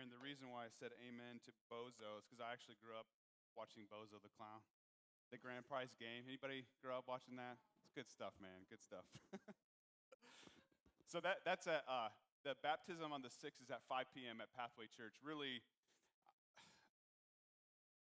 Aaron, 0.00 0.08
the 0.08 0.24
reason 0.24 0.48
why 0.48 0.64
I 0.64 0.72
said 0.72 0.96
amen 1.04 1.44
to 1.44 1.52
Bozo 1.68 2.16
is 2.16 2.24
because 2.24 2.40
I 2.40 2.56
actually 2.56 2.80
grew 2.80 2.96
up 2.96 3.04
watching 3.52 3.84
Bozo 3.84 4.16
the 4.16 4.32
Clown, 4.32 4.64
the 5.28 5.36
grand 5.36 5.68
prize 5.68 5.92
game. 6.00 6.24
Anybody 6.24 6.64
grow 6.80 6.96
up 6.96 7.04
watching 7.04 7.36
that? 7.36 7.60
It's 7.84 7.92
good 7.92 8.08
stuff, 8.08 8.32
man. 8.40 8.64
Good 8.72 8.80
stuff. 8.80 9.04
so 11.12 11.20
that 11.20 11.44
that's 11.44 11.68
at 11.68 11.84
uh, 11.84 12.08
the 12.48 12.56
baptism 12.64 13.12
on 13.12 13.20
the 13.20 13.28
sixth 13.28 13.60
is 13.60 13.68
at 13.68 13.84
5 13.92 14.08
p.m. 14.16 14.40
at 14.40 14.48
Pathway 14.56 14.88
Church. 14.88 15.20
Really, 15.20 15.60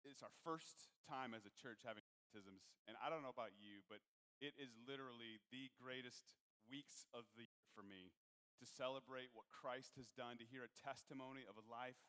it's 0.06 0.22
our 0.22 0.36
first 0.46 0.94
time 1.10 1.34
as 1.34 1.50
a 1.50 1.54
church 1.58 1.82
having 1.82 2.06
baptisms, 2.22 2.70
and 2.86 2.94
I 3.02 3.10
don't 3.10 3.26
know 3.26 3.34
about 3.34 3.58
you, 3.58 3.82
but 3.90 3.98
it 4.46 4.54
is 4.62 4.78
literally 4.86 5.42
the 5.50 5.74
greatest 5.82 6.38
weeks 6.70 7.10
of 7.18 7.26
the 7.34 7.50
year 7.50 7.66
for 7.74 7.82
me 7.82 8.14
to 8.60 8.68
celebrate 8.68 9.32
what 9.32 9.48
Christ 9.50 9.96
has 9.96 10.12
done, 10.14 10.38
to 10.38 10.48
hear 10.48 10.68
a 10.68 10.78
testimony 10.84 11.48
of 11.48 11.56
a 11.56 11.66
life 11.66 12.00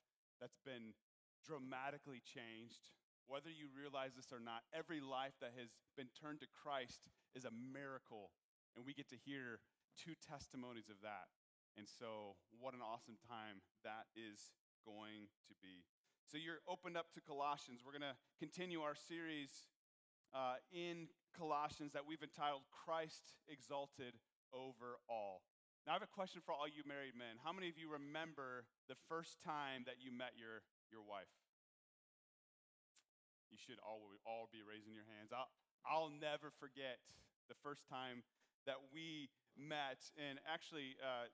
that's 0.43 0.59
been 0.67 0.93
dramatically 1.47 2.21
changed. 2.21 2.91
Whether 3.31 3.51
you 3.51 3.71
realize 3.71 4.19
this 4.19 4.35
or 4.35 4.43
not, 4.43 4.67
every 4.75 4.99
life 4.99 5.39
that 5.39 5.55
has 5.55 5.71
been 5.95 6.11
turned 6.19 6.43
to 6.43 6.51
Christ 6.51 7.07
is 7.39 7.47
a 7.47 7.55
miracle, 7.55 8.35
and 8.75 8.83
we 8.83 8.91
get 8.91 9.07
to 9.15 9.19
hear 9.23 9.63
two 9.95 10.19
testimonies 10.19 10.91
of 10.91 10.99
that. 11.07 11.31
And 11.79 11.87
so, 11.87 12.35
what 12.59 12.75
an 12.75 12.83
awesome 12.83 13.15
time 13.31 13.63
that 13.87 14.11
is 14.19 14.51
going 14.83 15.31
to 15.47 15.55
be. 15.63 15.87
So, 16.27 16.35
you're 16.35 16.59
opened 16.67 16.99
up 16.99 17.15
to 17.15 17.23
Colossians. 17.23 17.87
We're 17.87 17.95
going 17.95 18.11
to 18.11 18.19
continue 18.43 18.83
our 18.83 18.99
series 18.99 19.71
uh, 20.35 20.59
in 20.75 21.07
Colossians 21.39 21.95
that 21.95 22.03
we've 22.03 22.23
entitled 22.23 22.67
Christ 22.75 23.39
Exalted 23.47 24.19
Over 24.51 24.99
All. 25.07 25.43
Now, 25.89 25.97
I 25.97 25.97
have 25.97 26.05
a 26.05 26.13
question 26.13 26.45
for 26.45 26.53
all 26.53 26.69
you 26.69 26.85
married 26.85 27.17
men. 27.17 27.41
How 27.41 27.57
many 27.57 27.73
of 27.73 27.81
you 27.81 27.89
remember 27.89 28.69
the 28.85 29.01
first 29.09 29.41
time 29.41 29.89
that 29.89 29.97
you 29.97 30.13
met 30.13 30.37
your, 30.37 30.61
your 30.93 31.01
wife? 31.01 31.33
You 33.49 33.57
should 33.57 33.81
all, 33.81 34.05
all 34.29 34.53
be 34.53 34.61
raising 34.61 34.93
your 34.93 35.09
hands. 35.09 35.33
I'll, 35.33 35.49
I'll 35.89 36.13
never 36.13 36.53
forget 36.61 37.01
the 37.49 37.57
first 37.65 37.89
time 37.89 38.21
that 38.69 38.77
we 38.93 39.33
met. 39.57 40.05
And 40.21 40.37
actually, 40.45 41.01
uh, 41.01 41.33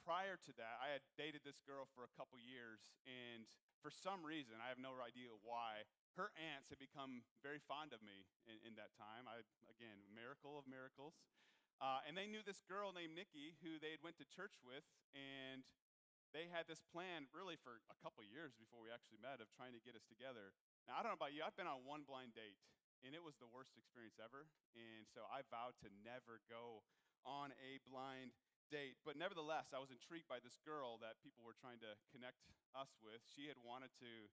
prior 0.00 0.40
to 0.48 0.52
that, 0.56 0.80
I 0.80 0.96
had 0.96 1.04
dated 1.20 1.44
this 1.44 1.60
girl 1.60 1.84
for 1.92 2.08
a 2.08 2.12
couple 2.16 2.40
years. 2.40 2.80
And 3.04 3.44
for 3.84 3.92
some 3.92 4.24
reason, 4.24 4.64
I 4.64 4.72
have 4.72 4.80
no 4.80 4.96
idea 4.96 5.28
why, 5.44 5.84
her 6.16 6.32
aunts 6.34 6.72
had 6.72 6.80
become 6.80 7.22
very 7.44 7.60
fond 7.62 7.92
of 7.92 8.00
me 8.00 8.26
in, 8.48 8.72
in 8.72 8.72
that 8.80 8.96
time. 8.96 9.28
I, 9.28 9.44
again, 9.70 10.00
miracle 10.08 10.56
of 10.56 10.64
miracles. 10.64 11.14
Uh, 11.78 12.02
and 12.06 12.18
they 12.18 12.26
knew 12.26 12.42
this 12.42 12.60
girl 12.66 12.90
named 12.90 13.14
Nikki 13.14 13.54
who 13.62 13.78
they 13.78 13.94
had 13.94 14.02
went 14.02 14.18
to 14.18 14.26
church 14.26 14.58
with, 14.66 14.82
and 15.14 15.62
they 16.34 16.50
had 16.50 16.66
this 16.68 16.82
plan 16.82 17.30
really 17.30 17.56
for 17.56 17.80
a 17.88 17.96
couple 18.02 18.20
years 18.26 18.52
before 18.58 18.82
we 18.82 18.90
actually 18.90 19.22
met 19.22 19.38
of 19.38 19.48
trying 19.54 19.72
to 19.72 19.82
get 19.82 19.94
us 19.94 20.04
together. 20.04 20.52
Now, 20.84 20.98
I 20.98 21.06
don't 21.06 21.14
know 21.14 21.20
about 21.20 21.32
you, 21.32 21.46
I've 21.46 21.56
been 21.56 21.70
on 21.70 21.86
one 21.86 22.02
blind 22.02 22.34
date, 22.34 22.58
and 23.06 23.14
it 23.14 23.22
was 23.22 23.38
the 23.38 23.48
worst 23.48 23.78
experience 23.78 24.18
ever. 24.18 24.50
And 24.74 25.06
so 25.06 25.24
I 25.30 25.46
vowed 25.46 25.78
to 25.86 25.88
never 26.02 26.42
go 26.50 26.82
on 27.22 27.54
a 27.62 27.78
blind 27.86 28.34
date. 28.68 29.00
But 29.06 29.16
nevertheless, 29.16 29.72
I 29.72 29.80
was 29.80 29.94
intrigued 29.94 30.28
by 30.28 30.42
this 30.42 30.60
girl 30.60 31.00
that 31.00 31.22
people 31.24 31.46
were 31.46 31.56
trying 31.56 31.80
to 31.80 31.96
connect 32.12 32.42
us 32.76 32.92
with. 33.00 33.24
She 33.24 33.48
had 33.48 33.56
wanted 33.62 33.94
to, 34.02 34.28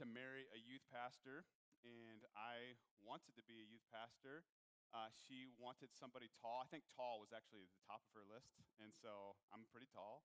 to 0.00 0.04
marry 0.04 0.50
a 0.52 0.60
youth 0.60 0.84
pastor, 0.92 1.48
and 1.80 2.26
I 2.36 2.76
wanted 3.00 3.34
to 3.38 3.44
be 3.48 3.62
a 3.62 3.66
youth 3.66 3.86
pastor. 3.88 4.44
Uh, 4.92 5.08
she 5.24 5.48
wanted 5.56 5.88
somebody 5.96 6.28
tall. 6.44 6.60
I 6.60 6.68
think 6.68 6.84
tall 6.92 7.16
was 7.16 7.32
actually 7.32 7.64
the 7.64 7.80
top 7.88 8.04
of 8.04 8.12
her 8.12 8.24
list, 8.28 8.60
and 8.76 8.92
so 8.92 9.40
I'm 9.48 9.64
pretty 9.72 9.88
tall. 9.88 10.20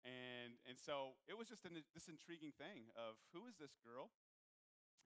And, 0.00 0.56
and 0.64 0.80
so 0.80 1.20
it 1.28 1.36
was 1.36 1.50
just 1.52 1.68
an, 1.68 1.76
this 1.92 2.08
intriguing 2.08 2.56
thing 2.56 2.88
of 2.96 3.20
who 3.36 3.44
is 3.44 3.60
this 3.60 3.76
girl? 3.84 4.08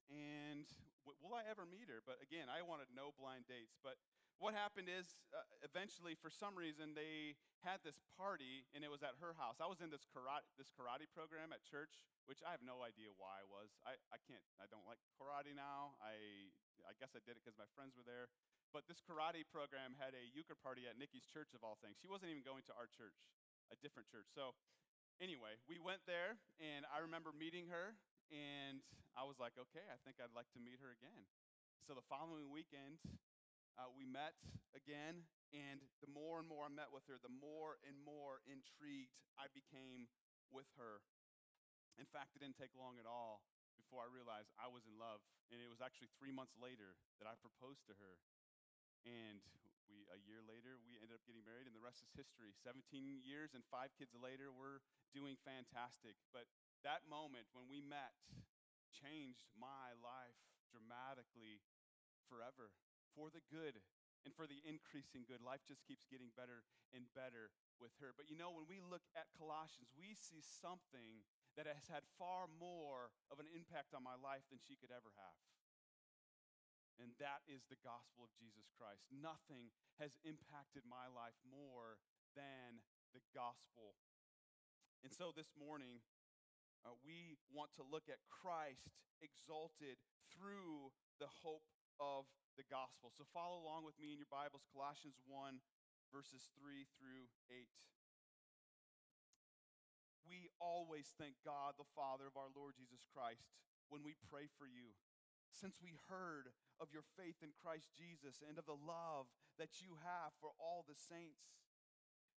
And 0.06 0.68
w- 1.02 1.18
will 1.18 1.34
I 1.34 1.42
ever 1.48 1.66
meet 1.66 1.90
her? 1.90 2.04
But 2.04 2.22
again, 2.22 2.46
I 2.46 2.62
wanted 2.62 2.92
no 2.94 3.10
blind 3.16 3.50
dates. 3.50 3.74
But 3.80 3.98
what 4.38 4.52
happened 4.52 4.86
is 4.86 5.18
uh, 5.32 5.42
eventually, 5.64 6.14
for 6.14 6.30
some 6.30 6.54
reason, 6.54 6.92
they 6.92 7.40
had 7.64 7.80
this 7.86 7.98
party, 8.18 8.66
and 8.74 8.82
it 8.82 8.90
was 8.92 9.02
at 9.02 9.18
her 9.22 9.34
house. 9.38 9.62
I 9.62 9.66
was 9.70 9.80
in 9.80 9.88
this 9.88 10.04
karate, 10.06 10.46
this 10.58 10.70
karate 10.70 11.08
program 11.10 11.50
at 11.50 11.62
church, 11.64 12.02
which 12.26 12.42
I 12.42 12.50
have 12.52 12.62
no 12.62 12.82
idea 12.82 13.10
why 13.16 13.42
I 13.42 13.46
was. 13.46 13.74
I, 13.86 13.98
I 14.12 14.18
can't, 14.22 14.42
I 14.62 14.66
don't 14.68 14.84
like 14.86 15.00
karate 15.14 15.54
now. 15.54 15.96
I, 16.02 16.50
I 16.84 16.92
guess 16.98 17.14
I 17.14 17.22
did 17.22 17.38
it 17.38 17.42
because 17.42 17.56
my 17.58 17.70
friends 17.74 17.94
were 17.94 18.06
there. 18.06 18.28
But 18.72 18.88
this 18.88 19.04
karate 19.04 19.44
program 19.44 19.92
had 20.00 20.16
a 20.16 20.24
euchre 20.32 20.56
party 20.56 20.88
at 20.88 20.96
Nikki's 20.96 21.28
church, 21.28 21.52
of 21.52 21.60
all 21.60 21.76
things. 21.84 22.00
She 22.00 22.08
wasn't 22.08 22.32
even 22.32 22.40
going 22.40 22.64
to 22.72 22.74
our 22.74 22.88
church, 22.88 23.20
a 23.68 23.76
different 23.84 24.08
church. 24.08 24.32
So, 24.32 24.56
anyway, 25.20 25.60
we 25.68 25.76
went 25.76 26.00
there, 26.08 26.40
and 26.56 26.88
I 26.88 27.04
remember 27.04 27.36
meeting 27.36 27.68
her, 27.68 27.92
and 28.32 28.80
I 29.12 29.28
was 29.28 29.36
like, 29.36 29.60
okay, 29.60 29.84
I 29.92 30.00
think 30.08 30.16
I'd 30.16 30.32
like 30.32 30.48
to 30.56 30.60
meet 30.60 30.80
her 30.80 30.88
again. 30.88 31.28
So, 31.84 31.92
the 31.92 32.04
following 32.08 32.48
weekend, 32.48 32.96
uh, 33.76 33.92
we 33.92 34.08
met 34.08 34.40
again, 34.72 35.28
and 35.52 35.84
the 36.00 36.08
more 36.08 36.40
and 36.40 36.48
more 36.48 36.64
I 36.64 36.72
met 36.72 36.88
with 36.88 37.04
her, 37.12 37.20
the 37.20 37.32
more 37.32 37.76
and 37.84 37.92
more 38.00 38.40
intrigued 38.48 39.12
I 39.36 39.52
became 39.52 40.08
with 40.48 40.68
her. 40.80 41.04
In 42.00 42.08
fact, 42.08 42.32
it 42.32 42.40
didn't 42.40 42.56
take 42.56 42.72
long 42.72 42.96
at 42.96 43.04
all 43.04 43.44
before 43.76 44.00
I 44.00 44.08
realized 44.08 44.48
I 44.56 44.72
was 44.72 44.88
in 44.88 44.96
love. 44.96 45.20
And 45.52 45.60
it 45.60 45.68
was 45.68 45.84
actually 45.84 46.08
three 46.16 46.32
months 46.32 46.56
later 46.56 46.96
that 47.20 47.28
I 47.28 47.36
proposed 47.36 47.84
to 47.92 47.94
her. 48.00 48.16
And 49.02 49.42
we, 49.90 50.06
a 50.08 50.18
year 50.22 50.40
later, 50.42 50.78
we 50.80 50.96
ended 50.96 51.12
up 51.12 51.22
getting 51.26 51.42
married, 51.42 51.66
and 51.66 51.74
the 51.74 51.82
rest 51.82 52.00
is 52.00 52.10
history. 52.14 52.54
17 52.54 53.22
years 53.22 53.52
and 53.52 53.66
five 53.68 53.92
kids 53.98 54.14
later, 54.14 54.48
we're 54.54 54.80
doing 55.12 55.36
fantastic. 55.42 56.16
But 56.30 56.46
that 56.86 57.06
moment 57.10 57.50
when 57.52 57.66
we 57.66 57.82
met 57.82 58.14
changed 58.92 59.48
my 59.56 59.96
life 59.98 60.38
dramatically 60.68 61.60
forever 62.28 62.72
for 63.12 63.28
the 63.28 63.44
good 63.52 63.80
and 64.24 64.32
for 64.32 64.46
the 64.46 64.62
increasing 64.62 65.26
good. 65.26 65.42
Life 65.42 65.66
just 65.66 65.82
keeps 65.84 66.06
getting 66.06 66.30
better 66.38 66.62
and 66.94 67.10
better 67.12 67.50
with 67.82 67.92
her. 67.98 68.14
But 68.14 68.30
you 68.30 68.38
know, 68.38 68.54
when 68.54 68.70
we 68.70 68.78
look 68.78 69.02
at 69.18 69.28
Colossians, 69.34 69.90
we 69.98 70.14
see 70.14 70.40
something 70.40 71.26
that 71.58 71.66
has 71.66 71.90
had 71.90 72.06
far 72.16 72.46
more 72.48 73.10
of 73.28 73.42
an 73.42 73.50
impact 73.50 73.92
on 73.92 74.06
my 74.06 74.16
life 74.16 74.46
than 74.48 74.62
she 74.62 74.78
could 74.78 74.94
ever 74.94 75.10
have. 75.18 75.38
And 77.00 77.16
that 77.20 77.44
is 77.48 77.64
the 77.68 77.80
gospel 77.80 78.28
of 78.28 78.32
Jesus 78.36 78.68
Christ. 78.76 79.08
Nothing 79.08 79.72
has 79.96 80.20
impacted 80.22 80.84
my 80.84 81.08
life 81.08 81.36
more 81.48 81.96
than 82.36 82.84
the 83.16 83.24
gospel. 83.32 83.96
And 85.04 85.10
so 85.12 85.32
this 85.32 85.52
morning, 85.56 86.04
uh, 86.84 86.94
we 87.00 87.38
want 87.48 87.72
to 87.80 87.84
look 87.86 88.10
at 88.12 88.20
Christ 88.28 88.92
exalted 89.22 89.98
through 90.30 90.92
the 91.22 91.30
hope 91.42 91.66
of 92.02 92.26
the 92.58 92.66
gospel. 92.66 93.14
So 93.14 93.24
follow 93.30 93.62
along 93.62 93.86
with 93.86 93.96
me 93.96 94.12
in 94.12 94.18
your 94.20 94.30
Bibles, 94.30 94.66
Colossians 94.68 95.16
1, 95.24 95.62
verses 96.12 96.50
3 96.58 96.84
through 96.98 97.30
8. 97.48 97.66
We 100.26 100.48
always 100.62 101.10
thank 101.18 101.38
God, 101.42 101.76
the 101.76 101.88
Father 101.96 102.30
of 102.30 102.38
our 102.38 102.50
Lord 102.52 102.78
Jesus 102.78 103.04
Christ, 103.10 103.42
when 103.90 104.06
we 104.06 104.16
pray 104.30 104.48
for 104.56 104.64
you 104.64 104.96
since 105.52 105.78
we 105.78 105.94
heard 106.08 106.50
of 106.80 106.90
your 106.90 107.04
faith 107.14 107.44
in 107.44 107.52
Christ 107.52 107.92
Jesus 107.92 108.40
and 108.40 108.56
of 108.56 108.66
the 108.66 108.78
love 108.78 109.28
that 109.60 109.84
you 109.84 110.00
have 110.00 110.32
for 110.40 110.56
all 110.56 110.82
the 110.82 110.96
saints, 110.96 111.60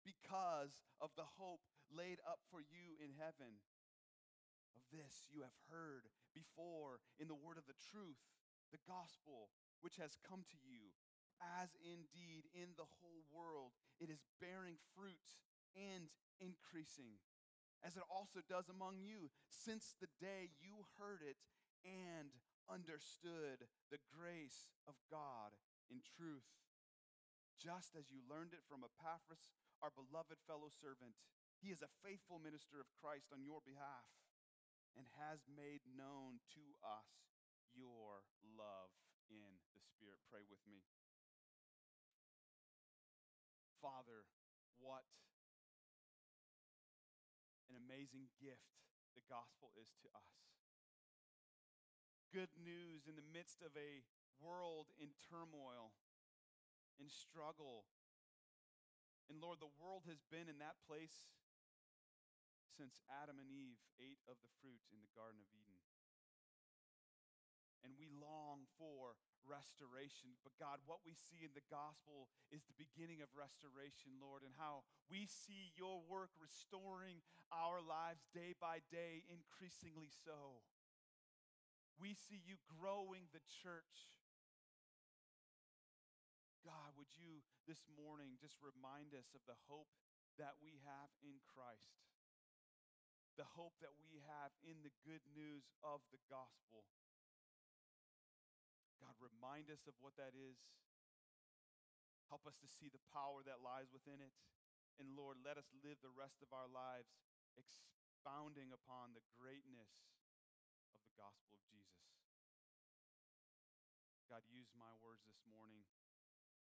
because 0.03 0.83
of 0.99 1.15
the 1.15 1.39
hope 1.39 1.63
laid 1.93 2.19
up 2.27 2.43
for 2.51 2.59
you 2.59 2.99
in 2.99 3.15
heaven. 3.15 3.63
Of 4.75 4.83
this 4.89 5.29
you 5.29 5.45
have 5.45 5.55
heard 5.69 6.09
before 6.33 7.05
in 7.21 7.29
the 7.29 7.39
word 7.39 7.61
of 7.61 7.69
the 7.69 7.79
truth, 7.79 8.19
the 8.73 8.83
gospel, 8.89 9.53
which 9.85 10.01
has 10.01 10.17
come 10.25 10.43
to 10.49 10.59
you, 10.59 10.97
as 11.39 11.77
indeed 11.85 12.49
in 12.57 12.73
the 12.75 12.89
whole 12.99 13.23
world 13.29 13.77
it 14.01 14.09
is 14.09 14.25
bearing 14.41 14.81
fruit 14.97 15.39
and 15.77 16.09
increasing, 16.41 17.21
as 17.85 17.95
it 17.95 18.07
also 18.09 18.41
does 18.43 18.73
among 18.73 18.99
you, 19.05 19.29
since 19.47 19.95
the 20.01 20.11
day 20.19 20.51
you 20.59 20.89
heard 20.99 21.21
it 21.21 21.37
and 21.85 22.33
understood 22.73 23.69
the 23.93 24.01
grace 24.09 24.73
of 24.89 24.97
God 25.13 25.53
in 25.93 26.01
truth, 26.01 26.49
just 27.61 27.93
as 27.93 28.09
you 28.09 28.25
learned 28.25 28.57
it 28.57 28.65
from 28.65 28.81
Epaphras, 28.81 29.53
our 29.85 29.93
beloved 29.93 30.41
fellow 30.49 30.73
servant. 30.73 31.13
He 31.61 31.69
is 31.69 31.85
a 31.85 31.93
faithful 32.01 32.41
minister 32.41 32.81
of 32.81 32.91
Christ 32.97 33.31
on 33.31 33.45
your 33.45 33.61
behalf 33.61 34.09
and 34.97 35.05
has 35.21 35.45
made 35.47 35.85
known 35.85 36.41
to 36.57 36.65
us 36.81 37.13
your 37.77 38.25
love 38.43 38.91
in 39.29 39.61
the 39.77 39.85
Spirit. 39.85 40.19
Pray 40.27 40.43
with 40.49 40.61
me. 40.67 40.83
Father, 43.79 44.27
what 44.81 45.07
an 47.71 47.79
amazing 47.79 48.31
gift 48.43 48.75
the 49.15 49.25
gospel 49.31 49.71
is 49.79 49.91
to 50.03 50.09
us 50.15 50.52
good 52.33 52.51
news 52.57 53.05
in 53.05 53.15
the 53.15 53.31
midst 53.31 53.61
of 53.61 53.77
a 53.77 54.01
world 54.41 54.91
in 54.99 55.15
turmoil, 55.31 55.95
and 56.99 57.07
struggle. 57.07 57.87
And 59.31 59.39
Lord, 59.39 59.63
the 59.63 59.71
world 59.79 60.05
has 60.11 60.25
been 60.29 60.51
in 60.51 60.59
that 60.59 60.83
place 60.89 61.31
since 62.75 62.99
Adam 63.23 63.39
and 63.39 63.49
Eve 63.53 63.79
ate 64.03 64.25
of 64.27 64.41
the 64.43 64.51
fruit 64.59 64.83
in 64.91 64.99
the 65.05 65.13
Garden 65.15 65.39
of 65.39 65.49
Eden. 65.55 65.79
And 67.87 67.99
we 67.99 68.07
long 68.15 68.71
for 68.79 69.19
restoration. 69.43 70.39
But 70.47 70.55
God, 70.55 70.79
what 70.87 71.03
we 71.03 71.19
see 71.19 71.43
in 71.43 71.51
the 71.55 71.67
gospel 71.67 72.31
is 72.55 72.63
the 72.63 72.79
beginning 72.79 73.19
of 73.19 73.35
restoration, 73.35 74.23
Lord, 74.23 74.47
and 74.47 74.55
how 74.55 74.87
we 75.11 75.27
see 75.27 75.75
your 75.75 75.99
work 76.07 76.31
restoring 76.39 77.27
our 77.51 77.83
lives 77.83 78.23
day 78.31 78.55
by 78.55 78.87
day, 78.87 79.27
increasingly 79.27 80.09
so. 80.09 80.63
We 82.03 82.19
see 82.19 82.43
you 82.43 82.59
growing 82.67 83.31
the 83.31 83.47
church. 83.63 84.11
God, 86.67 86.99
would 86.99 87.15
you 87.15 87.47
this 87.71 87.87
morning 87.95 88.35
just 88.43 88.59
remind 88.59 89.15
us 89.15 89.31
of 89.39 89.47
the 89.47 89.55
hope 89.71 89.87
that 90.35 90.59
we 90.59 90.83
have 90.83 91.15
in 91.23 91.39
Christ? 91.47 92.03
The 93.39 93.47
hope 93.55 93.79
that 93.79 93.95
we 94.03 94.19
have 94.27 94.51
in 94.67 94.83
the 94.83 94.91
good 95.07 95.23
news 95.31 95.71
of 95.87 96.03
the 96.11 96.19
gospel. 96.27 96.91
God, 98.99 99.15
remind 99.23 99.71
us 99.71 99.87
of 99.87 99.95
what 100.03 100.19
that 100.19 100.35
is. 100.35 100.59
Help 102.27 102.51
us 102.51 102.59
to 102.67 102.69
see 102.71 102.91
the 102.91 103.07
power 103.15 103.47
that 103.47 103.63
lies 103.63 103.95
within 103.95 104.19
it. 104.19 104.35
And 104.99 105.15
Lord, 105.15 105.39
let 105.47 105.55
us 105.55 105.71
live 105.87 106.03
the 106.03 106.11
rest 106.19 106.43
of 106.43 106.51
our 106.51 106.67
lives 106.67 107.15
expounding 107.55 108.75
upon 108.75 109.15
the 109.15 109.23
greatness 109.39 110.12
gospel 111.23 111.55
of 111.55 111.63
Jesus. 111.71 112.03
God, 114.27 114.43
use 114.51 114.75
my 114.75 114.91
words 114.99 115.23
this 115.23 115.39
morning 115.47 115.87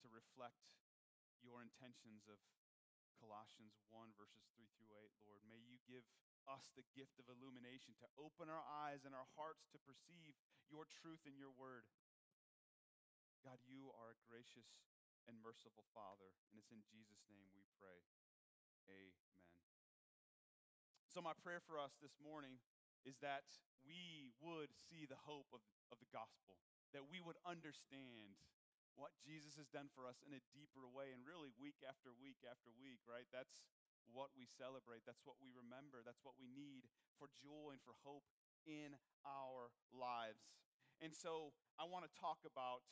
to 0.01 0.09
reflect 0.09 0.81
your 1.37 1.61
intentions 1.61 2.25
of 2.25 2.41
Colossians 3.21 3.77
1, 3.93 4.09
verses 4.17 4.49
3 4.57 4.65
through 4.73 4.89
8, 4.97 5.13
Lord. 5.21 5.45
May 5.45 5.61
you 5.61 5.77
give 5.85 6.01
us 6.49 6.73
the 6.73 6.87
gift 6.97 7.21
of 7.21 7.29
illumination 7.29 7.93
to 8.01 8.09
open 8.17 8.49
our 8.49 8.65
eyes 8.65 9.05
and 9.05 9.13
our 9.13 9.29
hearts 9.37 9.69
to 9.69 9.77
perceive 9.85 10.33
your 10.65 10.89
truth 10.89 11.21
in 11.29 11.37
your 11.37 11.53
word. 11.53 11.85
God, 13.45 13.61
you 13.69 13.93
are 13.93 14.17
a 14.17 14.21
gracious 14.25 14.81
and 15.29 15.37
merciful 15.45 15.85
Father, 15.93 16.33
and 16.49 16.57
it's 16.57 16.73
in 16.73 16.81
Jesus' 16.89 17.21
name 17.29 17.53
we 17.53 17.69
pray. 17.77 18.01
Amen. 18.89 19.13
So, 21.05 21.21
my 21.21 21.37
prayer 21.37 21.61
for 21.61 21.77
us 21.77 21.93
this 22.01 22.17
morning 22.17 22.57
is 23.07 23.17
that 23.23 23.47
we 23.83 24.31
would 24.43 24.71
see 24.75 25.07
the 25.07 25.19
hope 25.27 25.49
of, 25.55 25.63
of 25.91 25.97
the 25.99 26.11
gospel, 26.11 26.59
that 26.91 27.07
we 27.07 27.23
would 27.23 27.39
understand 27.47 28.39
what 28.99 29.15
Jesus 29.23 29.55
has 29.55 29.71
done 29.71 29.87
for 29.95 30.03
us 30.03 30.19
in 30.27 30.35
a 30.35 30.43
deeper 30.51 30.83
way, 30.83 31.15
and 31.15 31.23
really 31.23 31.55
week 31.55 31.79
after 31.87 32.11
week 32.19 32.43
after 32.43 32.67
week, 32.75 32.99
right? 33.07 33.27
That's 33.31 33.63
what 34.11 34.33
we 34.35 34.49
celebrate. 34.49 35.05
That's 35.07 35.23
what 35.23 35.39
we 35.39 35.53
remember. 35.53 36.03
That's 36.03 36.19
what 36.25 36.35
we 36.35 36.51
need 36.51 36.89
for 37.15 37.31
joy 37.39 37.71
and 37.71 37.81
for 37.85 37.95
hope 38.03 38.25
in 38.67 38.97
our 39.23 39.71
lives. 39.93 40.43
And 40.99 41.15
so 41.15 41.55
I 41.79 41.87
want 41.87 42.03
to 42.03 42.11
talk 42.19 42.43
about 42.43 42.83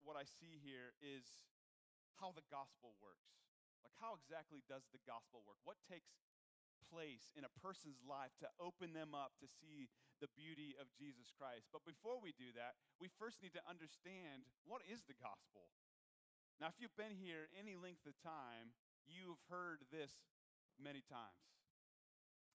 what 0.00 0.16
I 0.16 0.24
see 0.24 0.56
here 0.62 0.96
is 1.04 1.26
how 2.16 2.32
the 2.32 2.46
gospel 2.48 2.96
works. 3.02 3.36
Like, 3.84 3.92
how 4.00 4.16
exactly 4.16 4.64
does 4.66 4.88
the 4.90 5.02
gospel 5.04 5.44
work? 5.44 5.60
What 5.68 5.76
takes 5.84 6.16
place 6.92 7.32
in 7.34 7.44
a 7.44 7.56
person's 7.60 8.00
life 8.04 8.32
to 8.40 8.48
open 8.60 8.92
them 8.92 9.16
up 9.16 9.36
to 9.40 9.48
see 9.48 9.88
the 10.20 10.32
beauty 10.32 10.72
of 10.80 10.88
Jesus 10.96 11.28
Christ. 11.32 11.68
But 11.72 11.84
before 11.84 12.16
we 12.20 12.32
do 12.36 12.52
that, 12.56 12.76
we 12.96 13.12
first 13.20 13.44
need 13.44 13.52
to 13.56 13.64
understand 13.68 14.48
what 14.64 14.80
is 14.88 15.04
the 15.04 15.16
gospel. 15.16 15.68
Now, 16.56 16.72
if 16.72 16.80
you've 16.80 16.96
been 16.96 17.12
here 17.12 17.52
any 17.52 17.76
length 17.76 18.08
of 18.08 18.16
time, 18.24 18.72
you've 19.04 19.40
heard 19.52 19.84
this 19.92 20.12
many 20.80 21.04
times. 21.04 21.44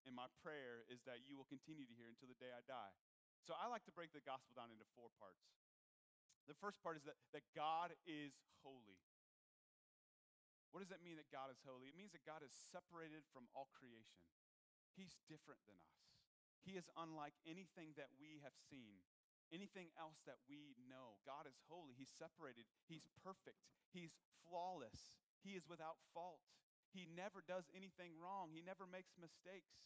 And 0.10 0.18
my 0.18 0.26
prayer 0.42 0.82
is 0.90 1.06
that 1.06 1.22
you 1.30 1.38
will 1.38 1.46
continue 1.46 1.86
to 1.86 1.94
hear 1.94 2.10
until 2.10 2.26
the 2.26 2.40
day 2.42 2.50
I 2.50 2.66
die. 2.66 2.94
So 3.46 3.54
I 3.54 3.70
like 3.70 3.86
to 3.86 3.94
break 3.94 4.10
the 4.14 4.26
gospel 4.26 4.58
down 4.58 4.74
into 4.74 4.86
four 4.98 5.14
parts. 5.22 5.46
The 6.50 6.58
first 6.58 6.82
part 6.82 6.98
is 6.98 7.06
that, 7.06 7.18
that 7.38 7.46
God 7.54 7.94
is 8.10 8.34
holy. 8.66 8.98
What 10.72 10.80
does 10.80 10.92
that 10.92 11.04
mean 11.04 11.20
that 11.20 11.28
God 11.32 11.52
is 11.52 11.60
holy? 11.68 11.92
It 11.92 12.00
means 12.00 12.16
that 12.16 12.24
God 12.24 12.44
is 12.44 12.52
separated 12.52 13.28
from 13.36 13.52
all 13.52 13.68
creation. 13.76 14.24
He's 14.96 15.20
different 15.28 15.64
than 15.68 15.76
us. 15.76 16.00
He 16.64 16.80
is 16.80 16.88
unlike 16.96 17.36
anything 17.44 17.96
that 18.00 18.12
we 18.16 18.40
have 18.44 18.56
seen, 18.56 19.04
anything 19.52 19.92
else 20.00 20.24
that 20.24 20.40
we 20.48 20.80
know. 20.88 21.20
God 21.28 21.50
is 21.50 21.60
holy. 21.68 21.92
He's 21.98 22.12
separated. 22.12 22.70
He's 22.88 23.10
perfect. 23.20 23.60
He's 23.92 24.16
flawless. 24.48 25.12
He 25.44 25.60
is 25.60 25.68
without 25.68 26.00
fault. 26.16 26.46
He 26.92 27.08
never 27.08 27.44
does 27.44 27.68
anything 27.72 28.20
wrong. 28.20 28.52
He 28.52 28.64
never 28.64 28.88
makes 28.88 29.16
mistakes. 29.20 29.80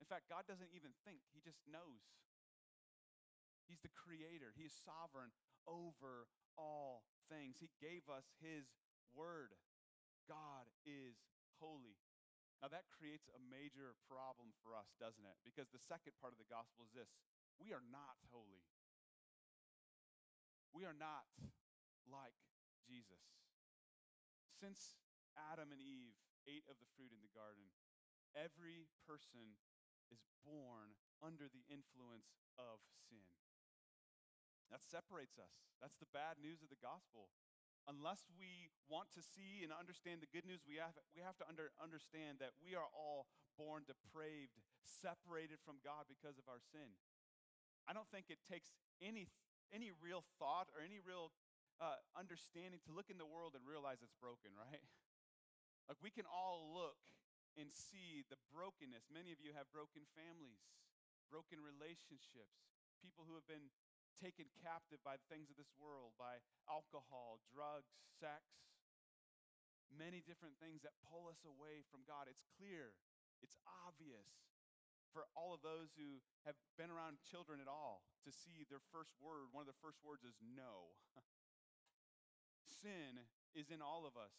In 0.00 0.08
fact, 0.08 0.30
God 0.32 0.48
doesn't 0.48 0.72
even 0.72 0.96
think, 1.04 1.20
He 1.34 1.44
just 1.44 1.60
knows. 1.68 2.00
He's 3.68 3.82
the 3.84 3.92
creator, 3.92 4.56
He 4.56 4.64
is 4.64 4.74
sovereign 4.74 5.30
over 5.68 6.26
all 6.56 7.04
things. 7.28 7.60
He 7.60 7.70
gave 7.78 8.08
us 8.08 8.24
His 8.40 8.72
word. 9.12 9.52
God 10.28 10.68
is 10.84 11.16
holy. 11.60 11.96
Now, 12.60 12.68
that 12.68 12.92
creates 12.92 13.32
a 13.32 13.40
major 13.40 13.96
problem 14.04 14.52
for 14.60 14.76
us, 14.76 14.92
doesn't 15.00 15.24
it? 15.24 15.40
Because 15.40 15.72
the 15.72 15.80
second 15.80 16.12
part 16.20 16.36
of 16.36 16.40
the 16.40 16.50
gospel 16.52 16.84
is 16.84 16.92
this 16.92 17.08
we 17.56 17.72
are 17.72 17.84
not 17.88 18.20
holy. 18.28 18.64
We 20.76 20.84
are 20.84 20.96
not 20.96 21.26
like 22.06 22.36
Jesus. 22.84 23.20
Since 24.60 25.00
Adam 25.36 25.72
and 25.72 25.80
Eve 25.80 26.16
ate 26.44 26.68
of 26.68 26.76
the 26.78 26.90
fruit 26.96 27.16
in 27.16 27.24
the 27.24 27.32
garden, 27.32 27.72
every 28.36 28.88
person 29.08 29.56
is 30.12 30.20
born 30.44 30.94
under 31.24 31.48
the 31.48 31.64
influence 31.72 32.36
of 32.60 32.80
sin. 33.08 33.24
That 34.68 34.84
separates 34.84 35.40
us. 35.40 35.50
That's 35.82 35.98
the 35.98 36.12
bad 36.14 36.38
news 36.38 36.62
of 36.62 36.70
the 36.70 36.78
gospel 36.78 37.32
unless 38.00 38.24
we 38.40 38.72
want 38.88 39.12
to 39.12 39.20
see 39.20 39.60
and 39.60 39.68
understand 39.76 40.24
the 40.24 40.32
good 40.32 40.48
news, 40.48 40.64
we 40.64 40.80
have, 40.80 40.96
we 41.12 41.20
have 41.20 41.36
to 41.36 41.44
under, 41.44 41.68
understand 41.76 42.40
that 42.40 42.56
we 42.64 42.72
are 42.72 42.88
all 42.96 43.28
born 43.60 43.84
depraved, 43.84 44.56
separated 44.80 45.60
from 45.60 45.84
God 45.84 46.08
because 46.08 46.40
of 46.40 46.48
our 46.48 46.64
sin. 46.72 46.96
I 47.84 47.92
don't 47.92 48.08
think 48.08 48.32
it 48.32 48.40
takes 48.48 48.72
any, 49.04 49.28
any 49.68 49.92
real 49.92 50.24
thought 50.40 50.72
or 50.72 50.80
any 50.80 50.96
real 50.96 51.28
uh, 51.76 52.00
understanding 52.16 52.80
to 52.88 52.96
look 52.96 53.12
in 53.12 53.20
the 53.20 53.28
world 53.28 53.52
and 53.52 53.68
realize 53.68 54.00
it's 54.00 54.16
broken, 54.16 54.56
right? 54.56 54.80
Like 55.90 55.98
we 56.06 56.14
can 56.14 56.22
all 56.30 56.70
look 56.70 57.02
and 57.58 57.66
see 57.74 58.22
the 58.30 58.38
brokenness. 58.54 59.10
Many 59.10 59.34
of 59.34 59.42
you 59.42 59.50
have 59.58 59.66
broken 59.74 60.06
families, 60.14 60.62
broken 61.26 61.58
relationships, 61.58 62.62
people 63.02 63.26
who 63.26 63.34
have 63.34 63.42
been 63.50 63.74
taken 64.20 64.52
captive 64.60 65.00
by 65.00 65.16
the 65.16 65.28
things 65.32 65.48
of 65.48 65.56
this 65.56 65.72
world, 65.80 66.12
by 66.20 66.44
alcohol, 66.68 67.40
drugs, 67.48 67.96
sex, 68.20 68.44
many 69.88 70.20
different 70.22 70.60
things 70.60 70.84
that 70.84 70.94
pull 71.08 71.26
us 71.26 71.42
away 71.48 71.82
from 71.88 72.04
God. 72.04 72.28
It's 72.28 72.44
clear, 72.60 72.92
it's 73.40 73.56
obvious 73.88 74.28
for 75.10 75.26
all 75.34 75.50
of 75.50 75.64
those 75.64 75.90
who 75.98 76.22
have 76.46 76.54
been 76.78 76.92
around 76.92 77.18
children 77.26 77.58
at 77.58 77.66
all 77.66 78.06
to 78.22 78.30
see 78.30 78.62
their 78.70 78.84
first 78.94 79.10
word. 79.18 79.50
One 79.50 79.66
of 79.66 79.70
the 79.70 79.82
first 79.82 79.98
words 80.06 80.22
is 80.22 80.38
no. 80.38 80.94
sin 82.84 83.26
is 83.56 83.74
in 83.74 83.82
all 83.82 84.06
of 84.06 84.14
us. 84.14 84.30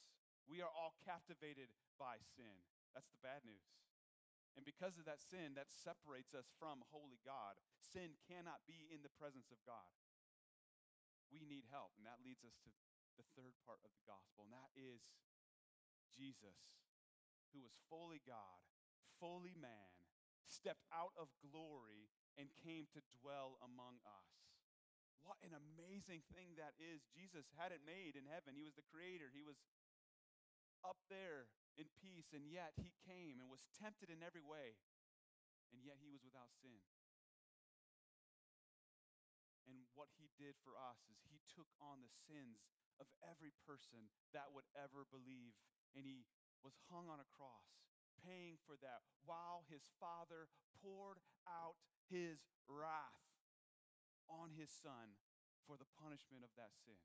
We 0.48 0.64
are 0.64 0.72
all 0.72 0.96
captivated 1.04 1.68
by 2.00 2.24
sin. 2.40 2.64
That's 2.96 3.12
the 3.12 3.20
bad 3.20 3.44
news. 3.44 3.68
And 4.60 4.68
because 4.68 5.00
of 5.00 5.08
that 5.08 5.24
sin, 5.24 5.56
that 5.56 5.72
separates 5.72 6.36
us 6.36 6.52
from 6.60 6.84
holy 6.92 7.24
God. 7.24 7.56
Sin 7.80 8.20
cannot 8.28 8.68
be 8.68 8.92
in 8.92 9.00
the 9.00 9.16
presence 9.16 9.48
of 9.50 9.64
God. 9.64 9.92
We 11.32 11.48
need 11.48 11.68
help. 11.72 11.96
And 11.96 12.04
that 12.04 12.20
leads 12.20 12.44
us 12.44 12.60
to 12.68 12.70
the 13.20 13.28
third 13.36 13.56
part 13.68 13.84
of 13.86 13.92
the 13.94 14.08
gospel, 14.08 14.48
and 14.48 14.56
that 14.56 14.72
is 14.74 15.04
Jesus, 16.10 16.58
who 17.54 17.62
was 17.62 17.76
fully 17.86 18.24
God, 18.24 18.66
fully 19.22 19.54
man, 19.54 19.94
stepped 20.48 20.84
out 20.92 21.16
of 21.16 21.32
glory 21.40 22.12
and 22.36 22.50
came 22.66 22.88
to 22.92 23.12
dwell 23.22 23.62
among 23.64 24.02
us. 24.04 24.32
What 25.22 25.38
an 25.46 25.54
amazing 25.54 26.26
thing 26.34 26.58
that 26.58 26.74
is. 26.82 27.06
Jesus 27.14 27.46
had 27.54 27.70
it 27.70 27.86
made 27.86 28.18
in 28.18 28.26
heaven. 28.26 28.58
He 28.58 28.66
was 28.66 28.74
the 28.74 28.90
creator. 28.90 29.30
He 29.30 29.46
was 29.46 29.62
up 30.82 30.98
there 31.14 31.46
in 31.80 31.88
peace, 32.00 32.36
and 32.36 32.48
yet 32.48 32.76
he 32.80 32.92
came 33.08 33.40
and 33.40 33.48
was 33.48 33.64
tempted 33.76 34.12
in 34.12 34.24
every 34.24 34.44
way, 34.44 34.76
and 35.72 35.80
yet 35.84 36.00
he 36.04 36.12
was 36.12 36.24
without 36.24 36.52
sin. 36.60 36.84
And 39.70 39.88
what 39.96 40.12
he 40.20 40.28
did 40.36 40.60
for 40.60 40.76
us 40.76 41.08
is 41.08 41.24
he 41.32 41.40
took 41.48 41.72
on 41.80 42.04
the 42.04 42.12
sins 42.12 42.68
of 43.00 43.08
every 43.24 43.56
person 43.64 44.12
that 44.36 44.52
would 44.52 44.68
ever 44.76 45.08
believe, 45.08 45.56
and 45.96 46.04
he 46.04 46.28
was 46.60 46.76
hung 46.92 47.08
on 47.08 47.24
a 47.24 47.32
cross, 47.32 47.80
paying 48.20 48.60
for 48.68 48.76
that 48.84 49.02
while 49.24 49.64
his 49.72 49.88
father 49.98 50.52
poured 50.84 51.24
out 51.48 51.80
his 52.12 52.44
wrath 52.68 53.24
on 54.28 54.52
his 54.54 54.70
son 54.70 55.16
for 55.66 55.80
the 55.80 55.88
punishment 55.98 56.44
of 56.44 56.52
that 56.60 56.76
sin. 56.84 57.00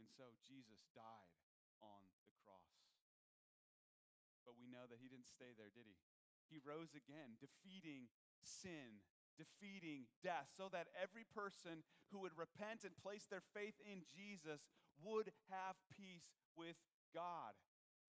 And 0.00 0.08
so 0.08 0.34
Jesus 0.42 0.88
died 0.96 1.36
on 1.80 2.08
the 2.24 2.34
cross. 2.40 2.79
But 4.50 4.58
we 4.58 4.66
know 4.66 4.90
that 4.90 4.98
he 4.98 5.06
didn't 5.06 5.30
stay 5.30 5.54
there, 5.54 5.70
did 5.70 5.86
he? 5.86 5.94
he 6.50 6.58
rose 6.58 6.98
again, 6.98 7.38
defeating 7.38 8.10
sin, 8.42 9.06
defeating 9.38 10.10
death, 10.18 10.50
so 10.50 10.66
that 10.74 10.90
every 10.98 11.22
person 11.22 11.86
who 12.10 12.26
would 12.26 12.34
repent 12.34 12.82
and 12.82 12.98
place 12.98 13.30
their 13.30 13.46
faith 13.54 13.78
in 13.86 14.02
Jesus 14.10 14.66
would 14.98 15.30
have 15.54 15.78
peace 15.94 16.34
with 16.58 16.76
God. 17.14 17.54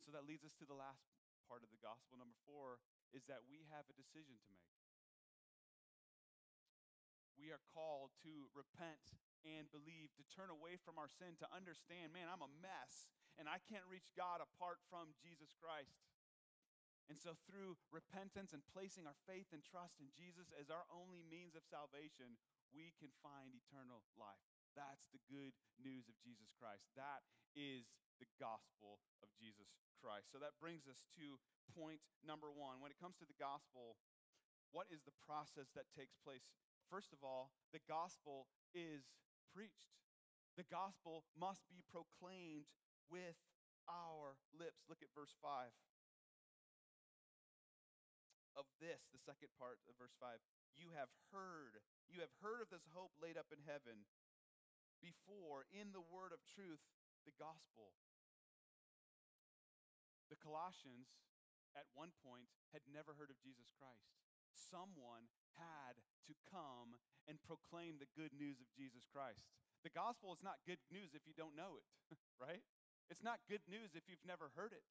So 0.02 0.10
that 0.10 0.26
leads 0.26 0.42
us 0.42 0.58
to 0.58 0.66
the 0.66 0.76
last 0.76 1.06
part 1.46 1.62
of 1.62 1.70
the 1.70 1.80
gospel. 1.80 2.18
Number 2.18 2.36
four 2.50 2.82
is 3.14 3.30
that 3.30 3.46
we 3.46 3.70
have 3.70 3.86
a 3.86 3.96
decision 3.96 4.42
to 4.42 4.50
make. 4.50 4.74
We 7.38 7.54
are 7.54 7.62
called 7.74 8.14
to 8.26 8.50
repent 8.54 9.18
and 9.46 9.70
believe, 9.74 10.14
to 10.18 10.26
turn 10.30 10.54
away 10.54 10.78
from 10.78 11.02
our 11.02 11.10
sin, 11.10 11.38
to 11.42 11.50
understand, 11.50 12.14
man, 12.14 12.30
I'm 12.30 12.46
a 12.46 12.52
mess 12.62 13.10
and 13.42 13.50
I 13.50 13.58
can't 13.66 13.86
reach 13.90 14.14
God 14.14 14.44
apart 14.44 14.78
from 14.92 15.18
Jesus 15.18 15.50
Christ. 15.58 15.98
And 17.12 17.20
so, 17.20 17.36
through 17.44 17.76
repentance 17.92 18.56
and 18.56 18.64
placing 18.72 19.04
our 19.04 19.20
faith 19.28 19.52
and 19.52 19.60
trust 19.60 20.00
in 20.00 20.08
Jesus 20.16 20.48
as 20.56 20.72
our 20.72 20.88
only 20.88 21.28
means 21.28 21.60
of 21.60 21.68
salvation, 21.68 22.40
we 22.72 22.96
can 22.96 23.12
find 23.20 23.52
eternal 23.52 24.08
life. 24.16 24.48
That's 24.80 25.12
the 25.12 25.20
good 25.28 25.52
news 25.76 26.08
of 26.08 26.16
Jesus 26.24 26.56
Christ. 26.56 26.88
That 26.96 27.28
is 27.52 27.92
the 28.24 28.32
gospel 28.40 29.04
of 29.20 29.28
Jesus 29.36 29.76
Christ. 30.00 30.32
So, 30.32 30.40
that 30.40 30.56
brings 30.64 30.88
us 30.88 31.04
to 31.20 31.36
point 31.76 32.00
number 32.24 32.48
one. 32.48 32.80
When 32.80 32.96
it 32.96 33.04
comes 33.04 33.20
to 33.20 33.28
the 33.28 33.36
gospel, 33.36 34.00
what 34.72 34.88
is 34.88 35.04
the 35.04 35.20
process 35.28 35.68
that 35.76 35.92
takes 35.92 36.16
place? 36.16 36.48
First 36.88 37.12
of 37.12 37.20
all, 37.28 37.52
the 37.76 37.84
gospel 37.92 38.48
is 38.72 39.12
preached. 39.52 40.00
The 40.56 40.68
gospel 40.72 41.28
must 41.36 41.68
be 41.68 41.84
proclaimed 41.92 42.72
with 43.12 43.36
our 43.92 44.40
lips. 44.56 44.88
Look 44.88 45.04
at 45.04 45.12
verse 45.12 45.36
5 45.44 45.76
of 48.56 48.68
this, 48.84 49.08
the 49.12 49.22
second 49.22 49.52
part 49.56 49.80
of 49.88 49.96
verse 49.96 50.16
5. 50.20 50.40
You 50.76 50.92
have 50.96 51.12
heard, 51.32 51.80
you 52.12 52.20
have 52.24 52.34
heard 52.44 52.60
of 52.60 52.72
this 52.72 52.88
hope 52.92 53.16
laid 53.20 53.40
up 53.40 53.52
in 53.52 53.64
heaven 53.64 54.08
before 55.02 55.66
in 55.74 55.92
the 55.92 56.04
word 56.04 56.32
of 56.32 56.44
truth, 56.46 56.82
the 57.26 57.36
gospel. 57.36 57.96
The 60.30 60.40
Colossians, 60.40 61.12
at 61.76 61.90
one 61.92 62.16
point, 62.24 62.48
had 62.72 62.86
never 62.88 63.18
heard 63.18 63.34
of 63.34 63.44
Jesus 63.44 63.68
Christ. 63.76 64.16
Someone 64.56 65.28
had 65.60 66.00
to 66.28 66.34
come 66.48 66.96
and 67.28 67.42
proclaim 67.44 68.00
the 68.00 68.10
good 68.16 68.32
news 68.32 68.64
of 68.64 68.72
Jesus 68.72 69.04
Christ. 69.10 69.44
The 69.84 69.92
gospel 69.92 70.32
is 70.32 70.46
not 70.46 70.62
good 70.64 70.80
news 70.94 71.12
if 71.18 71.26
you 71.26 71.36
don't 71.36 71.58
know 71.58 71.76
it, 71.76 71.88
right? 72.40 72.64
It's 73.10 73.26
not 73.26 73.44
good 73.50 73.66
news 73.68 73.92
if 73.98 74.08
you've 74.08 74.24
never 74.24 74.54
heard 74.56 74.72
it. 74.72 74.86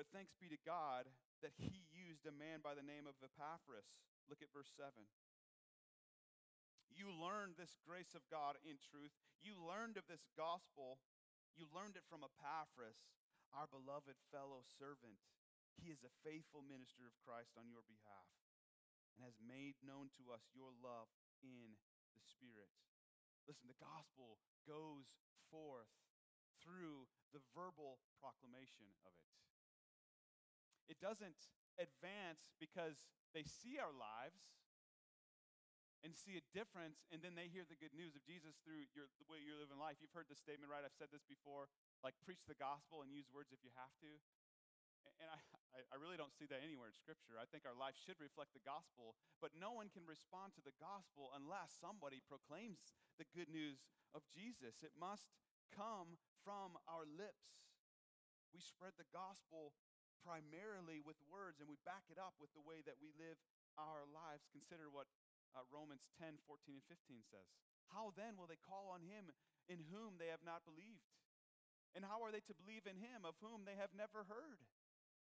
But 0.00 0.08
thanks 0.16 0.32
be 0.40 0.48
to 0.48 0.56
God 0.64 1.12
that 1.44 1.52
he 1.60 1.84
used 1.92 2.24
a 2.24 2.32
man 2.32 2.64
by 2.64 2.72
the 2.72 2.80
name 2.80 3.04
of 3.04 3.20
Epaphras. 3.20 3.84
Look 4.32 4.40
at 4.40 4.48
verse 4.48 4.72
7. 4.72 4.96
You 6.88 7.12
learned 7.12 7.60
this 7.60 7.76
grace 7.84 8.16
of 8.16 8.24
God 8.32 8.56
in 8.64 8.80
truth. 8.80 9.12
You 9.44 9.60
learned 9.60 10.00
of 10.00 10.08
this 10.08 10.24
gospel. 10.40 11.04
You 11.52 11.68
learned 11.68 12.00
it 12.00 12.08
from 12.08 12.24
Epaphras, 12.24 13.12
our 13.52 13.68
beloved 13.68 14.16
fellow 14.32 14.64
servant. 14.80 15.20
He 15.76 15.92
is 15.92 16.00
a 16.00 16.16
faithful 16.24 16.64
minister 16.64 17.04
of 17.04 17.20
Christ 17.20 17.60
on 17.60 17.68
your 17.68 17.84
behalf 17.84 18.32
and 19.12 19.20
has 19.20 19.36
made 19.36 19.76
known 19.84 20.08
to 20.16 20.32
us 20.32 20.48
your 20.56 20.72
love 20.80 21.12
in 21.44 21.76
the 22.16 22.24
Spirit. 22.24 22.72
Listen, 23.44 23.68
the 23.68 23.84
gospel 23.84 24.40
goes 24.64 25.20
forth 25.52 25.92
through 26.56 27.04
the 27.36 27.44
verbal 27.52 28.00
proclamation 28.16 28.96
of 29.04 29.12
it. 29.12 29.28
It 30.90 30.98
doesn't 30.98 31.54
advance 31.78 32.50
because 32.58 33.06
they 33.30 33.46
see 33.46 33.78
our 33.78 33.94
lives 33.94 34.42
and 36.02 36.16
see 36.16 36.34
a 36.40 36.44
difference, 36.56 37.04
and 37.12 37.20
then 37.20 37.36
they 37.36 37.46
hear 37.52 37.68
the 37.68 37.76
good 37.76 37.92
news 37.92 38.16
of 38.16 38.24
Jesus 38.24 38.56
through 38.64 38.88
your, 38.96 39.12
the 39.20 39.28
way 39.28 39.38
you're 39.38 39.60
living 39.60 39.76
life. 39.76 40.00
You've 40.00 40.16
heard 40.16 40.32
this 40.32 40.40
statement, 40.40 40.72
right? 40.72 40.80
I've 40.80 40.96
said 40.96 41.12
this 41.12 41.22
before 41.28 41.68
like, 42.00 42.16
preach 42.24 42.40
the 42.48 42.56
gospel 42.56 43.04
and 43.04 43.12
use 43.12 43.28
words 43.28 43.52
if 43.52 43.60
you 43.60 43.70
have 43.76 43.92
to. 44.00 44.10
And 45.20 45.28
I, 45.28 45.84
I 45.92 45.96
really 46.00 46.16
don't 46.16 46.32
see 46.32 46.48
that 46.48 46.64
anywhere 46.64 46.88
in 46.88 46.96
Scripture. 46.96 47.36
I 47.36 47.44
think 47.44 47.68
our 47.68 47.76
life 47.76 48.00
should 48.00 48.16
reflect 48.16 48.56
the 48.56 48.64
gospel, 48.64 49.12
but 49.44 49.52
no 49.52 49.76
one 49.76 49.92
can 49.92 50.08
respond 50.08 50.56
to 50.56 50.64
the 50.64 50.72
gospel 50.80 51.28
unless 51.36 51.76
somebody 51.76 52.24
proclaims 52.24 52.80
the 53.20 53.28
good 53.36 53.52
news 53.52 53.84
of 54.16 54.24
Jesus. 54.32 54.80
It 54.80 54.96
must 54.96 55.36
come 55.68 56.16
from 56.40 56.80
our 56.88 57.04
lips. 57.04 57.68
We 58.56 58.64
spread 58.64 58.96
the 58.96 59.08
gospel 59.12 59.76
primarily 60.22 61.00
with 61.00 61.18
words, 61.26 61.58
and 61.58 61.68
we 61.68 61.80
back 61.82 62.06
it 62.12 62.20
up 62.20 62.36
with 62.38 62.52
the 62.52 62.64
way 62.64 62.84
that 62.84 63.00
we 63.00 63.12
live 63.16 63.40
our 63.80 64.04
lives. 64.08 64.48
Consider 64.52 64.92
what 64.92 65.08
uh, 65.56 65.64
Romans 65.72 66.06
10 66.20 66.38
14 66.46 66.78
and 66.78 66.86
15 66.86 67.24
says. 67.26 67.48
How 67.90 68.14
then 68.14 68.38
will 68.38 68.46
they 68.46 68.60
call 68.60 68.92
on 68.94 69.02
him 69.02 69.34
in 69.66 69.82
whom 69.90 70.20
they 70.20 70.30
have 70.30 70.46
not 70.46 70.62
believed? 70.62 71.10
And 71.94 72.06
how 72.06 72.22
are 72.22 72.30
they 72.30 72.44
to 72.46 72.54
believe 72.54 72.86
in 72.86 72.94
him 73.02 73.26
of 73.26 73.34
whom 73.42 73.66
they 73.66 73.74
have 73.74 73.90
never 73.90 74.22
heard? 74.30 74.62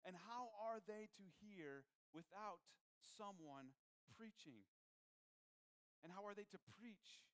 And 0.07 0.15
how 0.15 0.55
are 0.61 0.79
they 0.87 1.11
to 1.19 1.25
hear 1.43 1.83
without 2.15 2.63
someone 3.19 3.75
preaching? 4.15 4.63
And 6.07 6.15
how 6.15 6.23
are 6.29 6.37
they 6.37 6.47
to 6.55 6.61
preach 6.79 7.27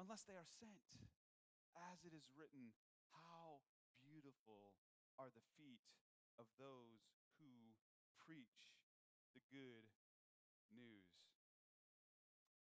unless 0.00 0.24
they 0.24 0.38
are 0.38 0.48
sent? 0.56 0.88
As 1.92 2.00
it 2.08 2.16
is 2.16 2.24
written, 2.32 2.72
how 3.12 3.60
beautiful 4.00 4.72
are 5.20 5.28
the 5.28 5.44
feet 5.60 5.84
of 6.36 6.46
those 6.56 7.04
who 7.40 7.50
preach 8.24 8.72
the 9.36 9.42
good 9.52 9.88
news. 10.72 11.08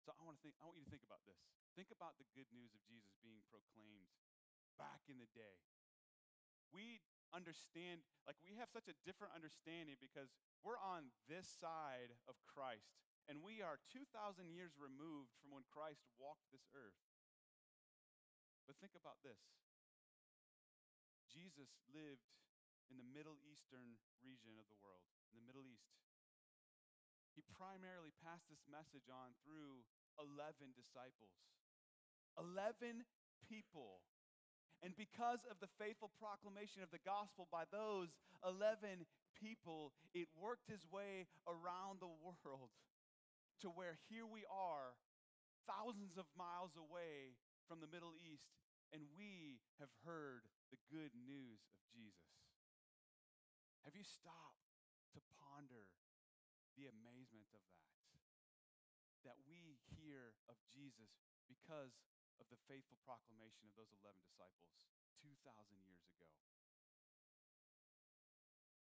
So 0.01 0.15
I 0.17 0.21
want 0.25 0.39
to 0.39 0.41
think 0.41 0.57
I 0.59 0.65
want 0.65 0.81
you 0.81 0.87
to 0.87 0.93
think 0.93 1.05
about 1.05 1.21
this. 1.29 1.37
Think 1.77 1.93
about 1.93 2.17
the 2.17 2.27
good 2.33 2.49
news 2.51 2.73
of 2.73 2.81
Jesus 2.89 3.13
being 3.21 3.45
proclaimed 3.47 4.11
back 4.75 5.05
in 5.07 5.21
the 5.21 5.29
day. 5.31 5.61
We 6.73 7.03
understand 7.31 8.03
like 8.27 8.39
we 8.43 8.59
have 8.59 8.67
such 8.67 8.91
a 8.91 8.95
different 9.07 9.31
understanding 9.31 9.95
because 10.01 10.33
we're 10.65 10.79
on 10.81 11.13
this 11.31 11.47
side 11.47 12.11
of 12.27 12.35
Christ 12.49 12.91
and 13.29 13.39
we 13.39 13.61
are 13.61 13.79
2000 13.93 14.49
years 14.49 14.75
removed 14.75 15.31
from 15.39 15.53
when 15.53 15.63
Christ 15.69 16.03
walked 16.17 16.49
this 16.51 16.65
earth. 16.73 16.97
But 18.65 18.75
think 18.81 18.97
about 18.97 19.21
this. 19.21 19.39
Jesus 21.31 21.71
lived 21.93 22.27
in 22.91 22.99
the 22.99 23.07
Middle 23.15 23.39
Eastern 23.47 23.95
region 24.19 24.59
of 24.59 24.67
the 24.67 24.75
world, 24.83 25.07
in 25.31 25.39
the 25.39 25.47
Middle 25.47 25.63
East. 25.63 25.95
He 27.31 27.47
primarily 27.55 28.11
passed 28.19 28.51
this 28.51 28.67
message 28.67 29.07
on 29.07 29.31
through 29.47 29.87
11 30.19 30.75
disciples. 30.75 31.31
11 32.35 33.07
people. 33.47 34.03
And 34.83 34.91
because 34.99 35.47
of 35.47 35.63
the 35.63 35.71
faithful 35.79 36.11
proclamation 36.19 36.83
of 36.83 36.91
the 36.91 36.99
gospel 37.07 37.47
by 37.47 37.63
those 37.71 38.11
11 38.43 39.07
people, 39.39 39.95
it 40.11 40.27
worked 40.35 40.67
his 40.67 40.83
way 40.91 41.31
around 41.47 42.03
the 42.03 42.11
world 42.19 42.75
to 43.63 43.69
where 43.69 44.01
here 44.09 44.25
we 44.25 44.43
are, 44.49 44.97
thousands 45.69 46.17
of 46.17 46.25
miles 46.33 46.73
away 46.73 47.37
from 47.69 47.79
the 47.79 47.87
Middle 47.93 48.17
East, 48.17 48.49
and 48.89 49.05
we 49.13 49.61
have 49.79 49.93
heard 50.03 50.49
the 50.73 50.81
good 50.89 51.13
news 51.13 51.61
of 51.69 51.77
Jesus. 51.93 52.50
Have 53.85 53.97
you 53.97 54.05
stopped 54.05 54.69
to 55.17 55.19
ponder 55.41 55.89
the 56.77 56.85
amazement 56.85 57.49
of 57.53 57.61
that? 57.65 57.89
That 59.25 59.37
we 59.45 59.81
hear 59.97 60.37
of 60.49 60.57
Jesus 60.69 61.13
because 61.45 61.97
of 62.41 62.49
the 62.49 62.61
faithful 62.65 62.97
proclamation 63.05 63.69
of 63.69 63.77
those 63.77 63.93
11 64.01 64.17
disciples 64.25 64.89
2,000 65.21 65.37
years 65.85 66.01
ago. 66.09 66.29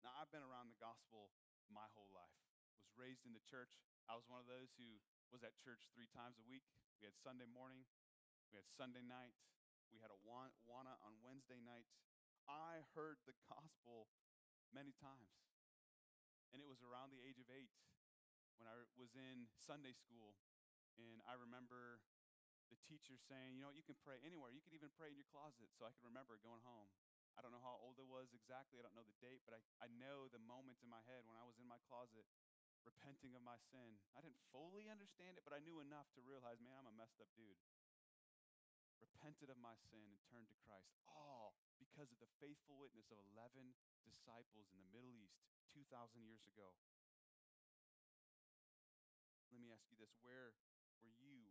Now, 0.03 0.15
I've 0.17 0.31
been 0.31 0.43
around 0.43 0.71
the 0.71 0.79
gospel 0.79 1.31
my 1.67 1.87
whole 1.95 2.09
life. 2.11 2.39
Was 2.83 2.95
raised 2.95 3.27
in 3.27 3.35
the 3.35 3.43
church. 3.43 3.77
I 4.09 4.17
was 4.17 4.27
one 4.27 4.41
of 4.41 4.49
those 4.49 4.73
who 4.75 4.99
was 5.31 5.43
at 5.45 5.55
church 5.59 5.87
three 5.95 6.09
times 6.11 6.39
a 6.39 6.45
week. 6.47 6.65
We 6.99 7.07
had 7.07 7.15
Sunday 7.15 7.47
morning, 7.47 7.85
we 8.51 8.59
had 8.59 8.67
Sunday 8.67 9.05
night, 9.05 9.37
we 9.91 9.99
had 9.99 10.11
a 10.11 10.19
Awana 10.23 10.95
on 11.03 11.15
Wednesday 11.21 11.59
night. 11.59 11.87
I 12.47 12.83
heard 12.95 13.19
the 13.27 13.37
gospel 13.47 14.07
many 14.71 14.95
times. 14.97 15.31
And 16.51 16.59
it 16.59 16.67
was 16.67 16.83
around 16.83 17.15
the 17.15 17.23
age 17.23 17.39
of 17.39 17.47
eight 17.47 17.71
when 18.59 18.67
I 18.67 18.75
was 18.99 19.15
in 19.15 19.47
Sunday 19.55 19.95
school. 19.95 20.35
And 20.99 21.23
I 21.23 21.39
remember 21.39 22.03
the 22.67 22.79
teacher 22.87 23.15
saying, 23.15 23.55
you 23.55 23.63
know, 23.63 23.71
you 23.71 23.83
can 23.83 23.95
pray 24.03 24.19
anywhere. 24.23 24.51
You 24.51 24.63
can 24.63 24.75
even 24.75 24.91
pray 24.95 25.11
in 25.11 25.17
your 25.19 25.27
closet. 25.31 25.71
So 25.75 25.87
I 25.87 25.95
can 25.95 26.03
remember 26.07 26.39
going 26.43 26.63
home. 26.63 26.91
I 27.35 27.39
don't 27.39 27.55
know 27.55 27.63
how 27.63 27.79
old 27.79 27.95
I 27.95 28.07
was 28.07 28.35
exactly. 28.35 28.79
I 28.79 28.83
don't 28.83 28.95
know 28.95 29.07
the 29.07 29.23
date, 29.23 29.43
but 29.47 29.55
I, 29.55 29.61
I 29.79 29.87
know 29.95 30.27
the 30.27 30.43
moments 30.43 30.83
in 30.83 30.91
my 30.91 30.99
head 31.07 31.23
when 31.23 31.39
I 31.39 31.47
was 31.47 31.55
in 31.55 31.67
my 31.67 31.79
closet 31.87 32.27
repenting 32.83 33.37
of 33.37 33.45
my 33.45 33.57
sin. 33.69 33.97
I 34.17 34.21
didn't 34.25 34.41
fully 34.49 34.89
understand 34.89 35.37
it, 35.37 35.45
but 35.45 35.53
I 35.53 35.61
knew 35.61 35.79
enough 35.79 36.09
to 36.17 36.25
realize, 36.25 36.57
man, 36.59 36.81
I'm 36.81 36.89
a 36.89 36.95
messed 36.97 37.21
up 37.21 37.29
dude. 37.37 37.61
Repented 39.01 39.49
of 39.49 39.57
my 39.61 39.77
sin 39.89 40.05
and 40.13 40.21
turned 40.29 40.49
to 40.49 40.57
Christ. 40.65 40.93
All 41.09 41.57
because 41.81 42.13
of 42.13 42.21
the 42.21 42.29
faithful 42.37 42.77
witness 42.77 43.09
of 43.09 43.17
11 43.33 43.73
disciples 44.05 44.69
in 44.69 44.77
the 44.77 44.91
Middle 44.93 45.17
East 45.17 45.41
2,000 45.73 46.21
years 46.21 46.45
ago. 46.45 46.77
Let 49.49 49.57
me 49.57 49.73
ask 49.73 49.89
you 49.89 49.97
this 49.97 50.13
where 50.21 50.53
were 51.01 51.17
you 51.17 51.49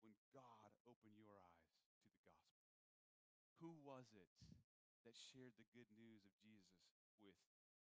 when 0.00 0.16
God 0.32 0.72
opened 0.88 1.20
your 1.20 1.36
eyes 1.36 1.76
to 1.76 2.00
the 2.00 2.16
gospel? 2.24 2.72
Who 3.60 3.76
was 3.84 4.08
it 4.16 4.32
that 5.04 5.14
shared 5.14 5.54
the 5.60 5.68
good 5.76 5.88
news 5.94 6.24
of 6.24 6.32
Jesus 6.40 6.80
with 7.20 7.36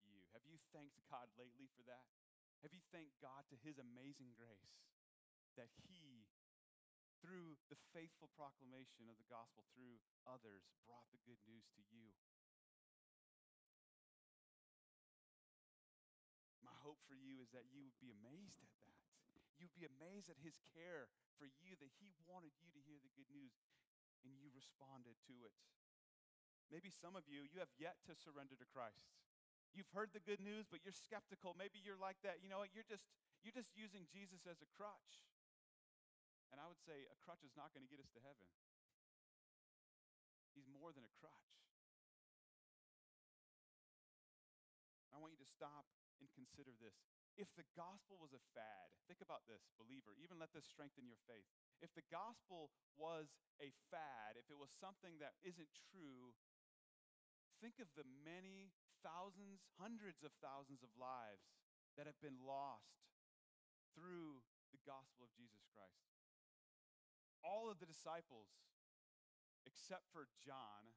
you? 0.05 0.21
Have 0.37 0.45
you 0.45 0.61
thanked 0.71 1.01
God 1.09 1.33
lately 1.41 1.73
for 1.73 1.83
that? 1.89 2.07
Have 2.61 2.73
you 2.77 2.85
thanked 2.93 3.17
God 3.19 3.49
to 3.49 3.57
his 3.65 3.81
amazing 3.81 4.37
grace 4.37 4.85
that 5.57 5.73
he, 5.89 6.26
through 7.21 7.57
the 7.73 7.79
faithful 7.93 8.29
proclamation 8.35 9.09
of 9.09 9.17
the 9.17 9.29
gospel 9.29 9.65
through 9.73 10.01
others, 10.27 10.67
brought 10.85 11.09
the 11.11 11.23
good 11.25 11.41
news 11.49 11.67
to 11.77 11.83
you? 11.93 12.13
My 16.63 16.77
hope 16.83 17.01
for 17.07 17.17
you 17.17 17.41
is 17.41 17.51
that 17.57 17.71
you 17.71 17.83
would 17.87 17.99
be 18.03 18.11
amazed 18.13 18.61
at 18.63 18.73
that. 18.85 19.01
You'd 19.57 19.75
be 19.77 19.89
amazed 19.89 20.29
at 20.29 20.37
his 20.45 20.61
care 20.77 21.09
for 21.41 21.49
you, 21.61 21.77
that 21.81 21.93
he 21.97 22.13
wanted 22.29 22.53
you 22.61 22.69
to 22.77 22.81
hear 22.85 23.01
the 23.01 23.13
good 23.17 23.29
news 23.33 23.57
and 24.25 24.35
you 24.37 24.51
responded 24.53 25.15
to 25.31 25.37
it. 25.47 25.55
Maybe 26.67 26.91
some 26.91 27.15
of 27.15 27.31
you, 27.31 27.47
you 27.47 27.63
have 27.63 27.71
yet 27.79 28.03
to 28.11 28.19
surrender 28.19 28.59
to 28.59 28.67
Christ. 28.67 29.07
You've 29.71 29.93
heard 29.95 30.11
the 30.11 30.25
good 30.25 30.43
news, 30.43 30.67
but 30.67 30.83
you're 30.83 30.97
skeptical. 30.97 31.55
Maybe 31.55 31.79
you're 31.79 32.01
like 32.01 32.19
that. 32.27 32.43
You 32.43 32.51
know 32.51 32.59
what? 32.59 32.75
You're 32.75 32.89
just, 32.89 33.07
you're 33.45 33.55
just 33.55 33.77
using 33.79 34.09
Jesus 34.11 34.43
as 34.49 34.59
a 34.59 34.69
crutch. 34.75 35.23
And 36.55 36.63
I 36.63 36.67
would 36.71 36.81
say 36.81 37.07
a 37.11 37.19
crutch 37.23 37.43
is 37.43 37.55
not 37.59 37.75
going 37.75 37.85
to 37.85 37.91
get 37.91 38.03
us 38.03 38.11
to 38.15 38.21
heaven. 38.23 38.49
He's 40.57 40.71
more 40.71 40.95
than 40.95 41.05
a 41.05 41.13
crutch. 41.21 41.53
I 45.13 45.21
want 45.21 45.33
you 45.33 45.41
to 45.41 45.49
stop 45.49 45.89
and 46.21 46.29
consider 46.33 46.73
this. 46.77 46.97
If 47.37 47.53
the 47.53 47.69
gospel 47.77 48.17
was 48.17 48.33
a 48.33 48.41
fad, 48.57 48.89
think 49.05 49.21
about 49.21 49.45
this, 49.45 49.69
believer, 49.77 50.17
even 50.17 50.41
let 50.41 50.57
this 50.57 50.65
strengthen 50.65 51.05
your 51.05 51.21
faith. 51.29 51.45
If 51.85 51.93
the 51.93 52.05
gospel 52.09 52.73
was 52.97 53.29
a 53.61 53.73
fad, 53.93 54.41
if 54.41 54.49
it 54.49 54.57
was 54.57 54.73
something 54.73 55.21
that 55.21 55.37
isn't 55.45 55.69
true, 55.93 56.33
think 57.61 57.77
of 57.77 57.93
the 57.93 58.09
many 58.25 58.73
thousands, 59.05 59.61
hundreds 59.77 60.25
of 60.25 60.33
thousands 60.41 60.81
of 60.81 60.89
lives 60.97 61.45
that 62.01 62.09
have 62.09 62.17
been 62.25 62.41
lost 62.41 63.05
through 63.93 64.41
the 64.73 64.81
gospel 64.89 65.29
of 65.29 65.33
Jesus 65.37 65.65
Christ. 65.73 66.16
All 67.47 67.71
of 67.71 67.79
the 67.79 67.87
disciples, 67.87 68.51
except 69.63 70.11
for 70.11 70.27
John, 70.43 70.91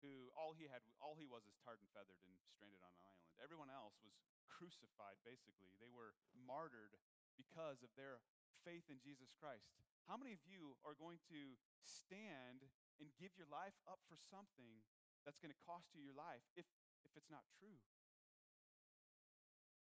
who 0.00 0.32
all 0.32 0.56
he 0.56 0.64
had, 0.66 0.80
all 1.04 1.20
he 1.20 1.28
was 1.28 1.44
is 1.44 1.54
tarred 1.60 1.84
and 1.84 1.92
feathered 1.92 2.18
and 2.24 2.34
stranded 2.48 2.80
on 2.80 2.90
an 2.96 3.04
island. 3.04 3.28
Everyone 3.44 3.68
else 3.68 4.00
was 4.00 4.16
crucified, 4.48 5.20
basically. 5.22 5.76
They 5.78 5.92
were 5.92 6.16
martyred 6.32 6.96
because 7.36 7.84
of 7.84 7.92
their 7.94 8.24
faith 8.64 8.88
in 8.88 8.98
Jesus 9.04 9.30
Christ. 9.36 9.68
How 10.10 10.18
many 10.18 10.34
of 10.34 10.42
you 10.42 10.74
are 10.82 10.98
going 10.98 11.22
to 11.30 11.54
stand 11.82 12.66
and 12.98 13.14
give 13.18 13.34
your 13.38 13.50
life 13.50 13.76
up 13.86 14.02
for 14.10 14.18
something 14.18 14.82
that's 15.22 15.38
going 15.38 15.54
to 15.54 15.62
cost 15.66 15.94
you 15.94 16.02
your 16.02 16.18
life 16.18 16.42
if, 16.58 16.66
if 17.06 17.14
it's 17.14 17.30
not 17.30 17.46
true? 17.58 17.78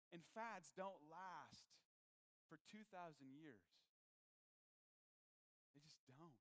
And 0.09 0.25
fads 0.33 0.73
don't 0.73 1.05
last 1.13 1.69
for 2.49 2.57
2,000 2.73 2.89
years. 3.29 3.69
They 5.79 5.87
just 5.87 6.03
don't. 6.11 6.35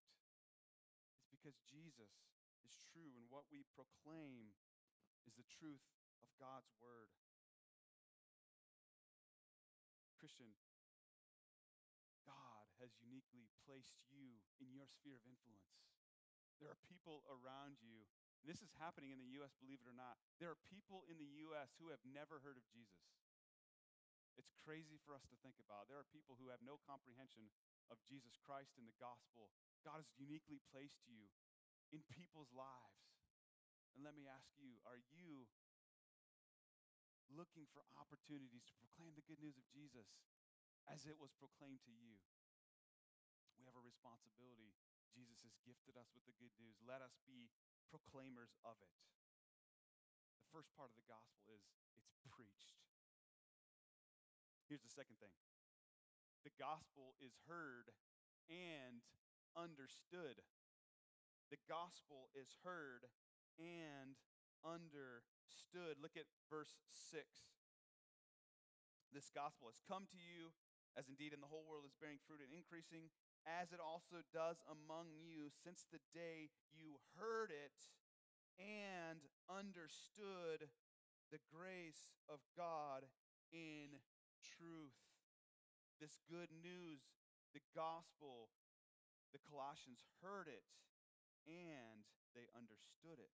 It's 1.22 1.30
because 1.30 1.62
Jesus 1.70 2.10
is 2.66 2.74
true 2.90 3.14
and 3.14 3.30
what 3.30 3.46
we 3.54 3.62
proclaim 3.78 4.58
is 5.30 5.38
the 5.38 5.46
truth 5.46 5.86
of 6.26 6.34
God's 6.42 6.74
word. 6.82 7.14
Christian, 10.18 10.58
God 12.26 12.66
has 12.82 12.98
uniquely 12.98 13.46
placed 13.62 14.02
you 14.10 14.42
in 14.58 14.74
your 14.74 14.90
sphere 14.90 15.22
of 15.22 15.30
influence. 15.30 15.86
There 16.58 16.74
are 16.74 16.82
people 16.90 17.22
around 17.30 17.78
you. 17.78 18.10
this 18.42 18.66
is 18.66 18.74
happening 18.82 19.14
in 19.14 19.22
the 19.22 19.38
U.S., 19.38 19.54
believe 19.62 19.86
it 19.86 19.92
or 19.92 19.94
not. 19.94 20.18
There 20.42 20.50
are 20.50 20.58
people 20.66 21.06
in 21.06 21.22
the 21.22 21.30
U.S. 21.46 21.78
who 21.78 21.94
have 21.94 22.02
never 22.02 22.42
heard 22.42 22.58
of 22.58 22.66
Jesus. 22.74 23.06
It's 24.34 24.50
crazy 24.66 24.98
for 25.06 25.14
us 25.14 25.26
to 25.30 25.38
think 25.46 25.62
about. 25.62 25.86
There 25.86 26.02
are 26.02 26.10
people 26.10 26.38
who 26.42 26.50
have 26.50 26.66
no 26.66 26.82
comprehension 26.82 27.54
of 27.90 28.00
Jesus 28.08 28.36
Christ 28.44 28.76
and 28.80 28.88
the 28.88 28.98
gospel. 29.02 29.52
God 29.84 30.04
has 30.04 30.10
uniquely 30.20 30.60
placed 30.72 31.04
you 31.08 31.32
in 31.92 32.04
people's 32.12 32.52
lives. 32.52 33.04
And 33.96 34.06
let 34.06 34.14
me 34.14 34.30
ask 34.30 34.52
you 34.60 34.78
are 34.86 35.02
you 35.10 35.48
looking 37.34 37.68
for 37.76 37.84
opportunities 38.00 38.64
to 38.68 38.76
proclaim 38.80 39.12
the 39.16 39.26
good 39.28 39.42
news 39.44 39.60
of 39.60 39.68
Jesus 39.72 40.08
as 40.88 41.04
it 41.04 41.20
was 41.20 41.36
proclaimed 41.36 41.84
to 41.84 41.92
you. 41.92 42.16
We 43.60 43.68
have 43.68 43.76
a 43.76 43.84
responsibility. 43.84 44.72
Jesus 45.12 45.42
has 45.44 45.56
gifted 45.66 45.98
us 45.98 46.08
with 46.14 46.24
the 46.30 46.38
good 46.40 46.54
news. 46.62 46.78
Let 46.86 47.04
us 47.04 47.18
be 47.28 47.52
proclaimers 47.90 48.54
of 48.64 48.78
it. 48.80 48.96
The 50.40 50.50
first 50.54 50.72
part 50.78 50.94
of 50.94 50.96
the 50.96 51.10
gospel 51.10 51.52
is 51.52 51.64
it's 51.98 52.14
preached. 52.32 52.80
Here's 54.70 54.84
the 54.84 54.94
second 54.94 55.18
thing 55.20 55.34
the 56.48 56.64
gospel 56.64 57.12
is 57.20 57.36
heard 57.52 57.92
and 58.48 59.04
understood. 59.52 60.40
The 61.52 61.60
gospel 61.68 62.32
is 62.32 62.56
heard 62.64 63.04
and 63.60 64.16
understood. 64.64 66.00
Look 66.00 66.16
at 66.16 66.32
verse 66.48 66.80
6. 67.12 67.28
This 69.12 69.28
gospel 69.28 69.68
has 69.68 69.84
come 69.84 70.08
to 70.08 70.16
you, 70.16 70.56
as 70.96 71.12
indeed 71.12 71.36
in 71.36 71.44
the 71.44 71.52
whole 71.52 71.68
world 71.68 71.84
is 71.84 72.00
bearing 72.00 72.24
fruit 72.24 72.40
and 72.40 72.56
increasing, 72.56 73.12
as 73.44 73.76
it 73.76 73.84
also 73.84 74.24
does 74.32 74.64
among 74.72 75.20
you 75.20 75.52
since 75.52 75.84
the 75.92 76.00
day 76.16 76.48
you 76.72 76.96
heard 77.20 77.52
it 77.52 77.76
and 78.56 79.20
understood 79.52 80.72
the 81.28 81.44
grace 81.52 82.16
of 82.32 82.40
God 82.56 83.04
in 83.52 84.00
truth. 84.40 84.96
This 85.98 86.22
good 86.30 86.54
news, 86.54 87.10
the 87.58 87.64
gospel, 87.74 88.54
the 89.34 89.42
Colossians 89.42 90.06
heard 90.22 90.46
it 90.46 90.66
and 91.50 92.06
they 92.38 92.46
understood 92.54 93.18
it. 93.18 93.34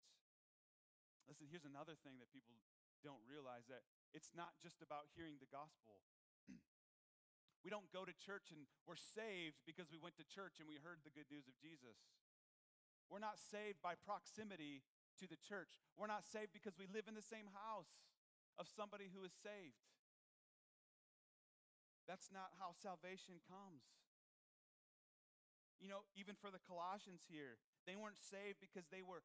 Listen, 1.26 1.48
here's 1.50 1.66
another 1.66 1.96
thing 1.96 2.20
that 2.20 2.30
people 2.30 2.60
don't 3.02 3.24
realize 3.26 3.66
that 3.72 3.82
it's 4.14 4.36
not 4.38 4.54
just 4.62 4.84
about 4.84 5.10
hearing 5.18 5.42
the 5.42 5.50
gospel. 5.50 6.06
we 7.66 7.74
don't 7.74 7.90
go 7.90 8.06
to 8.06 8.14
church 8.14 8.54
and 8.54 8.70
we're 8.86 9.00
saved 9.00 9.58
because 9.66 9.90
we 9.90 9.98
went 9.98 10.20
to 10.22 10.28
church 10.28 10.62
and 10.62 10.70
we 10.70 10.78
heard 10.78 11.02
the 11.02 11.14
good 11.14 11.30
news 11.32 11.50
of 11.50 11.58
Jesus. 11.58 11.98
We're 13.10 13.24
not 13.24 13.42
saved 13.42 13.82
by 13.82 13.98
proximity 13.98 14.86
to 15.20 15.26
the 15.28 15.40
church. 15.40 15.82
We're 15.98 16.12
not 16.12 16.24
saved 16.24 16.56
because 16.56 16.78
we 16.78 16.88
live 16.88 17.10
in 17.10 17.18
the 17.18 17.26
same 17.26 17.52
house 17.52 17.92
of 18.56 18.72
somebody 18.72 19.12
who 19.12 19.26
is 19.26 19.36
saved. 19.36 19.82
That's 22.12 22.28
not 22.28 22.52
how 22.60 22.76
salvation 22.76 23.40
comes. 23.48 23.88
You 25.80 25.88
know, 25.88 26.04
even 26.12 26.36
for 26.36 26.52
the 26.52 26.60
Colossians 26.60 27.24
here, 27.32 27.56
they 27.88 27.96
weren't 27.96 28.20
saved 28.20 28.60
because 28.60 28.92
they 28.92 29.00
were 29.00 29.24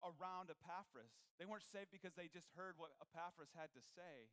around 0.00 0.48
Epaphras. 0.48 1.12
They 1.36 1.44
weren't 1.44 1.68
saved 1.68 1.92
because 1.92 2.16
they 2.16 2.32
just 2.32 2.48
heard 2.56 2.80
what 2.80 2.96
Epaphras 3.04 3.52
had 3.52 3.68
to 3.76 3.84
say. 3.84 4.32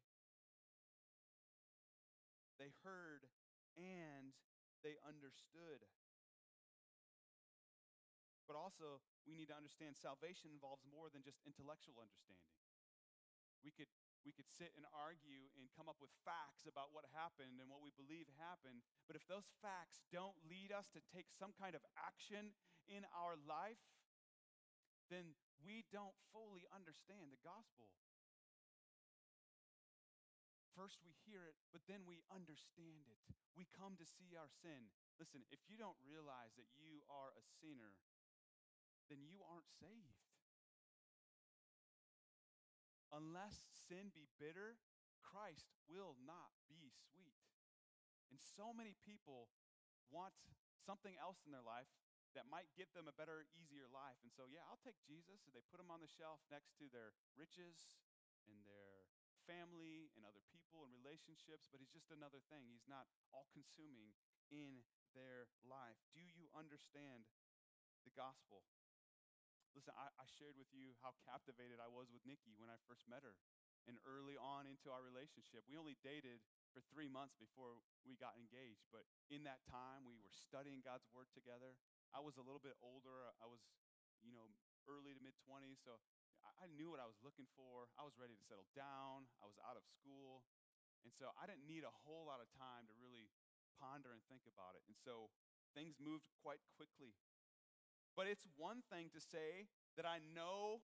They 2.56 2.72
heard 2.88 3.28
and 3.76 4.32
they 4.80 4.96
understood. 5.04 5.84
But 8.48 8.56
also, 8.56 9.04
we 9.28 9.36
need 9.36 9.52
to 9.52 9.60
understand 9.60 10.00
salvation 10.00 10.56
involves 10.56 10.88
more 10.88 11.12
than 11.12 11.20
just 11.20 11.44
intellectual 11.44 12.00
understanding. 12.00 12.56
We 13.60 13.76
could, 13.76 13.92
we 14.28 14.36
could 14.36 14.48
sit 14.48 14.76
and 14.76 14.84
argue 14.92 15.48
and 15.56 15.72
come 15.74 15.88
up 15.88 16.00
with 16.04 16.12
facts 16.28 16.68
about 16.68 16.92
what 16.92 17.08
happened 17.16 17.60
and 17.60 17.72
what 17.72 17.84
we 17.84 17.96
believe 17.96 18.28
happened, 18.36 18.84
but 19.08 19.16
if 19.16 19.24
those 19.26 19.48
facts 19.64 20.04
don't 20.12 20.36
lead 20.48 20.72
us 20.76 20.92
to 20.92 21.02
take 21.12 21.32
some 21.32 21.56
kind 21.56 21.74
of 21.74 21.84
action 21.96 22.52
in 22.90 23.08
our 23.16 23.40
life, 23.48 23.80
then 25.10 25.34
we 25.64 25.84
don't 25.90 26.16
fully 26.32 26.68
understand 26.72 27.34
the 27.34 27.42
gospel. 27.42 27.90
First, 30.78 31.04
we 31.04 31.12
hear 31.28 31.44
it, 31.44 31.60
but 31.76 31.84
then 31.92 32.08
we 32.08 32.24
understand 32.32 33.10
it. 33.10 33.20
We 33.58 33.68
come 33.76 34.00
to 34.00 34.08
see 34.08 34.40
our 34.40 34.48
sin. 34.64 34.88
Listen, 35.20 35.44
if 35.52 35.60
you 35.68 35.76
don't 35.76 36.00
realize 36.08 36.56
that 36.56 36.70
you 36.80 37.04
are 37.12 37.36
a 37.36 37.44
sinner, 37.60 38.00
then 39.12 39.20
you 39.28 39.44
aren't 39.44 39.68
saved. 39.68 40.29
Unless 43.20 43.68
sin 43.92 44.16
be 44.16 44.32
bitter, 44.40 44.80
Christ 45.20 45.68
will 45.92 46.16
not 46.24 46.56
be 46.72 46.88
sweet. 47.12 47.36
And 48.32 48.40
so 48.40 48.72
many 48.72 48.96
people 48.96 49.52
want 50.08 50.32
something 50.80 51.20
else 51.20 51.44
in 51.44 51.52
their 51.52 51.66
life 51.66 51.92
that 52.38 52.48
might 52.48 52.72
give 52.80 52.88
them 52.96 53.12
a 53.12 53.18
better, 53.20 53.50
easier 53.58 53.90
life. 53.92 54.22
And 54.24 54.32
so, 54.32 54.48
yeah, 54.48 54.64
I'll 54.72 54.80
take 54.80 55.02
Jesus. 55.04 55.44
And 55.44 55.52
they 55.52 55.66
put 55.68 55.82
him 55.82 55.92
on 55.92 56.00
the 56.00 56.08
shelf 56.08 56.40
next 56.48 56.78
to 56.80 56.88
their 56.88 57.12
riches 57.36 58.00
and 58.48 58.64
their 58.64 59.10
family 59.50 60.14
and 60.14 60.22
other 60.24 60.46
people 60.54 60.86
and 60.86 60.94
relationships, 60.94 61.66
but 61.74 61.82
he's 61.82 61.90
just 61.90 62.14
another 62.14 62.40
thing. 62.54 62.70
He's 62.70 62.86
not 62.86 63.10
all 63.34 63.50
consuming 63.50 64.14
in 64.54 64.86
their 65.18 65.50
life. 65.66 65.98
Do 66.14 66.22
you 66.22 66.54
understand 66.54 67.26
the 68.06 68.14
gospel? 68.14 68.62
Listen, 69.80 69.96
I, 69.96 70.12
I, 70.20 70.28
shared 70.36 70.60
with 70.60 70.68
you 70.76 70.92
how 71.00 71.16
captivated 71.24 71.80
I 71.80 71.88
was 71.88 72.12
with 72.12 72.20
Nikki 72.28 72.52
when 72.60 72.68
I 72.68 72.76
first 72.84 73.08
met 73.08 73.24
her. 73.24 73.40
And 73.88 73.96
early 74.04 74.36
on 74.36 74.68
into 74.68 74.92
our 74.92 75.00
relationship, 75.00 75.64
we 75.72 75.80
only 75.80 75.96
dated 76.04 76.44
for 76.76 76.84
three 76.92 77.08
months 77.08 77.40
before 77.40 77.80
we 78.04 78.20
got 78.20 78.36
engaged. 78.36 78.84
But 78.92 79.08
in 79.32 79.48
that 79.48 79.64
time, 79.72 80.04
we 80.04 80.20
were 80.20 80.28
studying 80.36 80.84
God's 80.84 81.08
word 81.16 81.32
together. 81.32 81.80
I 82.12 82.20
was 82.20 82.36
a 82.36 82.44
little 82.44 82.60
bit 82.60 82.76
older. 82.84 83.32
I 83.40 83.48
was, 83.48 83.64
you 84.20 84.36
know, 84.36 84.52
early 84.84 85.16
to 85.16 85.22
mid 85.24 85.40
20s. 85.48 85.80
So 85.80 85.96
I 86.44 86.68
knew 86.76 86.92
what 86.92 87.00
I 87.00 87.08
was 87.08 87.16
looking 87.24 87.48
for. 87.56 87.88
I 87.96 88.04
was 88.04 88.20
ready 88.20 88.36
to 88.36 88.44
settle 88.52 88.68
down. 88.76 89.32
I 89.40 89.48
was 89.48 89.56
out 89.64 89.80
of 89.80 89.88
school. 89.88 90.44
And 91.08 91.16
so 91.16 91.32
I 91.40 91.48
didn't 91.48 91.64
need 91.64 91.88
a 91.88 91.96
whole 92.04 92.28
lot 92.28 92.44
of 92.44 92.52
time 92.52 92.84
to 92.92 92.94
really 93.00 93.32
ponder 93.80 94.12
and 94.12 94.20
think 94.28 94.44
about 94.44 94.76
it. 94.76 94.84
And 94.92 95.00
so 95.00 95.32
things 95.72 95.96
moved 96.04 96.28
quite 96.44 96.60
quickly. 96.76 97.16
But 98.18 98.28
it's 98.28 98.46
one 98.58 98.84
thing 98.92 99.10
to 99.16 99.22
say 99.22 99.70
that 99.96 100.06
I 100.06 100.20
know, 100.34 100.84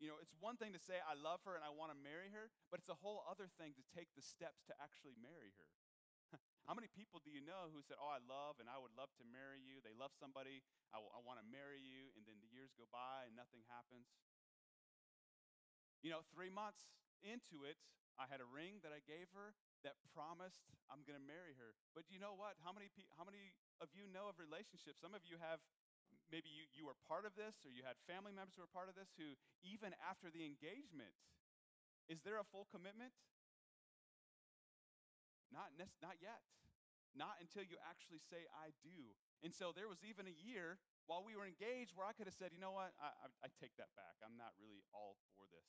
you 0.00 0.08
know, 0.10 0.18
it's 0.20 0.34
one 0.38 0.58
thing 0.58 0.72
to 0.74 0.82
say 0.82 1.00
I 1.02 1.14
love 1.16 1.42
her 1.46 1.54
and 1.54 1.64
I 1.64 1.72
want 1.72 1.94
to 1.94 1.98
marry 1.98 2.30
her, 2.34 2.50
but 2.68 2.82
it's 2.82 2.92
a 2.92 2.98
whole 2.98 3.24
other 3.28 3.48
thing 3.60 3.72
to 3.78 3.84
take 3.94 4.12
the 4.14 4.24
steps 4.24 4.62
to 4.68 4.74
actually 4.82 5.16
marry 5.16 5.54
her. 5.56 5.68
How 6.66 6.74
many 6.74 6.88
people 6.92 7.20
do 7.20 7.32
you 7.32 7.42
know 7.44 7.72
who 7.72 7.82
said, 7.84 8.00
Oh, 8.00 8.10
I 8.10 8.20
love 8.22 8.58
and 8.62 8.68
I 8.68 8.78
would 8.78 8.94
love 8.94 9.10
to 9.20 9.24
marry 9.26 9.60
you? 9.60 9.80
They 9.82 9.96
love 9.96 10.12
somebody, 10.16 10.62
I, 10.92 11.00
I 11.00 11.20
want 11.24 11.40
to 11.42 11.46
marry 11.46 11.80
you, 11.80 12.12
and 12.16 12.24
then 12.24 12.40
the 12.40 12.50
years 12.52 12.72
go 12.76 12.86
by 12.88 13.28
and 13.28 13.34
nothing 13.36 13.64
happens. 13.68 14.08
You 16.02 16.10
know, 16.10 16.26
three 16.34 16.50
months 16.50 16.90
into 17.22 17.62
it, 17.62 17.78
I 18.18 18.26
had 18.28 18.42
a 18.42 18.48
ring 18.48 18.82
that 18.84 18.92
I 18.92 19.00
gave 19.06 19.30
her 19.32 19.54
that 19.86 19.98
promised 20.12 20.66
I'm 20.90 21.06
going 21.06 21.16
to 21.16 21.22
marry 21.22 21.54
her. 21.56 21.74
But 21.94 22.10
you 22.10 22.18
know 22.18 22.34
what? 22.34 22.58
How 22.60 22.74
many, 22.74 22.90
pe- 22.92 23.08
how 23.16 23.24
many 23.24 23.54
of 23.80 23.90
you 23.94 24.04
know 24.10 24.28
of 24.28 24.36
relationships? 24.38 25.00
Some 25.00 25.14
of 25.14 25.24
you 25.24 25.38
have, 25.40 25.62
maybe 26.32 26.48
you, 26.48 26.64
you 26.72 26.88
were 26.88 26.96
part 27.04 27.28
of 27.28 27.36
this, 27.36 27.60
or 27.68 27.70
you 27.70 27.84
had 27.84 28.00
family 28.08 28.32
members 28.32 28.56
who 28.56 28.64
were 28.64 28.72
part 28.72 28.88
of 28.88 28.96
this, 28.96 29.12
who 29.20 29.36
even 29.60 29.92
after 30.00 30.32
the 30.32 30.48
engagement, 30.48 31.12
is 32.08 32.24
there 32.24 32.40
a 32.40 32.46
full 32.48 32.64
commitment? 32.72 33.12
Not, 35.52 35.68
not 36.00 36.16
yet. 36.24 36.40
Not 37.12 37.36
until 37.44 37.60
you 37.60 37.76
actually 37.84 38.24
say, 38.24 38.48
I 38.56 38.72
do. 38.80 39.12
And 39.44 39.52
so 39.52 39.76
there 39.76 39.84
was 39.84 40.00
even 40.00 40.24
a 40.24 40.32
year 40.32 40.80
while 41.04 41.20
we 41.20 41.36
were 41.36 41.44
engaged 41.44 41.92
where 41.92 42.08
I 42.08 42.16
could 42.16 42.24
have 42.24 42.38
said, 42.40 42.56
you 42.56 42.62
know 42.62 42.72
what, 42.72 42.96
I, 42.96 43.12
I, 43.12 43.28
I 43.44 43.48
take 43.60 43.76
that 43.76 43.92
back. 43.92 44.16
I'm 44.24 44.40
not 44.40 44.56
really 44.56 44.80
all 44.96 45.20
for 45.36 45.44
this. 45.52 45.68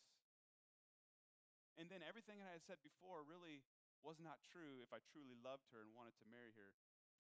And 1.76 1.92
then 1.92 2.00
everything 2.06 2.40
that 2.40 2.48
I 2.48 2.56
had 2.56 2.64
said 2.64 2.80
before 2.80 3.28
really 3.28 3.66
was 4.06 4.24
not 4.24 4.40
true 4.46 4.80
if 4.80 4.96
I 4.96 5.04
truly 5.12 5.36
loved 5.36 5.68
her 5.76 5.84
and 5.84 5.92
wanted 5.92 6.16
to 6.24 6.32
marry 6.32 6.56
her. 6.56 6.72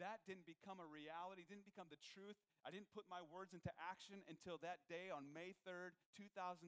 That 0.01 0.25
didn't 0.25 0.49
become 0.49 0.81
a 0.81 0.89
reality, 0.89 1.45
didn't 1.45 1.69
become 1.69 1.89
the 1.93 2.01
truth. 2.01 2.37
I 2.65 2.73
didn't 2.73 2.89
put 2.89 3.05
my 3.05 3.21
words 3.29 3.53
into 3.53 3.69
action 3.77 4.25
until 4.25 4.57
that 4.65 4.81
day 4.89 5.13
on 5.13 5.29
May 5.29 5.53
3rd, 5.67 5.93
2003, 6.17 6.65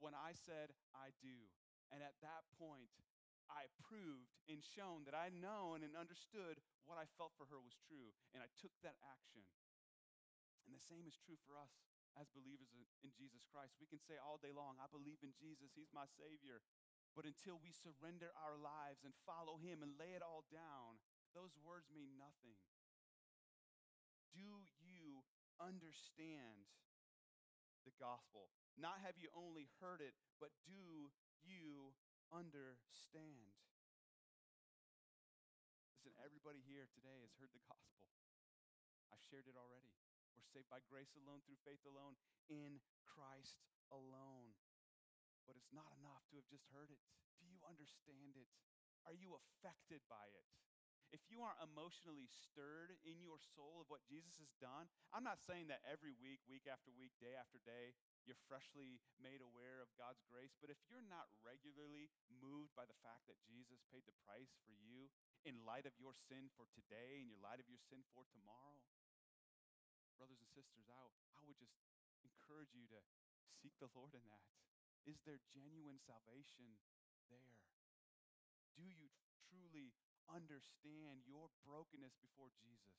when 0.00 0.12
I 0.12 0.36
said, 0.36 0.76
I 0.92 1.16
do. 1.24 1.48
And 1.88 2.04
at 2.04 2.20
that 2.20 2.44
point, 2.60 2.92
I 3.48 3.72
proved 3.80 4.36
and 4.52 4.60
shown 4.60 5.08
that 5.08 5.16
I 5.16 5.32
known 5.32 5.80
and 5.80 5.96
understood 5.96 6.60
what 6.84 7.00
I 7.00 7.08
felt 7.16 7.32
for 7.40 7.48
her 7.48 7.60
was 7.60 7.80
true. 7.88 8.12
And 8.36 8.44
I 8.44 8.52
took 8.60 8.76
that 8.84 9.00
action. 9.00 9.48
And 10.68 10.76
the 10.76 10.84
same 10.84 11.08
is 11.08 11.16
true 11.16 11.40
for 11.48 11.56
us 11.56 11.72
as 12.20 12.28
believers 12.36 12.68
in 13.00 13.08
Jesus 13.16 13.48
Christ. 13.48 13.80
We 13.80 13.88
can 13.88 14.04
say 14.04 14.20
all 14.20 14.36
day 14.36 14.52
long, 14.52 14.76
I 14.76 14.92
believe 14.92 15.24
in 15.24 15.32
Jesus, 15.32 15.72
He's 15.72 15.96
my 15.96 16.04
Savior. 16.04 16.60
But 17.16 17.24
until 17.24 17.56
we 17.56 17.72
surrender 17.72 18.36
our 18.36 18.60
lives 18.60 19.00
and 19.02 19.16
follow 19.24 19.56
Him 19.56 19.80
and 19.80 19.96
lay 19.96 20.12
it 20.12 20.20
all 20.20 20.44
down, 20.52 21.00
those 21.36 21.54
words 21.64 21.88
mean 21.92 22.16
nothing. 22.16 22.56
Do 24.32 24.40
you 24.40 25.24
understand 25.58 26.68
the 27.82 27.94
gospel? 27.98 28.52
Not 28.78 29.02
have 29.02 29.18
you 29.18 29.28
only 29.34 29.66
heard 29.82 29.98
it, 29.98 30.14
but 30.38 30.54
do 30.62 31.10
you 31.42 31.90
understand? 32.30 33.58
Listen, 35.98 36.14
everybody 36.22 36.62
here 36.62 36.86
today 36.94 37.18
has 37.26 37.34
heard 37.42 37.50
the 37.50 37.64
gospel. 37.66 38.06
I've 39.10 39.24
shared 39.26 39.50
it 39.50 39.58
already. 39.58 39.90
We're 40.38 40.46
saved 40.54 40.70
by 40.70 40.78
grace 40.86 41.10
alone, 41.18 41.42
through 41.42 41.58
faith 41.66 41.82
alone, 41.88 42.14
in 42.46 42.78
Christ 43.02 43.58
alone. 43.90 44.54
But 45.48 45.58
it's 45.58 45.74
not 45.74 45.90
enough 45.98 46.22
to 46.30 46.38
have 46.38 46.46
just 46.46 46.68
heard 46.70 46.92
it. 46.94 47.00
Do 47.42 47.48
you 47.50 47.58
understand 47.66 48.38
it? 48.38 48.46
Are 49.08 49.16
you 49.16 49.34
affected 49.34 50.04
by 50.06 50.28
it? 50.30 50.46
If 51.08 51.24
you 51.32 51.40
aren't 51.40 51.64
emotionally 51.64 52.28
stirred 52.28 52.92
in 53.08 53.24
your 53.24 53.40
soul 53.56 53.80
of 53.80 53.88
what 53.88 54.04
Jesus 54.04 54.36
has 54.44 54.52
done, 54.60 54.92
I'm 55.08 55.24
not 55.24 55.40
saying 55.40 55.72
that 55.72 55.80
every 55.88 56.12
week, 56.20 56.44
week 56.44 56.68
after 56.68 56.92
week, 56.92 57.16
day 57.16 57.32
after 57.32 57.56
day, 57.64 57.96
you're 58.28 58.36
freshly 58.44 59.00
made 59.16 59.40
aware 59.40 59.80
of 59.80 59.88
God's 59.96 60.20
grace. 60.28 60.52
But 60.60 60.68
if 60.68 60.76
you're 60.84 61.04
not 61.08 61.32
regularly 61.40 62.12
moved 62.28 62.76
by 62.76 62.84
the 62.84 62.98
fact 63.00 63.24
that 63.24 63.40
Jesus 63.48 63.80
paid 63.88 64.04
the 64.04 64.20
price 64.28 64.52
for 64.68 64.76
you 64.76 65.08
in 65.48 65.64
light 65.64 65.88
of 65.88 65.96
your 65.96 66.12
sin 66.28 66.52
for 66.52 66.68
today 66.76 67.24
and 67.24 67.28
your 67.32 67.40
light 67.40 67.56
of 67.56 67.72
your 67.72 67.80
sin 67.88 68.04
for 68.12 68.28
tomorrow, 68.28 68.76
brothers 70.20 70.44
and 70.44 70.50
sisters, 70.52 70.92
I, 70.92 71.00
I 71.40 71.42
would 71.48 71.56
just 71.56 71.80
encourage 72.20 72.76
you 72.76 72.84
to 72.92 73.00
seek 73.48 73.72
the 73.80 73.88
Lord 73.96 74.12
in 74.12 74.28
that. 74.28 74.52
Is 75.08 75.24
there 75.24 75.40
genuine 75.56 75.96
salvation 76.04 76.76
there? 77.32 77.56
Do 78.76 78.84
you 78.84 79.08
truly 79.48 79.96
understand 80.32 81.24
your 81.24 81.48
brokenness 81.64 82.14
before 82.20 82.52
Jesus? 82.60 82.96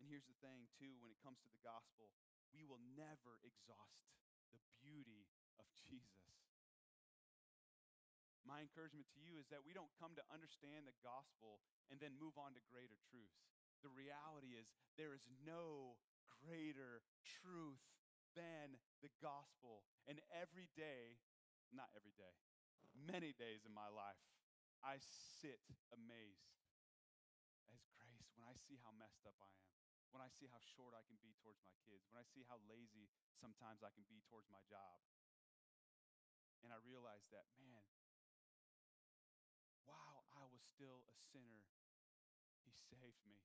And 0.00 0.12
here's 0.12 0.28
the 0.28 0.36
thing, 0.44 0.68
too, 0.76 1.00
when 1.00 1.08
it 1.08 1.20
comes 1.24 1.40
to 1.40 1.48
the 1.48 1.64
gospel, 1.64 2.12
we 2.52 2.64
will 2.68 2.80
never 2.92 3.40
exhaust 3.40 4.12
the 4.52 4.60
beauty 4.84 5.24
of 5.56 5.64
Jesus. 5.72 6.36
My 8.44 8.60
encouragement 8.60 9.08
to 9.16 9.20
you 9.24 9.40
is 9.40 9.48
that 9.48 9.64
we 9.64 9.72
don't 9.72 9.88
come 9.96 10.12
to 10.20 10.24
understand 10.28 10.84
the 10.84 10.94
gospel 11.00 11.64
and 11.88 11.96
then 11.96 12.12
move 12.20 12.36
on 12.36 12.52
to 12.52 12.60
greater 12.68 13.00
truths. 13.08 13.48
The 13.80 13.88
reality 13.88 14.60
is, 14.60 14.68
there 15.00 15.16
is 15.16 15.24
no 15.48 15.96
greater 16.44 17.00
truth 17.24 17.80
than 18.34 18.78
the 19.00 19.10
gospel. 19.22 19.86
And 20.06 20.20
every 20.34 20.68
day, 20.74 21.18
not 21.70 21.90
every 21.94 22.14
day, 22.14 22.34
many 22.94 23.34
days 23.34 23.66
in 23.66 23.72
my 23.74 23.90
life, 23.90 24.18
I 24.84 25.00
sit 25.40 25.62
amazed 25.94 26.52
as 27.72 27.80
grace 27.96 28.28
when 28.36 28.44
I 28.46 28.54
see 28.68 28.76
how 28.84 28.92
messed 28.94 29.24
up 29.24 29.38
I 29.40 29.48
am, 29.48 29.72
when 30.12 30.20
I 30.20 30.28
see 30.28 30.46
how 30.46 30.60
short 30.60 30.92
I 30.92 31.02
can 31.08 31.16
be 31.24 31.32
towards 31.40 31.58
my 31.64 31.74
kids, 31.82 32.04
when 32.12 32.20
I 32.20 32.26
see 32.28 32.44
how 32.46 32.60
lazy 32.68 33.08
sometimes 33.40 33.80
I 33.80 33.90
can 33.94 34.04
be 34.06 34.20
towards 34.28 34.46
my 34.52 34.60
job. 34.68 35.00
And 36.60 36.72
I 36.72 36.80
realize 36.84 37.24
that, 37.32 37.48
man, 37.60 37.84
while 39.84 40.24
I 40.32 40.48
was 40.48 40.64
still 40.64 41.04
a 41.08 41.16
sinner, 41.32 41.64
He 42.64 42.72
saved 42.72 43.20
me 43.28 43.44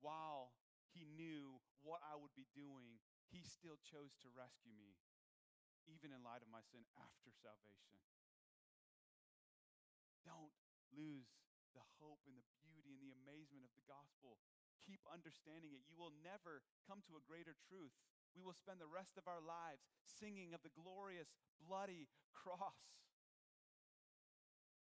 while 0.00 0.52
he 0.92 1.04
knew 1.04 1.60
what 1.82 2.04
I 2.04 2.16
would 2.16 2.34
be 2.36 2.48
doing, 2.52 3.00
he 3.32 3.44
still 3.46 3.78
chose 3.80 4.16
to 4.24 4.28
rescue 4.32 4.74
me, 4.74 4.98
even 5.88 6.12
in 6.12 6.20
light 6.20 6.44
of 6.44 6.50
my 6.52 6.60
sin 6.60 6.84
after 6.98 7.32
salvation. 7.32 7.98
Don't 10.26 10.52
lose 10.92 11.30
the 11.72 11.84
hope 12.02 12.20
and 12.26 12.36
the 12.36 12.46
beauty 12.60 12.92
and 12.92 13.02
the 13.02 13.14
amazement 13.14 13.64
of 13.64 13.72
the 13.72 13.86
gospel. 13.86 14.36
Keep 14.82 15.06
understanding 15.06 15.76
it. 15.76 15.86
You 15.86 15.96
will 15.96 16.14
never 16.20 16.64
come 16.88 17.04
to 17.06 17.16
a 17.16 17.24
greater 17.24 17.54
truth. 17.68 17.94
We 18.34 18.42
will 18.42 18.56
spend 18.56 18.78
the 18.78 18.90
rest 18.90 19.18
of 19.18 19.26
our 19.26 19.42
lives 19.42 19.86
singing 20.02 20.54
of 20.54 20.62
the 20.62 20.74
glorious, 20.74 21.30
bloody 21.58 22.10
cross 22.34 23.00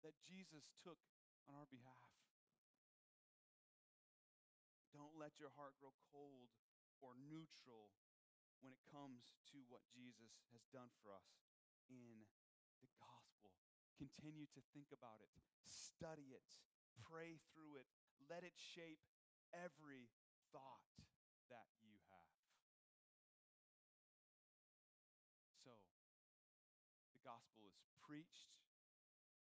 that 0.03 0.19
Jesus 0.27 0.67
took 0.83 0.99
on 1.47 1.55
our 1.55 1.67
behalf. 1.71 2.11
Don't 4.91 5.17
let 5.17 5.39
your 5.39 5.49
heart 5.57 5.73
grow 5.79 5.95
cold 6.11 6.53
or 7.03 7.19
neutral 7.19 7.91
when 8.63 8.71
it 8.71 8.79
comes 8.87 9.35
to 9.51 9.59
what 9.67 9.83
Jesus 9.91 10.39
has 10.55 10.63
done 10.71 10.87
for 11.03 11.11
us 11.11 11.43
in 11.91 12.23
the 12.79 12.87
gospel. 12.95 13.51
Continue 13.99 14.47
to 14.55 14.63
think 14.71 14.87
about 14.95 15.19
it, 15.19 15.29
study 15.67 16.31
it, 16.31 16.47
pray 17.03 17.43
through 17.51 17.75
it, 17.75 17.91
let 18.31 18.47
it 18.47 18.55
shape 18.55 19.03
every 19.51 20.07
thought 20.55 20.87
that 21.51 21.67
you 21.83 21.99
have. 22.07 22.39
So, 25.59 25.75
the 27.11 27.19
gospel 27.21 27.67
is 27.67 27.75
preached, 27.99 28.55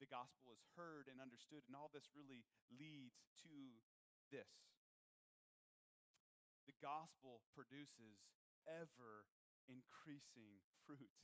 the 0.01 0.09
gospel 0.09 0.57
is 0.57 0.64
heard 0.81 1.12
and 1.12 1.20
understood. 1.20 1.61
And 1.68 1.77
all 1.77 1.92
this 1.92 2.09
really 2.16 2.49
leads 2.73 3.20
to 3.44 3.57
this 4.33 4.79
gospel 6.80 7.44
produces 7.54 8.24
ever 8.66 9.28
increasing 9.68 10.64
fruit. 10.84 11.14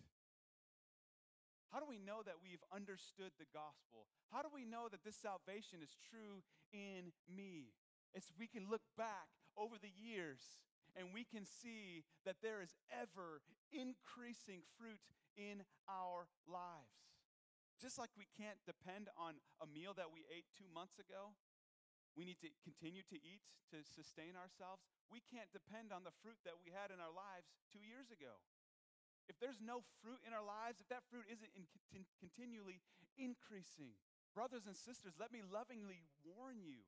How 1.74 1.82
do 1.82 1.88
we 1.90 1.98
know 1.98 2.22
that 2.22 2.38
we've 2.38 2.62
understood 2.70 3.34
the 3.36 3.50
gospel? 3.50 4.06
How 4.30 4.40
do 4.40 4.48
we 4.48 4.64
know 4.64 4.86
that 4.88 5.02
this 5.02 5.18
salvation 5.18 5.82
is 5.82 5.98
true 5.98 6.46
in 6.70 7.10
me? 7.26 7.74
It's 8.14 8.30
we 8.38 8.46
can 8.46 8.70
look 8.70 8.86
back 8.96 9.28
over 9.58 9.76
the 9.76 9.92
years 9.92 10.62
and 10.94 11.12
we 11.12 11.26
can 11.26 11.44
see 11.44 12.06
that 12.24 12.40
there 12.40 12.62
is 12.62 12.72
ever 12.88 13.44
increasing 13.68 14.64
fruit 14.78 15.02
in 15.36 15.66
our 15.84 16.30
lives. 16.48 17.12
Just 17.76 18.00
like 18.00 18.08
we 18.16 18.24
can't 18.32 18.56
depend 18.64 19.12
on 19.20 19.36
a 19.60 19.68
meal 19.68 19.92
that 20.00 20.08
we 20.08 20.24
ate 20.32 20.48
two 20.56 20.70
months 20.72 20.96
ago, 20.96 21.36
we 22.16 22.24
need 22.24 22.40
to 22.40 22.48
continue 22.64 23.04
to 23.12 23.20
eat 23.20 23.44
to 23.68 23.84
sustain 23.84 24.32
ourselves. 24.32 24.95
We 25.10 25.22
can't 25.22 25.50
depend 25.54 25.94
on 25.94 26.02
the 26.02 26.14
fruit 26.22 26.38
that 26.42 26.58
we 26.58 26.74
had 26.74 26.90
in 26.90 26.98
our 26.98 27.12
lives 27.12 27.50
two 27.70 27.82
years 27.82 28.10
ago. 28.10 28.42
If 29.26 29.38
there's 29.42 29.58
no 29.58 29.82
fruit 30.02 30.22
in 30.22 30.30
our 30.30 30.44
lives, 30.44 30.78
if 30.78 30.86
that 30.90 31.06
fruit 31.10 31.26
isn't 31.26 31.50
in, 31.54 31.66
continually 32.22 32.78
increasing, 33.18 33.98
brothers 34.34 34.70
and 34.70 34.78
sisters, 34.78 35.18
let 35.18 35.34
me 35.34 35.42
lovingly 35.42 36.06
warn 36.22 36.62
you 36.62 36.86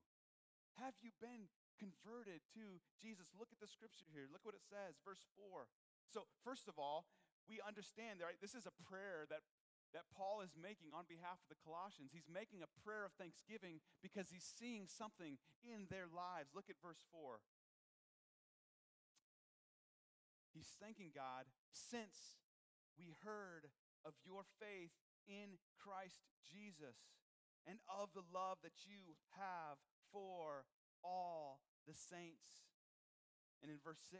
have 0.78 0.94
you 1.02 1.10
been 1.18 1.50
converted 1.74 2.38
to 2.54 2.78
Jesus? 3.02 3.34
Look 3.34 3.50
at 3.50 3.58
the 3.58 3.66
scripture 3.66 4.06
here. 4.14 4.30
Look 4.30 4.46
what 4.46 4.54
it 4.54 4.62
says, 4.62 5.02
verse 5.02 5.26
4. 5.34 5.66
So, 6.06 6.30
first 6.46 6.70
of 6.70 6.78
all, 6.78 7.10
we 7.50 7.58
understand, 7.58 8.22
right? 8.22 8.38
This 8.38 8.54
is 8.54 8.66
a 8.66 8.74
prayer 8.86 9.26
that 9.26 9.42
that 9.96 10.04
Paul 10.12 10.44
is 10.44 10.52
making 10.52 10.92
on 10.92 11.08
behalf 11.08 11.40
of 11.40 11.48
the 11.48 11.62
Colossians. 11.64 12.12
He's 12.12 12.28
making 12.28 12.60
a 12.60 12.68
prayer 12.84 13.08
of 13.08 13.16
thanksgiving 13.16 13.80
because 14.04 14.28
he's 14.28 14.44
seeing 14.44 14.84
something 14.84 15.40
in 15.64 15.88
their 15.88 16.04
lives. 16.12 16.52
Look 16.52 16.68
at 16.68 16.76
verse 16.84 17.00
4. 17.08 17.40
He's 20.58 20.74
thanking 20.82 21.14
God 21.14 21.46
since 21.70 22.42
we 22.98 23.14
heard 23.22 23.70
of 24.02 24.18
your 24.26 24.42
faith 24.58 24.90
in 25.30 25.62
Christ 25.78 26.26
Jesus 26.42 26.98
and 27.62 27.78
of 27.86 28.10
the 28.10 28.26
love 28.26 28.58
that 28.66 28.82
you 28.82 29.14
have 29.38 29.78
for 30.10 30.66
all 31.06 31.62
the 31.86 31.94
saints. 31.94 32.74
And 33.62 33.70
in 33.70 33.78
verse 33.78 34.02
6, 34.10 34.18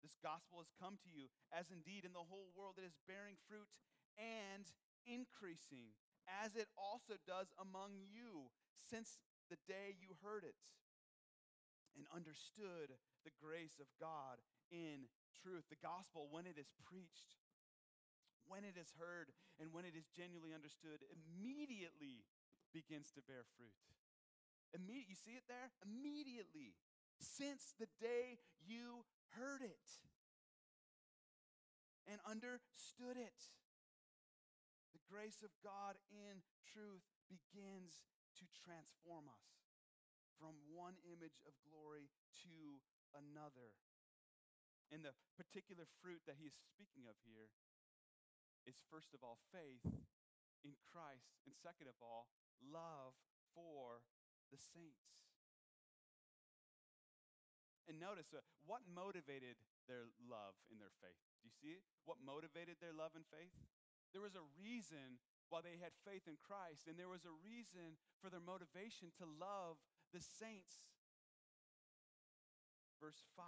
this 0.00 0.16
gospel 0.24 0.64
has 0.64 0.72
come 0.80 0.96
to 1.04 1.12
you, 1.12 1.28
as 1.52 1.68
indeed 1.68 2.08
in 2.08 2.16
the 2.16 2.24
whole 2.24 2.48
world 2.56 2.80
it 2.80 2.88
is 2.88 2.96
bearing 3.04 3.36
fruit 3.44 3.68
and 4.16 4.64
increasing, 5.04 5.92
as 6.24 6.56
it 6.56 6.72
also 6.72 7.20
does 7.28 7.52
among 7.60 8.00
you 8.00 8.48
since 8.88 9.20
the 9.52 9.60
day 9.68 9.92
you 10.00 10.16
heard 10.24 10.40
it 10.40 10.56
and 11.96 12.06
understood 12.14 12.94
the 13.26 13.34
grace 13.38 13.78
of 13.82 13.90
God 13.98 14.42
in 14.70 15.10
truth. 15.42 15.66
The 15.68 15.80
gospel, 15.80 16.30
when 16.30 16.46
it 16.46 16.58
is 16.58 16.70
preached, 16.86 17.38
when 18.46 18.66
it 18.66 18.74
is 18.74 18.94
heard, 18.98 19.30
and 19.62 19.70
when 19.70 19.86
it 19.86 19.94
is 19.94 20.10
genuinely 20.10 20.54
understood, 20.54 21.02
immediately 21.10 22.26
begins 22.74 23.10
to 23.14 23.22
bear 23.22 23.46
fruit. 23.54 23.78
Immediate, 24.74 25.10
you 25.10 25.18
see 25.18 25.34
it 25.38 25.46
there? 25.50 25.70
Immediately. 25.82 26.78
Since 27.18 27.74
the 27.78 27.90
day 28.00 28.38
you 28.62 29.06
heard 29.34 29.62
it 29.62 29.86
and 32.10 32.18
understood 32.26 33.14
it. 33.14 33.50
The 34.90 35.02
grace 35.06 35.46
of 35.46 35.54
God 35.62 35.94
in 36.10 36.42
truth 36.66 37.06
begins 37.30 38.10
to 38.42 38.44
transform 38.50 39.30
us 39.30 39.59
from 40.40 40.56
one 40.72 40.96
image 41.04 41.36
of 41.44 41.52
glory 41.68 42.08
to 42.48 42.80
another. 43.12 43.76
And 44.88 45.04
the 45.04 45.12
particular 45.36 45.84
fruit 46.00 46.24
that 46.24 46.40
he 46.40 46.48
is 46.48 46.56
speaking 46.56 47.04
of 47.06 47.14
here 47.22 47.52
is 48.64 48.80
first 48.88 49.12
of 49.12 49.20
all 49.20 49.36
faith 49.52 49.84
in 50.64 50.72
Christ, 50.80 51.36
and 51.44 51.52
second 51.52 51.88
of 51.88 51.96
all, 52.00 52.28
love 52.60 53.16
for 53.52 54.04
the 54.48 54.60
saints. 54.60 55.20
And 57.88 57.96
notice 57.96 58.30
uh, 58.36 58.44
what 58.66 58.84
motivated 58.86 59.56
their 59.88 60.12
love 60.22 60.54
in 60.70 60.78
their 60.78 60.94
faith. 61.02 61.18
Do 61.42 61.48
you 61.48 61.54
see 61.54 61.72
it? 61.74 61.82
What 62.04 62.22
motivated 62.22 62.78
their 62.78 62.94
love 62.94 63.16
and 63.18 63.26
faith? 63.26 63.50
There 64.12 64.22
was 64.22 64.38
a 64.38 64.46
reason 64.58 65.18
why 65.50 65.64
they 65.66 65.80
had 65.82 65.90
faith 66.06 66.30
in 66.30 66.38
Christ, 66.38 66.86
and 66.86 66.94
there 66.94 67.10
was 67.10 67.26
a 67.26 67.34
reason 67.42 67.98
for 68.22 68.30
their 68.30 68.42
motivation 68.42 69.10
to 69.18 69.26
love 69.26 69.82
the 70.10 70.22
saints. 70.22 70.82
Verse 73.00 73.24
5 73.34 73.46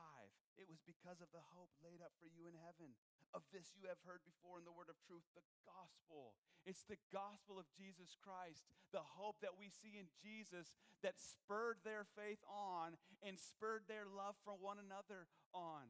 It 0.57 0.66
was 0.66 0.81
because 0.83 1.20
of 1.20 1.29
the 1.35 1.44
hope 1.53 1.70
laid 1.85 2.01
up 2.01 2.14
for 2.18 2.31
you 2.31 2.48
in 2.48 2.57
heaven. 2.57 2.96
Of 3.33 3.48
this 3.48 3.72
you 3.72 3.88
have 3.88 4.01
heard 4.05 4.20
before 4.29 4.61
in 4.61 4.68
the 4.68 4.77
word 4.77 4.92
of 4.92 5.01
truth, 5.09 5.25
the 5.33 5.44
gospel. 5.64 6.37
It's 6.68 6.85
the 6.85 7.01
gospel 7.09 7.57
of 7.57 7.64
Jesus 7.72 8.12
Christ, 8.20 8.68
the 8.92 9.01
hope 9.16 9.40
that 9.40 9.57
we 9.57 9.72
see 9.72 9.96
in 9.96 10.12
Jesus 10.20 10.77
that 11.01 11.16
spurred 11.16 11.81
their 11.81 12.05
faith 12.12 12.44
on 12.44 13.01
and 13.25 13.40
spurred 13.40 13.88
their 13.88 14.05
love 14.05 14.37
for 14.44 14.53
one 14.53 14.77
another 14.77 15.33
on. 15.57 15.88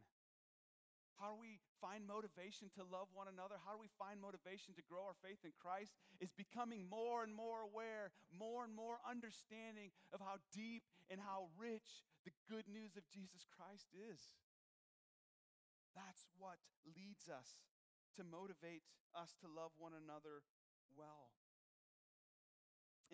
How 1.23 1.39
do 1.39 1.39
we 1.39 1.63
find 1.79 2.03
motivation 2.03 2.67
to 2.75 2.83
love 2.83 3.07
one 3.15 3.31
another? 3.31 3.55
How 3.63 3.79
do 3.79 3.81
we 3.81 3.95
find 3.95 4.19
motivation 4.19 4.75
to 4.75 4.83
grow 4.83 5.07
our 5.07 5.15
faith 5.23 5.39
in 5.47 5.55
Christ? 5.55 5.95
Is 6.19 6.35
becoming 6.35 6.83
more 6.91 7.23
and 7.23 7.31
more 7.31 7.63
aware, 7.63 8.11
more 8.35 8.67
and 8.67 8.75
more 8.75 8.99
understanding 9.07 9.95
of 10.11 10.19
how 10.19 10.43
deep 10.51 10.83
and 11.07 11.23
how 11.23 11.47
rich 11.55 12.03
the 12.27 12.35
good 12.51 12.67
news 12.67 12.99
of 12.99 13.07
Jesus 13.07 13.47
Christ 13.55 13.87
is. 13.95 14.19
That's 15.95 16.27
what 16.43 16.59
leads 16.83 17.31
us 17.31 17.63
to 18.19 18.27
motivate 18.27 18.83
us 19.15 19.39
to 19.39 19.47
love 19.47 19.71
one 19.79 19.95
another 19.95 20.43
well. 20.99 21.31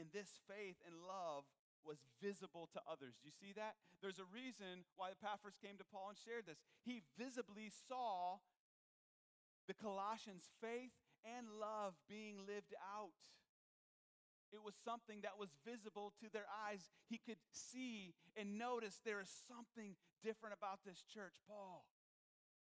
And 0.01 0.09
this 0.17 0.41
faith 0.49 0.81
and 0.87 1.05
love 1.05 1.45
was 1.85 1.99
visible 2.23 2.69
to 2.73 2.81
others. 2.87 3.17
Do 3.19 3.27
you 3.29 3.37
see 3.37 3.53
that? 3.55 3.75
There's 4.03 4.19
a 4.19 4.29
reason 4.29 4.87
why 4.97 5.15
Epaphras 5.15 5.59
came 5.59 5.79
to 5.79 5.87
Paul 5.87 6.15
and 6.15 6.19
shared 6.19 6.47
this. 6.47 6.61
He 6.85 7.03
visibly 7.19 7.71
saw 7.71 8.43
the 9.67 9.75
Colossians' 9.75 10.49
faith 10.61 10.95
and 11.25 11.47
love 11.61 11.95
being 12.09 12.41
lived 12.47 12.75
out. 12.81 13.19
It 14.49 14.65
was 14.65 14.73
something 14.81 15.21
that 15.29 15.37
was 15.37 15.61
visible 15.61 16.17
to 16.25 16.33
their 16.33 16.49
eyes. 16.49 16.89
He 17.05 17.21
could 17.21 17.41
see 17.53 18.17
and 18.33 18.57
notice 18.57 19.05
there 19.05 19.21
is 19.21 19.29
something 19.29 19.93
different 20.25 20.57
about 20.57 20.81
this 20.89 21.05
church. 21.05 21.37
Paul, 21.45 21.85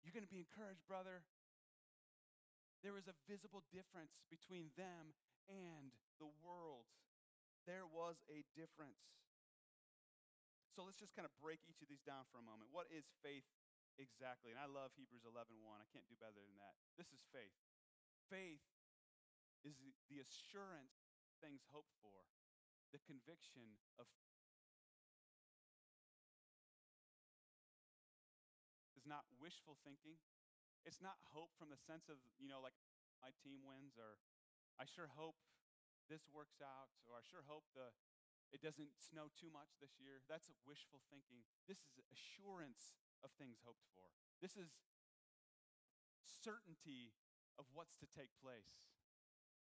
you're 0.02 0.14
going 0.14 0.26
to 0.26 0.31
be 0.31 0.42
encouraged, 0.42 0.83
brother. 0.90 1.22
There 2.83 2.98
is 2.98 3.07
a 3.07 3.14
visible 3.31 3.62
difference 3.70 4.18
between 4.26 4.74
them 4.74 5.14
and 5.46 5.94
the 6.18 6.31
world. 6.42 6.90
There 7.66 7.85
was 7.85 8.22
a 8.31 8.46
difference. 8.55 9.02
So 10.70 10.87
let's 10.87 11.00
just 11.00 11.16
kind 11.18 11.26
of 11.26 11.35
break 11.42 11.66
each 11.66 11.83
of 11.83 11.88
these 11.90 12.05
down 12.05 12.24
for 12.31 12.38
a 12.38 12.46
moment. 12.46 12.70
What 12.70 12.87
is 12.92 13.11
faith 13.26 13.48
exactly? 13.98 14.55
And 14.55 14.61
I 14.61 14.70
love 14.70 14.94
Hebrews 14.94 15.26
11:1. 15.26 15.83
I 15.83 15.88
can't 15.90 16.07
do 16.07 16.14
better 16.16 16.38
than 16.38 16.57
that. 16.62 16.79
This 16.94 17.11
is 17.11 17.24
faith. 17.33 17.57
Faith 18.31 18.62
is 19.66 19.74
the 20.07 20.22
assurance 20.22 21.11
things 21.42 21.66
hoped 21.74 21.92
for, 21.98 22.29
the 22.94 23.02
conviction 23.02 23.76
of 23.98 24.07
is 28.96 29.05
not 29.05 29.26
wishful 29.38 29.76
thinking. 29.87 30.18
It's 30.83 31.02
not 31.02 31.18
hope 31.31 31.55
from 31.59 31.70
the 31.70 31.79
sense 31.79 32.11
of, 32.11 32.18
you 32.38 32.46
know, 32.50 32.62
like 32.62 32.74
my 33.22 33.31
team 33.42 33.62
wins 33.66 33.98
or 33.98 34.18
I 34.79 34.85
sure 34.87 35.11
hope 35.14 35.38
this 36.07 36.27
works 36.31 36.62
out 36.62 36.90
or 37.07 37.19
I 37.19 37.23
sure 37.27 37.45
hope 37.47 37.66
the 37.75 37.92
it 38.55 38.62
doesn't 38.62 38.95
snow 38.95 39.27
too 39.35 39.51
much 39.51 39.75
this 39.83 39.99
year. 39.99 40.23
That's 40.31 40.47
a 40.47 40.57
wishful 40.62 41.03
thinking. 41.11 41.42
This 41.66 41.83
is 41.83 41.99
assurance 42.14 42.95
of 43.27 43.35
things 43.35 43.59
hoped 43.66 43.83
for. 43.90 44.07
This 44.38 44.55
is 44.55 44.71
certainty 46.23 47.11
of 47.59 47.66
what's 47.75 47.99
to 47.99 48.07
take 48.07 48.31
place. 48.38 48.87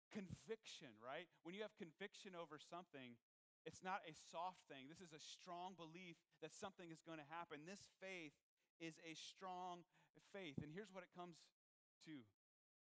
Conviction, 0.10 0.97
right? 0.97 1.30
When 1.45 1.54
you 1.54 1.62
have 1.62 1.77
conviction 1.77 2.34
over 2.34 2.58
something, 2.58 3.21
it's 3.63 3.86
not 3.86 4.01
a 4.10 4.17
soft 4.34 4.65
thing. 4.65 4.89
This 4.89 5.04
is 5.04 5.13
a 5.13 5.21
strong 5.21 5.77
belief 5.77 6.17
that 6.41 6.51
something 6.51 6.89
is 6.89 7.06
going 7.06 7.21
to 7.21 7.30
happen. 7.30 7.69
This 7.69 7.86
faith 8.01 8.34
is 8.82 8.97
a 9.06 9.13
strong 9.13 9.86
faith. 10.34 10.58
And 10.65 10.73
here's 10.73 10.89
what 10.89 11.06
it 11.06 11.13
comes 11.13 11.38
to 12.10 12.25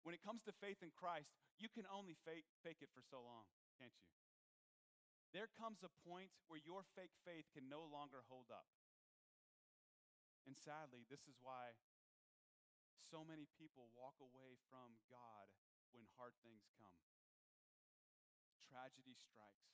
when 0.00 0.16
it 0.16 0.24
comes 0.24 0.40
to 0.48 0.52
faith 0.56 0.80
in 0.80 0.88
Christ, 0.96 1.36
you 1.60 1.68
can 1.68 1.84
only 1.92 2.16
fake, 2.24 2.48
fake 2.64 2.80
it 2.80 2.88
for 2.96 3.04
so 3.04 3.20
long, 3.20 3.44
can't 3.76 3.92
you? 3.92 4.08
There 5.36 5.46
comes 5.46 5.84
a 5.86 5.92
point 6.08 6.32
where 6.50 6.58
your 6.58 6.82
fake 6.96 7.14
faith 7.22 7.46
can 7.54 7.70
no 7.70 7.86
longer 7.86 8.26
hold 8.26 8.50
up. 8.50 8.66
And 10.48 10.56
sadly, 10.56 11.06
this 11.06 11.28
is 11.30 11.38
why 11.38 11.78
so 12.98 13.22
many 13.22 13.46
people 13.60 13.92
walk 13.94 14.18
away 14.18 14.58
from 14.66 14.98
God 15.06 15.46
when 15.94 16.08
hard 16.18 16.34
things 16.42 16.66
come. 16.80 16.98
Tragedy 18.58 19.14
strikes. 19.14 19.70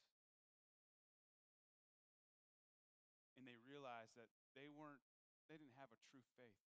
And 3.38 3.48
they 3.48 3.56
realize 3.64 4.12
that 4.18 4.28
they 4.52 4.68
weren't, 4.68 5.04
they 5.48 5.56
didn't 5.56 5.76
have 5.80 5.92
a 5.92 6.00
true 6.12 6.24
faith. 6.36 6.64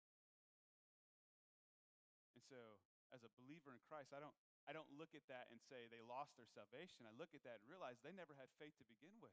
And 2.36 2.44
so, 2.44 2.80
as 3.12 3.24
a 3.24 3.32
believer 3.36 3.72
in 3.72 3.80
Christ, 3.88 4.12
I 4.12 4.20
don't, 4.20 4.36
I 4.68 4.76
don't 4.76 5.00
look 5.00 5.16
at 5.16 5.24
that 5.32 5.48
and 5.48 5.56
say 5.64 5.88
they 5.88 6.04
lost 6.04 6.36
their 6.36 6.50
salvation. 6.52 7.08
I 7.08 7.16
look 7.16 7.32
at 7.32 7.40
that 7.48 7.64
and 7.64 7.72
realize 7.72 8.04
they 8.04 8.12
never 8.12 8.36
had 8.36 8.52
faith 8.60 8.76
to 8.76 8.84
begin 8.84 9.16
with. 9.24 9.32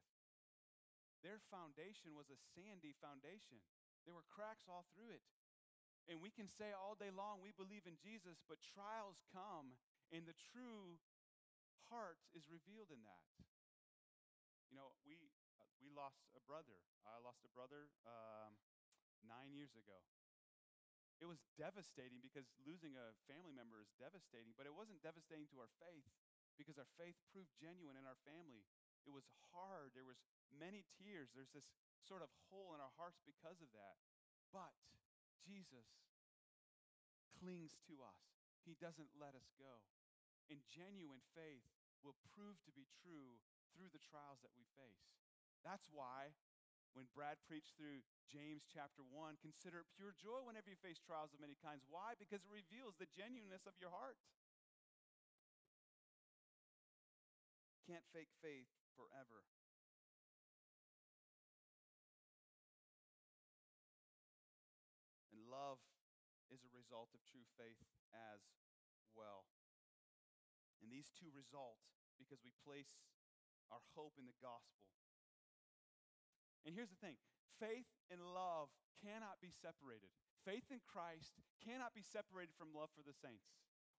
Their 1.19 1.43
foundation 1.51 2.15
was 2.15 2.31
a 2.31 2.39
sandy 2.55 2.95
foundation. 3.03 3.59
There 4.07 4.15
were 4.15 4.23
cracks 4.31 4.71
all 4.71 4.87
through 4.95 5.11
it. 5.11 5.25
And 6.07 6.21
we 6.23 6.31
can 6.31 6.47
say 6.47 6.71
all 6.71 6.95
day 6.95 7.09
long 7.11 7.41
we 7.41 7.51
believe 7.51 7.83
in 7.89 7.97
Jesus, 7.97 8.39
but 8.45 8.61
trials 8.61 9.19
come, 9.33 9.75
and 10.13 10.23
the 10.23 10.37
true 10.37 11.01
heart 11.89 12.21
is 12.37 12.45
revealed 12.45 12.93
in 12.93 13.01
that. 13.09 13.25
You 14.69 14.77
know, 14.77 14.93
we 15.01 15.17
uh, 15.57 15.65
we 15.81 15.89
lost 15.89 16.21
a 16.37 16.41
brother. 16.45 16.77
I 17.09 17.17
lost 17.25 17.41
a 17.41 17.51
brother 17.57 17.89
um, 18.05 18.53
nine 19.25 19.49
years 19.57 19.73
ago. 19.73 19.97
It 21.23 21.27
was 21.31 21.39
devastating 21.55 22.19
because 22.19 22.51
losing 22.67 22.99
a 22.99 23.15
family 23.31 23.55
member 23.55 23.79
is 23.79 23.91
devastating, 23.95 24.51
but 24.59 24.67
it 24.67 24.75
wasn't 24.75 24.99
devastating 24.99 25.47
to 25.55 25.63
our 25.63 25.71
faith 25.79 26.07
because 26.59 26.75
our 26.75 26.87
faith 26.99 27.15
proved 27.31 27.51
genuine 27.55 27.95
in 27.95 28.03
our 28.07 28.19
family. 28.27 28.67
It 29.07 29.13
was 29.15 29.27
hard. 29.55 29.95
There 29.95 30.07
was 30.07 30.19
many 30.51 30.83
tears. 30.99 31.31
There's 31.31 31.51
this 31.55 31.71
sort 32.03 32.23
of 32.23 32.31
hole 32.51 32.75
in 32.75 32.83
our 32.83 32.91
hearts 32.99 33.23
because 33.23 33.63
of 33.63 33.71
that. 33.75 33.95
But 34.51 34.75
Jesus 35.39 35.87
clings 37.39 37.75
to 37.91 37.99
us. 38.03 38.23
He 38.63 38.75
doesn't 38.79 39.11
let 39.15 39.35
us 39.37 39.51
go. 39.55 39.83
And 40.49 40.63
genuine 40.67 41.21
faith 41.37 41.69
will 42.01 42.17
prove 42.33 42.57
to 42.65 42.73
be 42.73 42.87
true 43.03 43.41
through 43.73 43.91
the 43.91 44.01
trials 44.01 44.41
that 44.41 44.55
we 44.55 44.65
face. 44.77 45.05
That's 45.65 45.89
why 45.91 46.33
when 46.95 47.11
Brad 47.11 47.35
preached 47.43 47.75
through 47.75 47.99
James 48.31 48.63
chapter 48.71 49.03
1, 49.03 49.43
consider 49.43 49.83
it 49.83 49.91
pure 49.99 50.15
joy 50.15 50.39
whenever 50.47 50.71
you 50.71 50.79
face 50.79 50.95
trials 50.95 51.35
of 51.35 51.43
many 51.43 51.59
kinds. 51.59 51.83
Why? 51.91 52.15
Because 52.15 52.47
it 52.47 52.49
reveals 52.49 52.95
the 52.95 53.11
genuineness 53.11 53.67
of 53.67 53.75
your 53.83 53.91
heart. 53.91 54.15
Can't 57.83 58.07
fake 58.15 58.31
faith 58.39 58.71
forever. 58.95 59.43
And 65.35 65.43
love 65.51 65.83
is 66.47 66.63
a 66.63 66.71
result 66.71 67.11
of 67.11 67.19
true 67.27 67.45
faith 67.59 67.77
as 68.15 68.41
well. 69.11 69.45
And 70.79 70.87
these 70.87 71.11
two 71.11 71.29
result 71.35 71.83
because 72.15 72.39
we 72.39 72.55
place 72.63 73.03
our 73.67 73.83
hope 73.99 74.15
in 74.15 74.25
the 74.25 74.39
gospel. 74.39 74.87
And 76.65 76.73
here's 76.73 76.91
the 76.91 76.99
thing 76.99 77.15
faith 77.61 77.87
and 78.09 78.19
love 78.19 78.73
cannot 78.99 79.37
be 79.39 79.53
separated. 79.53 80.09
Faith 80.43 80.69
in 80.69 80.81
Christ 80.85 81.37
cannot 81.61 81.93
be 81.93 82.05
separated 82.05 82.53
from 82.57 82.73
love 82.73 82.93
for 82.93 83.05
the 83.05 83.15
saints. 83.15 83.53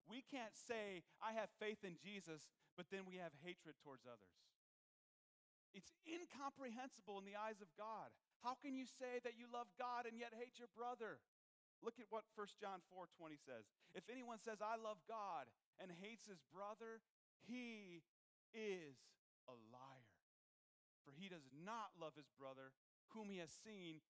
We 0.07 0.23
can't 0.23 0.55
say, 0.55 1.03
I 1.19 1.35
have 1.35 1.51
faith 1.59 1.83
in 1.83 1.99
Jesus, 1.99 2.47
but 2.79 2.87
then 2.87 3.03
we 3.03 3.19
have 3.19 3.35
hatred 3.43 3.75
towards 3.83 4.07
others. 4.07 4.31
It's 5.75 5.91
incomprehensible 6.07 7.19
in 7.19 7.27
the 7.27 7.35
eyes 7.35 7.59
of 7.59 7.67
God. 7.75 8.15
How 8.39 8.55
can 8.55 8.79
you 8.79 8.87
say 8.87 9.19
that 9.27 9.35
you 9.35 9.51
love 9.51 9.67
God 9.75 10.07
and 10.07 10.15
yet 10.15 10.31
hate 10.31 10.55
your 10.55 10.71
brother? 10.71 11.19
Look 11.83 11.99
at 11.99 12.07
what 12.09 12.23
1 12.39 12.47
John 12.57 12.79
4 12.89 13.11
20 13.19 13.35
says. 13.35 13.67
If 13.91 14.07
anyone 14.07 14.39
says, 14.39 14.63
I 14.63 14.79
love 14.79 14.97
God 15.05 15.51
and 15.77 15.91
hates 15.91 16.25
his 16.25 16.41
brother, 16.49 17.03
he 17.43 18.01
is 18.55 18.95
a 19.45 19.55
liar. 19.69 20.06
For 21.07 21.15
he 21.15 21.31
does 21.31 21.47
not 21.55 21.95
love 21.95 22.19
his 22.19 22.27
brother 22.35 22.75
whom 23.15 23.31
he 23.31 23.39
has 23.39 23.55
seen, 23.63 24.03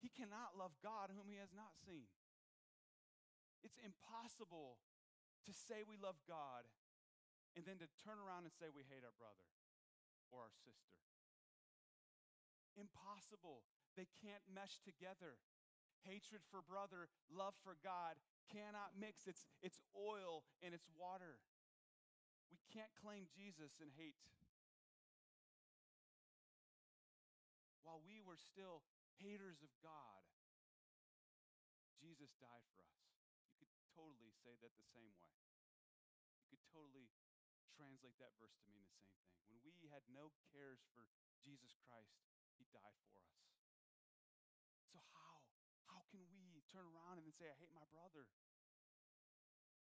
he 0.00 0.08
cannot 0.08 0.56
love 0.56 0.72
God 0.80 1.12
whom 1.12 1.28
he 1.28 1.36
has 1.36 1.52
not 1.52 1.76
seen. 1.84 2.08
It's 3.60 3.76
impossible 3.76 4.80
to 5.44 5.52
say 5.52 5.84
we 5.84 6.00
love 6.00 6.16
God 6.24 6.64
and 7.52 7.68
then 7.68 7.76
to 7.84 7.88
turn 8.00 8.16
around 8.16 8.48
and 8.48 8.54
say 8.56 8.72
we 8.72 8.88
hate 8.88 9.04
our 9.04 9.12
brother 9.20 9.44
or 10.32 10.48
our 10.48 10.56
sister. 10.64 10.96
Impossible. 12.72 13.60
They 14.00 14.08
can't 14.24 14.40
mesh 14.48 14.80
together. 14.80 15.36
Hatred 16.08 16.40
for 16.48 16.64
brother, 16.64 17.12
love 17.28 17.52
for 17.60 17.76
God 17.84 18.16
cannot 18.48 18.96
mix. 18.96 19.28
It's, 19.28 19.44
it's 19.60 19.76
oil 19.92 20.48
and 20.64 20.72
it's 20.72 20.88
water. 20.96 21.36
We 22.48 22.56
can't 22.72 22.90
claim 22.96 23.28
Jesus 23.28 23.76
and 23.84 23.92
hate 23.92 24.16
were 28.30 28.38
still 28.38 28.86
haters 29.18 29.58
of 29.66 29.74
God, 29.82 30.22
Jesus 31.98 32.30
died 32.38 32.62
for 32.70 32.86
us. 32.86 33.02
You 33.58 33.66
could 33.66 33.82
totally 33.90 34.30
say 34.46 34.54
that 34.62 34.70
the 34.78 34.86
same 34.94 35.10
way. 35.18 35.34
You 36.46 36.54
could 36.54 36.62
totally 36.70 37.10
translate 37.74 38.14
that 38.22 38.38
verse 38.38 38.54
to 38.62 38.70
mean 38.70 38.86
the 38.86 38.94
same 39.02 39.18
thing. 39.18 39.34
When 39.50 39.58
we 39.82 39.90
had 39.90 40.06
no 40.14 40.30
cares 40.54 40.78
for 40.94 41.10
Jesus 41.42 41.74
Christ, 41.82 42.14
he 42.54 42.70
died 42.70 42.94
for 43.10 43.18
us. 43.18 43.34
So 44.94 45.02
how? 45.10 45.42
How 45.90 46.06
can 46.14 46.22
we 46.54 46.62
turn 46.70 46.86
around 46.86 47.18
and 47.18 47.26
then 47.26 47.34
say, 47.34 47.50
I 47.50 47.58
hate 47.58 47.74
my 47.74 47.84
brother? 47.90 48.30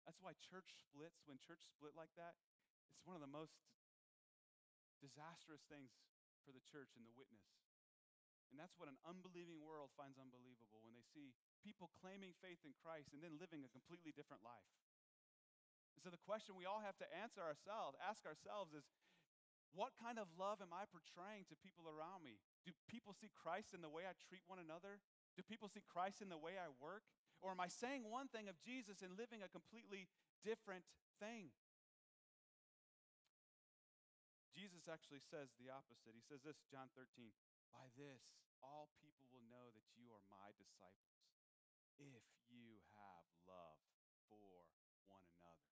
That's 0.08 0.24
why 0.24 0.40
church 0.40 0.72
splits, 0.72 1.28
when 1.28 1.36
church 1.44 1.68
split 1.68 1.92
like 2.00 2.16
that, 2.16 2.40
it's 2.96 3.04
one 3.04 3.20
of 3.20 3.24
the 3.24 3.28
most 3.28 3.60
disastrous 5.04 5.68
things 5.68 5.92
for 6.48 6.56
the 6.56 6.64
church 6.64 6.96
and 6.96 7.04
the 7.04 7.12
witness. 7.12 7.67
And 8.52 8.56
that's 8.56 8.80
what 8.80 8.88
an 8.88 9.00
unbelieving 9.04 9.60
world 9.60 9.92
finds 9.94 10.16
unbelievable 10.16 10.80
when 10.88 10.96
they 10.96 11.04
see 11.04 11.36
people 11.60 11.92
claiming 12.00 12.32
faith 12.40 12.64
in 12.64 12.72
Christ 12.80 13.12
and 13.12 13.20
then 13.20 13.36
living 13.36 13.68
a 13.68 13.72
completely 13.72 14.16
different 14.16 14.44
life. 14.44 14.72
And 15.98 16.02
so 16.06 16.14
the 16.14 16.22
question 16.22 16.56
we 16.56 16.70
all 16.70 16.80
have 16.80 16.96
to 17.04 17.08
answer 17.12 17.44
ourselves, 17.44 18.00
ask 18.00 18.24
ourselves 18.24 18.72
is 18.72 18.88
what 19.76 19.98
kind 20.00 20.18
of 20.18 20.32
love 20.40 20.64
am 20.64 20.72
I 20.72 20.88
portraying 20.88 21.46
to 21.52 21.60
people 21.60 21.86
around 21.86 22.24
me? 22.24 22.40
Do 22.64 22.72
people 22.88 23.12
see 23.12 23.30
Christ 23.34 23.76
in 23.76 23.84
the 23.84 23.92
way 23.92 24.08
I 24.08 24.16
treat 24.16 24.46
one 24.48 24.62
another? 24.62 25.04
Do 25.36 25.44
people 25.44 25.68
see 25.68 25.84
Christ 25.84 26.24
in 26.24 26.32
the 26.32 26.40
way 26.40 26.56
I 26.56 26.72
work? 26.80 27.04
Or 27.44 27.54
am 27.54 27.62
I 27.62 27.70
saying 27.70 28.08
one 28.08 28.32
thing 28.32 28.50
of 28.50 28.58
Jesus 28.58 29.06
and 29.06 29.14
living 29.14 29.46
a 29.46 29.52
completely 29.52 30.10
different 30.42 30.88
thing? 31.22 31.54
Jesus 34.58 34.90
actually 34.90 35.22
says 35.22 35.54
the 35.62 35.70
opposite. 35.70 36.18
He 36.18 36.26
says 36.26 36.42
this, 36.42 36.58
John 36.66 36.90
13 36.98 37.30
by 37.72 37.92
this, 37.96 38.24
all 38.64 38.90
people 39.02 39.28
will 39.32 39.46
know 39.48 39.72
that 39.74 39.86
you 39.96 40.12
are 40.12 40.24
my 40.28 40.52
disciples 40.56 41.24
if 41.98 42.26
you 42.50 42.82
have 42.94 43.26
love 43.46 43.82
for 44.30 44.70
one 45.10 45.26
another. 45.40 45.72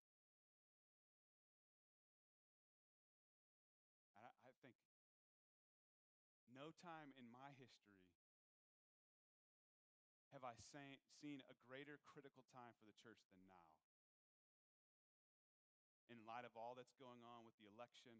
And 4.09 4.17
I, 4.17 4.29
I 4.47 4.51
think 4.61 4.77
no 6.49 6.71
time 6.81 7.13
in 7.19 7.27
my 7.29 7.53
history 7.59 7.95
have 10.35 10.43
I 10.43 10.59
seen 10.59 11.39
a 11.47 11.55
greater 11.63 11.95
critical 12.03 12.43
time 12.51 12.75
for 12.75 12.83
the 12.83 12.97
church 12.99 13.23
than 13.31 13.39
now. 13.47 13.71
In 16.11 16.19
light 16.27 16.43
of 16.43 16.53
all 16.59 16.75
that's 16.75 16.91
going 16.99 17.23
on 17.23 17.47
with 17.47 17.55
the 17.55 17.71
election, 17.71 18.19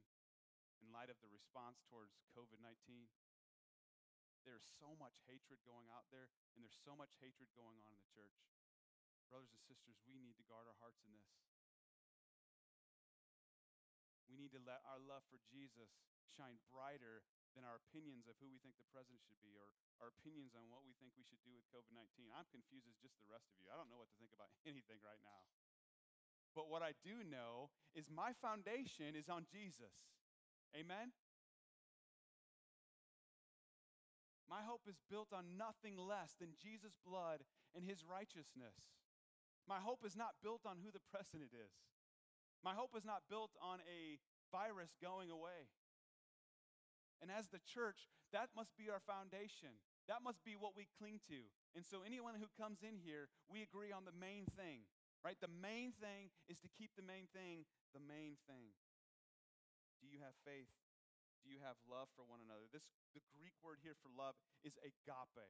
in 0.79 0.95
light 0.95 1.11
of 1.11 1.19
the 1.19 1.27
response 1.27 1.83
towards 1.91 2.15
COVID 2.31 2.63
19, 2.63 3.11
there's 4.45 4.65
so 4.77 4.93
much 4.95 5.17
hatred 5.25 5.59
going 5.65 5.89
out 5.89 6.07
there, 6.13 6.29
and 6.53 6.61
there's 6.61 6.77
so 6.85 6.93
much 6.93 7.17
hatred 7.17 7.49
going 7.57 7.81
on 7.81 7.89
in 7.91 7.99
the 7.99 8.11
church. 8.13 8.37
Brothers 9.27 9.51
and 9.51 9.61
sisters, 9.65 9.97
we 10.05 10.21
need 10.21 10.37
to 10.37 10.45
guard 10.45 10.69
our 10.69 10.77
hearts 10.77 11.01
in 11.01 11.11
this. 11.11 11.27
We 14.29 14.37
need 14.37 14.53
to 14.53 14.61
let 14.61 14.85
our 14.85 15.01
love 15.01 15.25
for 15.33 15.41
Jesus 15.49 15.89
shine 16.37 16.61
brighter 16.69 17.25
than 17.55 17.63
our 17.63 17.79
opinions 17.79 18.27
of 18.27 18.35
who 18.43 18.51
we 18.51 18.59
think 18.59 18.75
the 18.75 18.91
president 18.91 19.23
should 19.23 19.39
be 19.39 19.55
or 19.55 19.71
our 20.03 20.11
opinions 20.11 20.51
on 20.53 20.67
what 20.67 20.83
we 20.83 20.91
think 20.99 21.15
we 21.15 21.23
should 21.23 21.39
do 21.47 21.55
with 21.55 21.63
COVID 21.71 21.87
19. 21.95 22.29
I'm 22.35 22.45
confused 22.51 22.91
as 22.91 22.99
just 22.99 23.15
the 23.23 23.31
rest 23.31 23.47
of 23.47 23.57
you. 23.63 23.71
I 23.71 23.79
don't 23.79 23.87
know 23.87 23.97
what 23.97 24.11
to 24.11 24.17
think 24.19 24.35
about 24.35 24.51
anything 24.69 24.99
right 25.01 25.21
now. 25.23 25.47
But 26.51 26.67
what 26.67 26.83
I 26.83 26.95
do 27.03 27.23
know 27.23 27.71
is 27.95 28.11
my 28.11 28.35
foundation 28.43 29.15
is 29.15 29.31
on 29.31 29.47
Jesus. 29.47 29.95
Amen? 30.75 31.15
My 34.55 34.63
hope 34.63 34.87
is 34.87 35.03
built 35.11 35.35
on 35.35 35.59
nothing 35.59 35.99
less 35.99 36.39
than 36.39 36.55
Jesus' 36.55 36.95
blood 37.03 37.43
and 37.75 37.83
his 37.83 38.07
righteousness. 38.07 38.87
My 39.67 39.83
hope 39.83 40.07
is 40.07 40.15
not 40.15 40.39
built 40.39 40.63
on 40.63 40.79
who 40.79 40.95
the 40.95 41.03
president 41.11 41.51
is. 41.51 41.75
My 42.63 42.71
hope 42.71 42.95
is 42.95 43.03
not 43.03 43.27
built 43.27 43.51
on 43.59 43.83
a 43.83 44.15
virus 44.55 44.95
going 45.03 45.27
away. 45.27 45.67
And 47.19 47.27
as 47.27 47.51
the 47.51 47.59
church, 47.67 48.07
that 48.31 48.55
must 48.55 48.71
be 48.79 48.87
our 48.87 49.03
foundation. 49.03 49.75
That 50.07 50.23
must 50.23 50.39
be 50.47 50.55
what 50.55 50.71
we 50.71 50.87
cling 50.95 51.19
to. 51.27 51.51
And 51.75 51.83
so, 51.83 52.07
anyone 52.07 52.39
who 52.39 52.47
comes 52.55 52.79
in 52.79 52.95
here, 53.03 53.27
we 53.51 53.59
agree 53.59 53.91
on 53.91 54.07
the 54.07 54.15
main 54.15 54.47
thing, 54.55 54.87
right? 55.19 55.35
The 55.43 55.51
main 55.51 55.91
thing 55.99 56.31
is 56.47 56.63
to 56.63 56.71
keep 56.71 56.95
the 56.95 57.03
main 57.03 57.27
thing 57.35 57.67
the 57.91 57.99
main 57.99 58.39
thing. 58.47 58.71
Do 59.99 60.07
you 60.07 60.23
have 60.23 60.35
faith? 60.47 60.71
Do 61.45 61.53
you 61.53 61.61
have 61.61 61.77
love 61.85 62.09
for 62.17 62.25
one 62.25 62.41
another? 62.41 62.65
This 62.73 62.89
the 63.13 63.21
Greek 63.29 63.53
word 63.61 63.85
here 63.85 63.93
for 63.93 64.09
love 64.09 64.33
is 64.65 64.75
agape. 64.81 65.45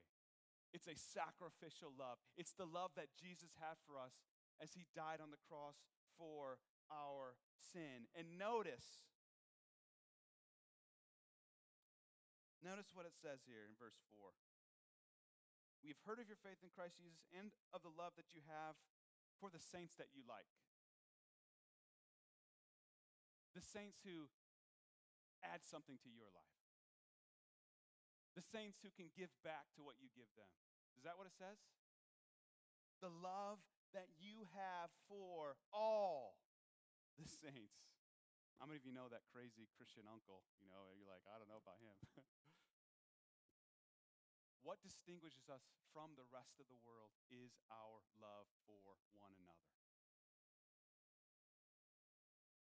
It's 0.75 0.91
a 0.91 0.99
sacrificial 0.99 1.95
love. 1.95 2.19
It's 2.35 2.51
the 2.51 2.67
love 2.67 2.91
that 2.99 3.15
Jesus 3.15 3.55
had 3.63 3.79
for 3.87 3.95
us 3.95 4.19
as 4.59 4.75
he 4.75 4.83
died 4.91 5.23
on 5.23 5.31
the 5.31 5.39
cross 5.47 5.79
for 6.19 6.59
our 6.91 7.39
sin. 7.55 8.11
And 8.11 8.35
notice 8.35 8.99
Notice 12.65 12.89
what 12.97 13.05
it 13.05 13.13
says 13.13 13.45
here 13.45 13.61
in 13.61 13.77
verse 13.77 14.01
4. 14.09 14.33
We 15.85 15.93
have 15.93 16.01
heard 16.01 16.17
of 16.17 16.25
your 16.25 16.41
faith 16.41 16.65
in 16.65 16.73
Christ 16.73 16.97
Jesus 16.97 17.21
and 17.29 17.53
of 17.69 17.85
the 17.85 17.93
love 17.93 18.17
that 18.17 18.33
you 18.33 18.41
have 18.49 18.73
for 19.37 19.53
the 19.53 19.61
saints 19.61 19.93
that 20.01 20.09
you 20.17 20.25
like. 20.25 20.49
The 23.53 23.61
saints 23.61 24.01
who 24.01 24.33
add 25.53 25.61
something 25.61 26.01
to 26.01 26.11
your 26.11 26.29
life. 26.33 26.57
The 28.33 28.43
saints 28.43 28.83
who 28.83 28.91
can 28.91 29.13
give 29.15 29.31
back 29.45 29.71
to 29.79 29.85
what 29.85 29.95
you 30.01 30.11
give 30.11 30.27
them. 30.35 30.49
Is 30.99 31.07
that 31.07 31.15
what 31.15 31.29
it 31.29 31.35
says? 31.35 31.59
The 32.99 33.11
love 33.11 33.63
that 33.95 34.11
you 34.19 34.47
have 34.55 34.91
for 35.07 35.55
all 35.71 36.35
the 37.15 37.27
saints. 37.27 37.85
How 38.59 38.67
many 38.67 38.79
of 38.79 38.87
you 38.87 38.95
know 38.95 39.07
that 39.11 39.27
crazy 39.31 39.67
Christian 39.75 40.07
uncle? 40.07 40.47
You 40.63 40.71
know, 40.71 40.95
you're 40.95 41.11
like, 41.11 41.23
I 41.27 41.39
don't 41.39 41.51
know 41.51 41.59
about 41.59 41.79
him. 41.83 41.95
what 44.67 44.79
distinguishes 44.83 45.47
us 45.51 45.63
from 45.91 46.15
the 46.15 46.27
rest 46.31 46.59
of 46.59 46.67
the 46.71 46.79
world 46.83 47.11
is 47.31 47.59
our 47.67 48.03
love 48.19 48.47
for 48.63 48.99
one 49.15 49.35
another. 49.39 49.74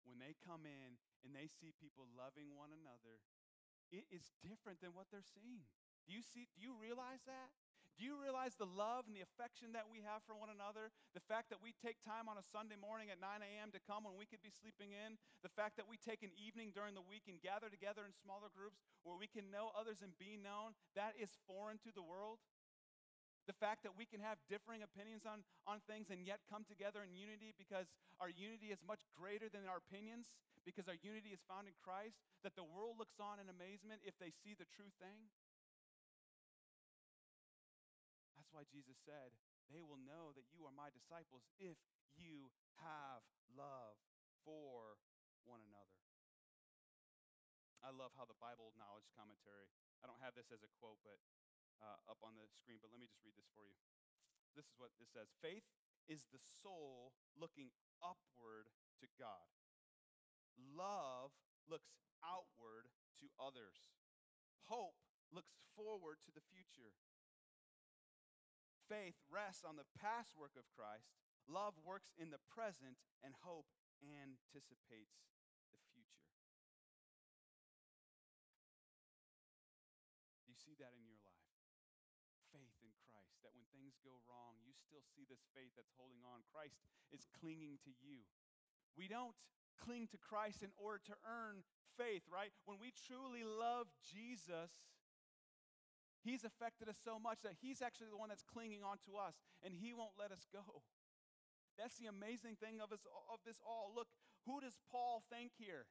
When 0.05 0.21
they 0.21 0.37
come 0.45 0.69
in 0.69 1.01
and 1.25 1.33
they 1.33 1.49
see 1.49 1.73
people 1.77 2.05
loving 2.13 2.53
one 2.55 2.73
another, 2.73 3.21
it 3.93 4.05
is 4.13 4.33
different 4.45 4.81
than 4.85 4.93
what 4.97 5.09
they're 5.09 5.25
seeing. 5.25 5.65
Do 6.05 6.13
you 6.13 6.21
see 6.21 6.49
do 6.53 6.61
you 6.61 6.77
realize 6.77 7.25
that? 7.25 7.53
Do 7.95 8.03
you 8.03 8.19
realize 8.19 8.59
the 8.59 8.67
love 8.67 9.07
and 9.07 9.15
the 9.15 9.23
affection 9.23 9.71
that 9.79 9.87
we 9.87 10.03
have 10.03 10.27
for 10.27 10.35
one 10.35 10.51
another? 10.51 10.91
The 11.15 11.23
fact 11.23 11.47
that 11.55 11.63
we 11.63 11.71
take 11.79 12.03
time 12.03 12.27
on 12.27 12.35
a 12.35 12.43
Sunday 12.43 12.75
morning 12.75 13.15
at 13.15 13.23
9 13.23 13.39
a.m. 13.39 13.71
to 13.71 13.79
come 13.79 14.03
when 14.03 14.19
we 14.19 14.27
could 14.27 14.43
be 14.43 14.51
sleeping 14.51 14.91
in? 14.91 15.15
The 15.47 15.55
fact 15.55 15.79
that 15.79 15.87
we 15.87 15.95
take 15.95 16.27
an 16.27 16.35
evening 16.35 16.75
during 16.75 16.99
the 16.99 17.07
week 17.07 17.31
and 17.31 17.39
gather 17.39 17.71
together 17.71 18.03
in 18.03 18.11
smaller 18.11 18.51
groups 18.51 18.83
where 19.07 19.15
we 19.15 19.31
can 19.31 19.47
know 19.47 19.71
others 19.79 20.03
and 20.03 20.11
be 20.19 20.35
known? 20.35 20.75
That 20.99 21.15
is 21.15 21.39
foreign 21.47 21.79
to 21.87 21.95
the 21.95 22.03
world. 22.03 22.43
The 23.45 23.57
fact 23.61 23.85
that 23.85 23.93
we 23.93 24.09
can 24.09 24.25
have 24.25 24.41
differing 24.49 24.81
opinions 24.81 25.29
on, 25.29 25.45
on 25.69 25.85
things 25.85 26.09
and 26.09 26.25
yet 26.25 26.41
come 26.49 26.65
together 26.65 27.05
in 27.05 27.13
unity 27.13 27.53
because 27.53 27.93
our 28.17 28.33
unity 28.33 28.73
is 28.73 28.81
much 28.81 29.05
greater 29.13 29.53
than 29.53 29.69
our 29.69 29.85
opinions, 29.85 30.33
because 30.65 30.89
our 30.89 30.97
unity 31.05 31.37
is 31.37 31.45
found 31.45 31.69
in 31.69 31.77
Christ, 31.77 32.17
that 32.41 32.57
the 32.57 32.65
world 32.65 32.97
looks 32.97 33.21
on 33.21 33.37
in 33.37 33.53
amazement 33.53 34.01
if 34.01 34.17
they 34.17 34.33
see 34.33 34.57
the 34.57 34.65
true 34.73 34.89
thing. 34.97 35.29
That's 38.33 38.49
why 38.49 38.65
Jesus 38.65 38.97
said, 39.05 39.37
They 39.69 39.85
will 39.85 40.01
know 40.01 40.33
that 40.33 40.49
you 40.49 40.65
are 40.65 40.73
my 40.73 40.89
disciples 40.89 41.45
if 41.61 41.77
you 42.17 42.49
have 42.81 43.21
love 43.53 44.01
for 44.41 44.97
one 45.45 45.61
another. 45.69 46.01
I 47.85 47.93
love 47.93 48.17
how 48.17 48.25
the 48.25 48.39
Bible 48.41 48.73
Knowledge 48.81 49.13
Commentary, 49.13 49.69
I 50.01 50.09
don't 50.09 50.21
have 50.25 50.33
this 50.33 50.49
as 50.49 50.65
a 50.65 50.71
quote, 50.81 50.97
but 51.05 51.21
uh, 51.85 52.01
up 52.09 52.17
on 52.25 52.33
the 52.39 52.49
screen, 52.57 52.81
but 52.81 52.94
read 53.35 53.43
this 53.43 53.51
for 53.51 53.67
you. 53.67 53.83
This 54.55 54.71
is 54.71 54.79
what 54.79 54.95
it 55.03 55.11
says 55.11 55.35
Faith 55.43 55.67
is 56.07 56.31
the 56.31 56.39
soul 56.63 57.11
looking 57.35 57.75
upward 57.99 58.71
to 59.03 59.11
God, 59.19 59.51
love 60.55 61.35
looks 61.67 61.99
outward 62.23 62.87
to 63.19 63.27
others, 63.43 63.91
hope 64.71 65.03
looks 65.35 65.59
forward 65.75 66.23
to 66.23 66.31
the 66.31 66.45
future. 66.47 66.95
Faith 68.87 69.19
rests 69.27 69.67
on 69.67 69.75
the 69.75 69.89
past 69.99 70.39
work 70.39 70.55
of 70.55 70.71
Christ, 70.71 71.11
love 71.51 71.75
works 71.83 72.15
in 72.15 72.31
the 72.31 72.43
present, 72.47 73.01
and 73.25 73.35
hope 73.43 73.67
anticipates 74.05 75.27
the 75.73 75.81
future. 75.91 76.31
Do 80.45 80.53
you 80.53 80.59
see 80.61 80.77
that 80.77 80.93
in 80.93 81.09
your 81.09 81.17
life? 81.25 81.49
Faith 82.55 82.77
in 82.85 82.93
Christ, 83.03 83.41
that 83.43 83.57
when 83.57 83.67
things 83.75 83.99
go 84.05 84.21
wrong, 84.29 84.61
you 84.63 84.77
still 84.77 85.03
see 85.03 85.24
this 85.35 85.51
faith 85.51 85.75
that's 85.75 85.91
holding 85.99 86.23
on. 86.23 86.47
Christ 86.47 86.79
is 87.11 87.27
clinging 87.43 87.83
to 87.83 87.91
you. 87.99 88.23
We 88.95 89.11
don't 89.11 89.35
cling 89.83 90.07
to 90.15 90.19
Christ 90.23 90.63
in 90.63 90.71
order 90.79 91.03
to 91.11 91.19
earn 91.27 91.67
faith, 91.99 92.23
right? 92.31 92.55
When 92.63 92.79
we 92.79 92.95
truly 92.95 93.43
love 93.43 93.91
Jesus, 94.07 94.71
He's 96.23 96.47
affected 96.47 96.87
us 96.87 96.97
so 97.03 97.19
much 97.19 97.43
that 97.43 97.59
He's 97.59 97.83
actually 97.83 98.15
the 98.15 98.17
one 98.17 98.31
that's 98.31 98.47
clinging 98.47 98.87
on 98.87 99.03
to 99.11 99.19
us, 99.19 99.35
and 99.67 99.75
He 99.75 99.91
won't 99.91 100.15
let 100.15 100.31
us 100.31 100.47
go. 100.55 100.87
That's 101.75 101.99
the 101.99 102.07
amazing 102.07 102.55
thing 102.63 102.79
of, 102.79 102.95
us, 102.95 103.03
of 103.27 103.43
this 103.43 103.59
all. 103.67 103.91
Look, 103.91 104.07
who 104.47 104.63
does 104.63 104.79
Paul 104.87 105.27
thank 105.27 105.59
here? 105.59 105.91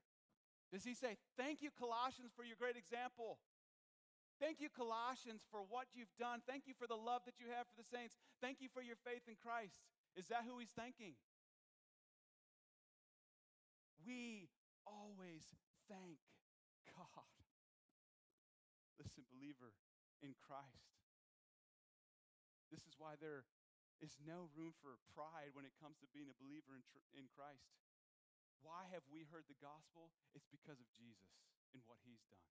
Does 0.71 0.87
he 0.87 0.95
say, 0.95 1.19
Thank 1.37 1.61
you, 1.61 1.69
Colossians, 1.69 2.31
for 2.31 2.47
your 2.47 2.55
great 2.57 2.79
example? 2.79 3.37
Thank 4.43 4.59
you, 4.59 4.67
Colossians, 4.67 5.47
for 5.47 5.63
what 5.63 5.87
you've 5.95 6.11
done. 6.19 6.43
Thank 6.43 6.67
you 6.67 6.75
for 6.75 6.83
the 6.83 6.99
love 6.99 7.23
that 7.23 7.39
you 7.39 7.47
have 7.55 7.63
for 7.63 7.79
the 7.79 7.87
saints. 7.87 8.19
Thank 8.43 8.59
you 8.59 8.67
for 8.67 8.83
your 8.83 8.99
faith 8.99 9.23
in 9.31 9.39
Christ. 9.39 9.79
Is 10.19 10.27
that 10.27 10.43
who 10.43 10.59
he's 10.59 10.75
thanking? 10.75 11.15
We 14.03 14.51
always 14.83 15.47
thank 15.87 16.19
God. 16.91 17.31
Listen, 18.99 19.23
believer, 19.31 19.71
in 20.19 20.35
Christ. 20.35 20.91
This 22.67 22.83
is 22.83 22.99
why 22.99 23.15
there 23.15 23.47
is 24.03 24.19
no 24.19 24.51
room 24.59 24.75
for 24.83 24.99
pride 25.15 25.55
when 25.55 25.63
it 25.63 25.71
comes 25.79 25.95
to 26.03 26.07
being 26.11 26.27
a 26.27 26.35
believer 26.35 26.75
in, 26.75 26.83
tr- 26.83 27.07
in 27.15 27.31
Christ. 27.31 27.71
Why 28.59 28.91
have 28.91 29.07
we 29.07 29.23
heard 29.23 29.47
the 29.47 29.55
gospel? 29.63 30.11
It's 30.35 30.51
because 30.51 30.83
of 30.83 30.91
Jesus 30.91 31.31
and 31.71 31.79
what 31.87 32.03
he's 32.03 32.27
done. 32.27 32.51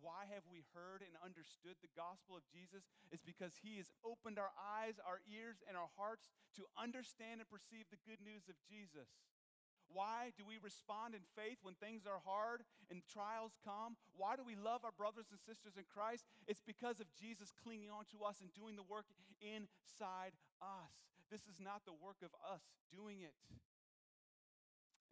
Why 0.00 0.26
have 0.32 0.46
we 0.48 0.64
heard 0.72 1.04
and 1.04 1.14
understood 1.20 1.78
the 1.78 1.92
gospel 1.92 2.34
of 2.34 2.48
Jesus? 2.48 2.88
It's 3.12 3.22
because 3.22 3.60
he 3.60 3.76
has 3.78 3.92
opened 4.02 4.38
our 4.38 4.50
eyes, 4.56 4.98
our 5.02 5.20
ears, 5.28 5.62
and 5.66 5.76
our 5.76 5.90
hearts 5.94 6.30
to 6.58 6.66
understand 6.74 7.42
and 7.42 7.48
perceive 7.50 7.86
the 7.90 8.02
good 8.02 8.22
news 8.22 8.48
of 8.48 8.58
Jesus. 8.66 9.10
Why 9.92 10.32
do 10.40 10.48
we 10.48 10.56
respond 10.56 11.12
in 11.12 11.20
faith 11.36 11.60
when 11.60 11.76
things 11.76 12.08
are 12.08 12.24
hard 12.24 12.64
and 12.88 13.04
trials 13.04 13.60
come? 13.60 14.00
Why 14.16 14.40
do 14.40 14.42
we 14.42 14.56
love 14.56 14.88
our 14.88 14.96
brothers 14.96 15.28
and 15.28 15.36
sisters 15.36 15.76
in 15.76 15.84
Christ? 15.84 16.24
It's 16.48 16.64
because 16.64 16.96
of 16.96 17.12
Jesus 17.12 17.52
clinging 17.52 17.92
on 17.92 18.08
to 18.16 18.24
us 18.24 18.40
and 18.40 18.48
doing 18.56 18.80
the 18.80 18.88
work 18.88 19.04
inside 19.44 20.32
us. 20.64 20.96
This 21.28 21.44
is 21.44 21.60
not 21.60 21.84
the 21.84 21.96
work 21.96 22.24
of 22.24 22.32
us 22.40 22.64
doing 22.88 23.20
it. 23.20 23.36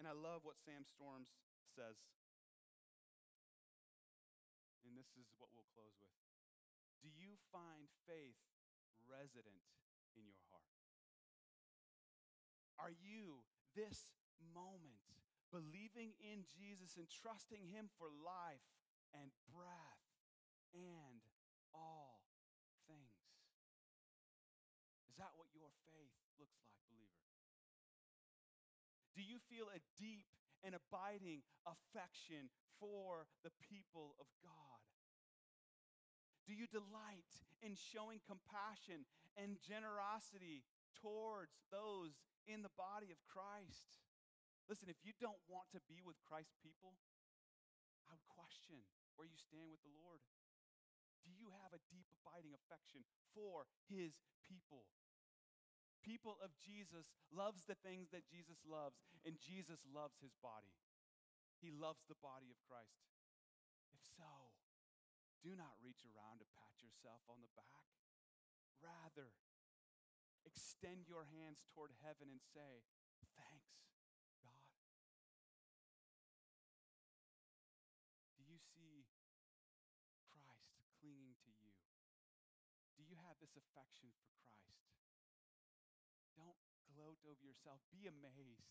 And 0.00 0.08
I 0.08 0.16
love 0.16 0.48
what 0.48 0.56
Sam 0.64 0.88
Storms 0.88 1.28
says. 1.76 2.00
And 4.84 4.96
this 4.96 5.12
is 5.16 5.28
what 5.36 5.52
we'll 5.52 5.68
close 5.76 5.96
with. 6.00 6.16
Do 7.00 7.08
you 7.08 7.36
find 7.52 7.88
faith 8.04 8.40
resident 9.08 9.64
in 10.16 10.24
your 10.28 10.40
heart? 10.52 10.76
Are 12.80 12.92
you 12.92 13.44
this 13.76 14.16
moment, 14.40 15.04
believing 15.52 16.16
in 16.18 16.46
Jesus 16.48 16.96
and 16.96 17.06
trusting 17.10 17.68
Him 17.70 17.90
for 17.98 18.08
life 18.08 18.64
and 19.14 19.30
breath 19.50 20.04
and 20.74 21.20
all 21.74 22.22
things. 22.86 23.18
Is 25.10 25.18
that 25.18 25.34
what 25.34 25.50
your 25.54 25.70
faith 25.86 26.14
looks 26.38 26.58
like, 26.62 26.78
believer? 26.86 27.26
Do 29.14 29.22
you 29.22 29.42
feel 29.50 29.66
a 29.70 29.82
deep 29.98 30.30
and 30.64 30.76
abiding 30.76 31.42
affection 31.64 32.52
for 32.78 33.28
the 33.44 33.52
people 33.68 34.16
of 34.20 34.26
God? 34.40 34.80
Do 36.48 36.56
you 36.56 36.66
delight 36.66 37.30
in 37.62 37.76
showing 37.76 38.18
compassion 38.26 39.06
and 39.38 39.60
generosity 39.62 40.66
towards 40.98 41.54
those 41.70 42.18
in 42.48 42.66
the 42.66 42.74
body 42.74 43.12
of 43.14 43.20
Christ? 43.28 44.00
Listen, 44.66 44.90
if 44.90 44.98
you 45.06 45.14
don't 45.18 45.40
want 45.46 45.70
to 45.74 45.80
be 45.86 46.02
with 46.02 46.18
Christ's 46.26 46.58
people, 46.58 46.98
I 48.08 48.18
would 48.18 48.26
question 48.26 48.82
where 49.14 49.28
you 49.28 49.38
stand 49.38 49.70
with 49.70 49.82
the 49.86 49.94
Lord. 49.94 50.22
Do 51.22 51.30
you 51.30 51.52
have 51.62 51.76
a 51.76 51.84
deep, 51.92 52.08
abiding 52.24 52.56
affection 52.56 53.04
for 53.36 53.68
his 53.86 54.16
people? 54.48 54.88
People 56.00 56.40
of 56.40 56.56
Jesus 56.56 57.12
loves 57.28 57.68
the 57.68 57.76
things 57.76 58.08
that 58.10 58.24
Jesus 58.24 58.64
loves, 58.64 59.04
and 59.24 59.36
Jesus 59.36 59.84
loves 59.84 60.18
his 60.24 60.32
body. 60.40 60.72
He 61.60 61.68
loves 61.68 62.08
the 62.08 62.16
body 62.24 62.48
of 62.48 62.56
Christ. 62.64 63.04
If 63.92 64.00
so, 64.16 64.56
do 65.44 65.52
not 65.52 65.76
reach 65.84 66.04
around 66.08 66.40
to 66.40 66.48
pat 66.56 66.72
yourself 66.80 67.20
on 67.28 67.44
the 67.44 67.52
back. 67.52 67.88
Rather, 68.80 69.36
extend 70.48 71.04
your 71.04 71.28
hands 71.28 71.64
toward 71.72 71.92
heaven 72.00 72.32
and 72.32 72.40
say, 72.40 72.84
Thanks, 73.36 73.76
God? 74.40 74.72
Do 78.36 78.44
you 78.48 78.56
see 78.56 79.04
Christ 80.32 80.80
clinging 81.00 81.36
to 81.44 81.52
you? 81.60 81.76
Do 82.96 83.04
you 83.04 83.16
have 83.28 83.36
this 83.40 83.56
affection 83.56 84.12
for 84.16 84.28
Christ? 84.40 84.79
Over 87.24 87.44
yourself. 87.44 87.80
Be 87.92 88.08
amazed. 88.08 88.70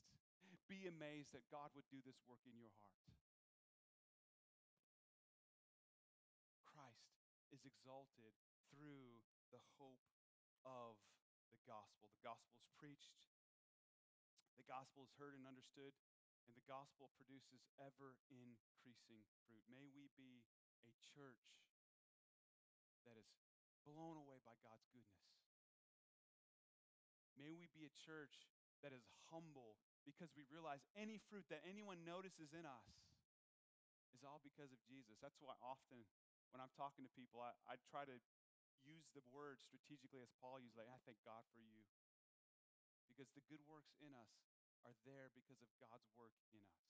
Be 0.70 0.86
amazed 0.86 1.34
that 1.34 1.50
God 1.50 1.74
would 1.74 1.89
do 1.89 2.02
this 2.06 2.22
work 2.30 2.45
in 2.45 2.54
your 2.54 2.70
heart. 2.70 3.18
Christ 6.62 7.10
is 7.50 7.66
exalted 7.66 8.38
through 8.70 9.26
the 9.50 9.62
hope 9.82 10.06
of 10.62 11.02
the 11.50 11.62
gospel. 11.66 12.14
The 12.14 12.22
gospel 12.22 12.54
is 12.62 12.70
preached, 12.78 13.18
the 14.62 14.68
gospel 14.70 15.10
is 15.10 15.14
heard 15.18 15.34
and 15.34 15.50
understood, 15.50 15.97
and 16.45 16.54
the 16.54 16.66
gospel 16.70 17.10
produces 17.18 17.66
ever 17.82 18.14
increasing 18.30 19.26
fruit. 19.50 19.66
May 19.74 19.89
we 19.89 20.14
be 20.14 20.45
a 20.86 20.93
church 21.02 21.66
that 23.10 23.18
is 23.18 23.30
blown 23.89 24.22
away 24.22 24.38
by 24.45 24.54
God's 24.62 24.86
goodness. 24.93 25.49
May 27.40 27.56
we 27.56 27.72
be 27.72 27.88
a 27.88 27.94
church 28.04 28.52
that 28.84 28.92
is 28.92 29.08
humble 29.32 29.80
because 30.04 30.36
we 30.36 30.44
realize 30.52 30.84
any 31.00 31.20
fruit 31.32 31.48
that 31.48 31.64
anyone 31.64 32.04
notices 32.04 32.52
in 32.52 32.68
us 32.68 32.92
is 34.12 34.28
all 34.28 34.44
because 34.44 34.76
of 34.76 34.80
Jesus. 34.84 35.16
That's 35.24 35.40
why 35.40 35.56
often 35.64 36.04
when 36.52 36.60
I'm 36.60 36.74
talking 36.76 37.08
to 37.08 37.12
people, 37.16 37.40
I, 37.40 37.56
I 37.70 37.80
try 37.88 38.04
to 38.04 38.18
use 38.84 39.08
the 39.16 39.24
word 39.30 39.62
strategically 39.64 40.24
as 40.24 40.32
Paul 40.40 40.60
used, 40.60 40.76
like, 40.76 40.90
I 40.90 41.00
thank 41.06 41.22
God 41.24 41.46
for 41.54 41.62
you. 41.62 41.86
Because 43.08 43.30
the 43.36 43.46
good 43.48 43.62
works 43.68 43.96
in 44.00 44.16
us 44.16 44.32
are 44.88 44.96
there 45.04 45.30
because 45.36 45.60
of 45.60 45.70
God's 45.80 46.08
work 46.16 46.36
in 46.56 46.64
us, 46.64 46.84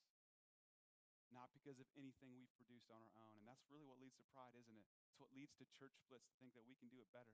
not 1.33 1.49
because 1.53 1.81
of 1.81 1.89
anything 1.97 2.37
we've 2.37 2.53
produced 2.57 2.89
on 2.93 3.01
our 3.01 3.15
own. 3.17 3.33
And 3.37 3.45
that's 3.49 3.65
really 3.69 3.85
what 3.85 3.97
leads 3.97 4.17
to 4.21 4.25
pride, 4.33 4.53
isn't 4.53 4.77
it? 4.77 4.85
It's 5.09 5.17
what 5.17 5.33
leads 5.33 5.53
to 5.57 5.65
church 5.77 5.97
splits 5.97 6.29
to 6.29 6.35
think 6.37 6.53
that 6.53 6.65
we 6.69 6.77
can 6.77 6.89
do 6.89 7.01
it 7.01 7.09
better. 7.09 7.33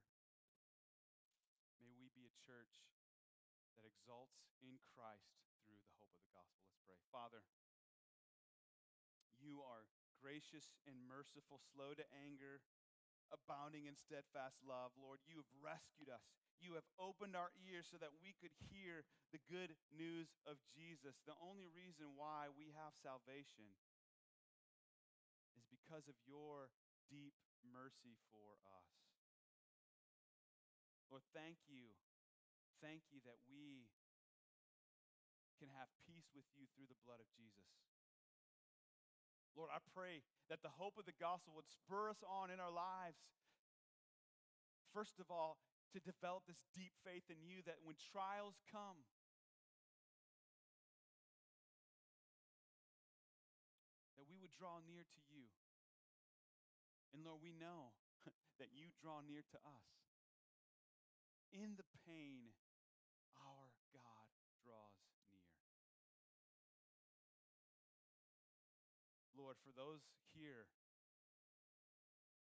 May 1.84 1.92
we 1.94 2.08
be 2.16 2.26
a 2.26 2.34
church 2.48 2.72
that 3.76 3.88
exalts 3.88 4.40
in 4.64 4.80
Christ 4.96 5.36
through 5.68 5.80
the 5.84 5.96
hope 6.00 6.12
of 6.16 6.22
the 6.24 6.32
gospel. 6.32 6.64
Let's 6.64 6.80
pray. 6.88 7.00
Father, 7.12 7.44
you 9.40 9.60
are 9.62 9.86
gracious 10.24 10.74
and 10.88 10.96
merciful, 11.06 11.60
slow 11.60 11.94
to 11.94 12.06
anger, 12.16 12.64
abounding 13.30 13.86
in 13.86 14.00
steadfast 14.00 14.64
love. 14.64 14.96
Lord, 14.96 15.20
you 15.28 15.44
have 15.44 15.52
rescued 15.60 16.08
us. 16.08 16.24
You 16.64 16.80
have 16.80 16.88
opened 16.96 17.36
our 17.36 17.52
ears 17.68 17.92
so 17.92 18.00
that 18.00 18.16
we 18.24 18.34
could 18.40 18.56
hear 18.72 19.04
the 19.36 19.44
good 19.52 19.76
news 19.92 20.32
of 20.48 20.56
Jesus. 20.72 21.20
The 21.28 21.36
only 21.44 21.68
reason 21.68 22.16
why 22.16 22.48
we 22.56 22.72
have 22.74 22.96
salvation 22.96 23.76
is 25.60 25.68
because 25.68 26.08
of 26.08 26.16
your 26.24 26.72
deep 27.12 27.36
mercy 27.68 28.16
for 28.32 28.56
us. 28.66 28.88
Lord, 31.12 31.26
thank 31.36 31.60
you. 31.68 31.92
Thank 32.86 33.10
you 33.10 33.18
that 33.26 33.42
we 33.50 33.90
can 35.58 35.74
have 35.74 35.90
peace 36.06 36.30
with 36.38 36.46
you 36.54 36.70
through 36.78 36.86
the 36.86 37.02
blood 37.02 37.18
of 37.18 37.26
Jesus. 37.34 37.66
Lord, 39.58 39.74
I 39.74 39.82
pray 39.90 40.22
that 40.54 40.62
the 40.62 40.70
hope 40.78 41.02
of 41.02 41.10
the 41.10 41.18
gospel 41.18 41.58
would 41.58 41.66
spur 41.66 42.14
us 42.14 42.22
on 42.22 42.54
in 42.54 42.62
our 42.62 42.70
lives. 42.70 43.18
First 44.94 45.18
of 45.18 45.34
all, 45.34 45.58
to 45.98 46.00
develop 46.04 46.46
this 46.46 46.62
deep 46.78 46.94
faith 47.02 47.26
in 47.26 47.42
you 47.42 47.66
that 47.66 47.82
when 47.82 47.98
trials 47.98 48.62
come, 48.70 49.02
that 54.14 54.30
we 54.30 54.38
would 54.38 54.54
draw 54.54 54.78
near 54.86 55.10
to 55.10 55.22
you. 55.34 55.50
And 57.18 57.26
Lord, 57.26 57.42
we 57.42 57.50
know 57.50 57.98
that 58.62 58.78
you 58.78 58.94
draw 59.02 59.26
near 59.26 59.42
to 59.42 59.60
us. 59.66 59.90
In 61.50 61.82
the 61.82 61.88
pain, 62.06 62.54
our 63.40 63.70
God 63.94 64.28
draws 64.64 65.06
near. 65.32 65.54
For 69.64 69.72
those 69.72 70.04
here 70.36 70.68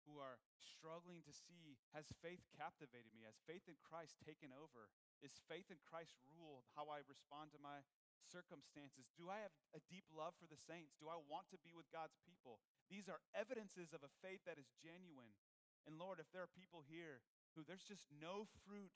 who 0.09 0.17
are 0.17 0.41
struggling 0.57 1.21
to 1.21 1.33
see 1.33 1.77
has 1.93 2.09
faith 2.25 2.41
captivated 2.57 3.13
me? 3.13 3.29
Has 3.29 3.37
faith 3.45 3.69
in 3.69 3.77
Christ 3.85 4.17
taken 4.25 4.49
over? 4.49 4.89
Is 5.21 5.37
faith 5.45 5.69
in 5.69 5.77
Christ 5.85 6.17
ruled 6.25 6.65
how 6.73 6.89
I 6.89 7.05
respond 7.05 7.53
to 7.53 7.61
my 7.61 7.85
circumstances? 8.25 9.13
Do 9.13 9.29
I 9.29 9.45
have 9.45 9.53
a 9.77 9.85
deep 9.85 10.09
love 10.09 10.33
for 10.41 10.49
the 10.49 10.57
saints? 10.57 10.97
Do 10.97 11.09
I 11.11 11.21
want 11.29 11.49
to 11.53 11.61
be 11.61 11.73
with 11.77 11.89
God's 11.93 12.17
people? 12.25 12.57
These 12.89 13.05
are 13.05 13.21
evidences 13.37 13.93
of 13.93 14.01
a 14.01 14.15
faith 14.25 14.41
that 14.49 14.57
is 14.57 14.73
genuine. 14.81 15.37
And 15.85 16.01
Lord, 16.01 16.17
if 16.17 16.29
there 16.33 16.45
are 16.45 16.57
people 16.57 16.81
here 16.85 17.21
who 17.53 17.61
there's 17.61 17.85
just 17.85 18.09
no 18.09 18.49
fruit, 18.65 18.93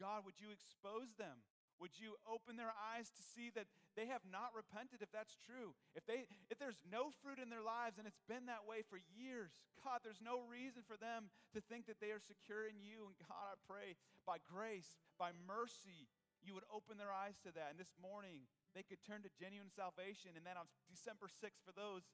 God, 0.00 0.24
would 0.24 0.40
you 0.40 0.54
expose 0.54 1.12
them? 1.20 1.44
Would 1.78 1.94
you 1.94 2.18
open 2.26 2.58
their 2.58 2.74
eyes 2.74 3.06
to 3.14 3.22
see 3.22 3.54
that 3.54 3.70
they 3.94 4.10
have 4.10 4.26
not 4.26 4.50
repented 4.50 4.98
if 4.98 5.14
that's 5.14 5.38
true? 5.46 5.78
If 5.94 6.02
they 6.10 6.26
if 6.50 6.58
there's 6.58 6.82
no 6.82 7.14
fruit 7.22 7.38
in 7.38 7.50
their 7.50 7.62
lives 7.62 8.02
and 8.02 8.06
it's 8.06 8.22
been 8.26 8.50
that 8.50 8.66
way 8.66 8.82
for 8.82 8.98
years, 9.14 9.54
God, 9.78 10.02
there's 10.02 10.22
no 10.22 10.42
reason 10.50 10.82
for 10.82 10.98
them 10.98 11.30
to 11.54 11.62
think 11.62 11.86
that 11.86 12.02
they 12.02 12.10
are 12.10 12.22
secure 12.22 12.66
in 12.66 12.82
you. 12.82 13.06
And 13.06 13.14
God, 13.30 13.54
I 13.54 13.56
pray 13.70 13.94
by 14.26 14.42
grace, 14.42 14.98
by 15.16 15.30
mercy, 15.46 16.10
you 16.42 16.54
would 16.54 16.66
open 16.70 16.98
their 16.98 17.14
eyes 17.14 17.38
to 17.46 17.50
that. 17.54 17.74
And 17.74 17.78
this 17.78 17.94
morning, 17.98 18.46
they 18.74 18.82
could 18.82 19.02
turn 19.06 19.22
to 19.22 19.30
genuine 19.38 19.70
salvation. 19.70 20.34
And 20.34 20.42
then 20.42 20.58
on 20.58 20.70
December 20.90 21.30
6th, 21.30 21.62
for 21.62 21.74
those 21.74 22.06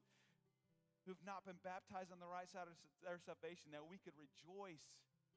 who've 1.04 1.20
not 1.24 1.44
been 1.44 1.60
baptized 1.60 2.12
on 2.12 2.20
the 2.20 2.28
right 2.28 2.48
side 2.48 2.68
of 2.68 2.76
their 3.04 3.20
salvation, 3.20 3.72
that 3.76 3.84
we 3.84 4.00
could 4.00 4.16
rejoice. 4.16 4.84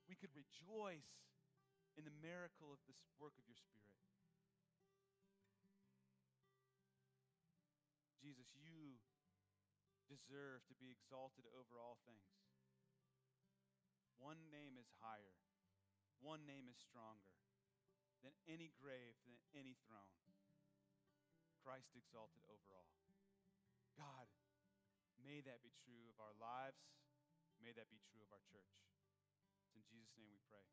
We 0.07 0.15
could 0.15 0.31
rejoice 0.31 1.11
in 1.99 2.07
the 2.07 2.15
miracle 2.23 2.71
of 2.71 2.79
this 2.87 3.03
work 3.19 3.35
of 3.35 3.43
your 3.43 3.59
Spirit. 3.59 3.86
Deserve 10.17 10.65
to 10.65 10.75
be 10.81 10.89
exalted 10.89 11.45
over 11.53 11.77
all 11.77 12.01
things. 12.01 12.33
One 14.17 14.49
name 14.49 14.81
is 14.81 14.89
higher, 14.97 15.37
one 16.17 16.49
name 16.49 16.65
is 16.65 16.81
stronger 16.81 17.37
than 18.25 18.33
any 18.49 18.73
grave, 18.73 19.13
than 19.29 19.37
any 19.53 19.77
throne. 19.85 20.17
Christ 21.61 21.93
exalted 21.93 22.41
over 22.49 22.73
all. 22.73 22.97
God, 23.93 24.25
may 25.21 25.45
that 25.45 25.61
be 25.61 25.69
true 25.85 26.09
of 26.09 26.17
our 26.17 26.33
lives. 26.41 26.81
May 27.61 27.73
that 27.73 27.89
be 27.89 28.01
true 28.09 28.21
of 28.21 28.29
our 28.33 28.41
church. 28.49 28.73
It's 29.61 29.73
in 29.73 29.83
Jesus' 29.85 30.13
name 30.17 30.29
we 30.29 30.41
pray. 30.49 30.65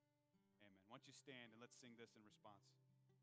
Amen. 0.65 0.81
Why 0.89 1.01
don't 1.01 1.09
you 1.09 1.17
stand 1.17 1.53
and 1.53 1.61
let's 1.61 1.77
sing 1.81 1.97
this 1.97 2.13
in 2.17 2.23
response? 2.25 2.65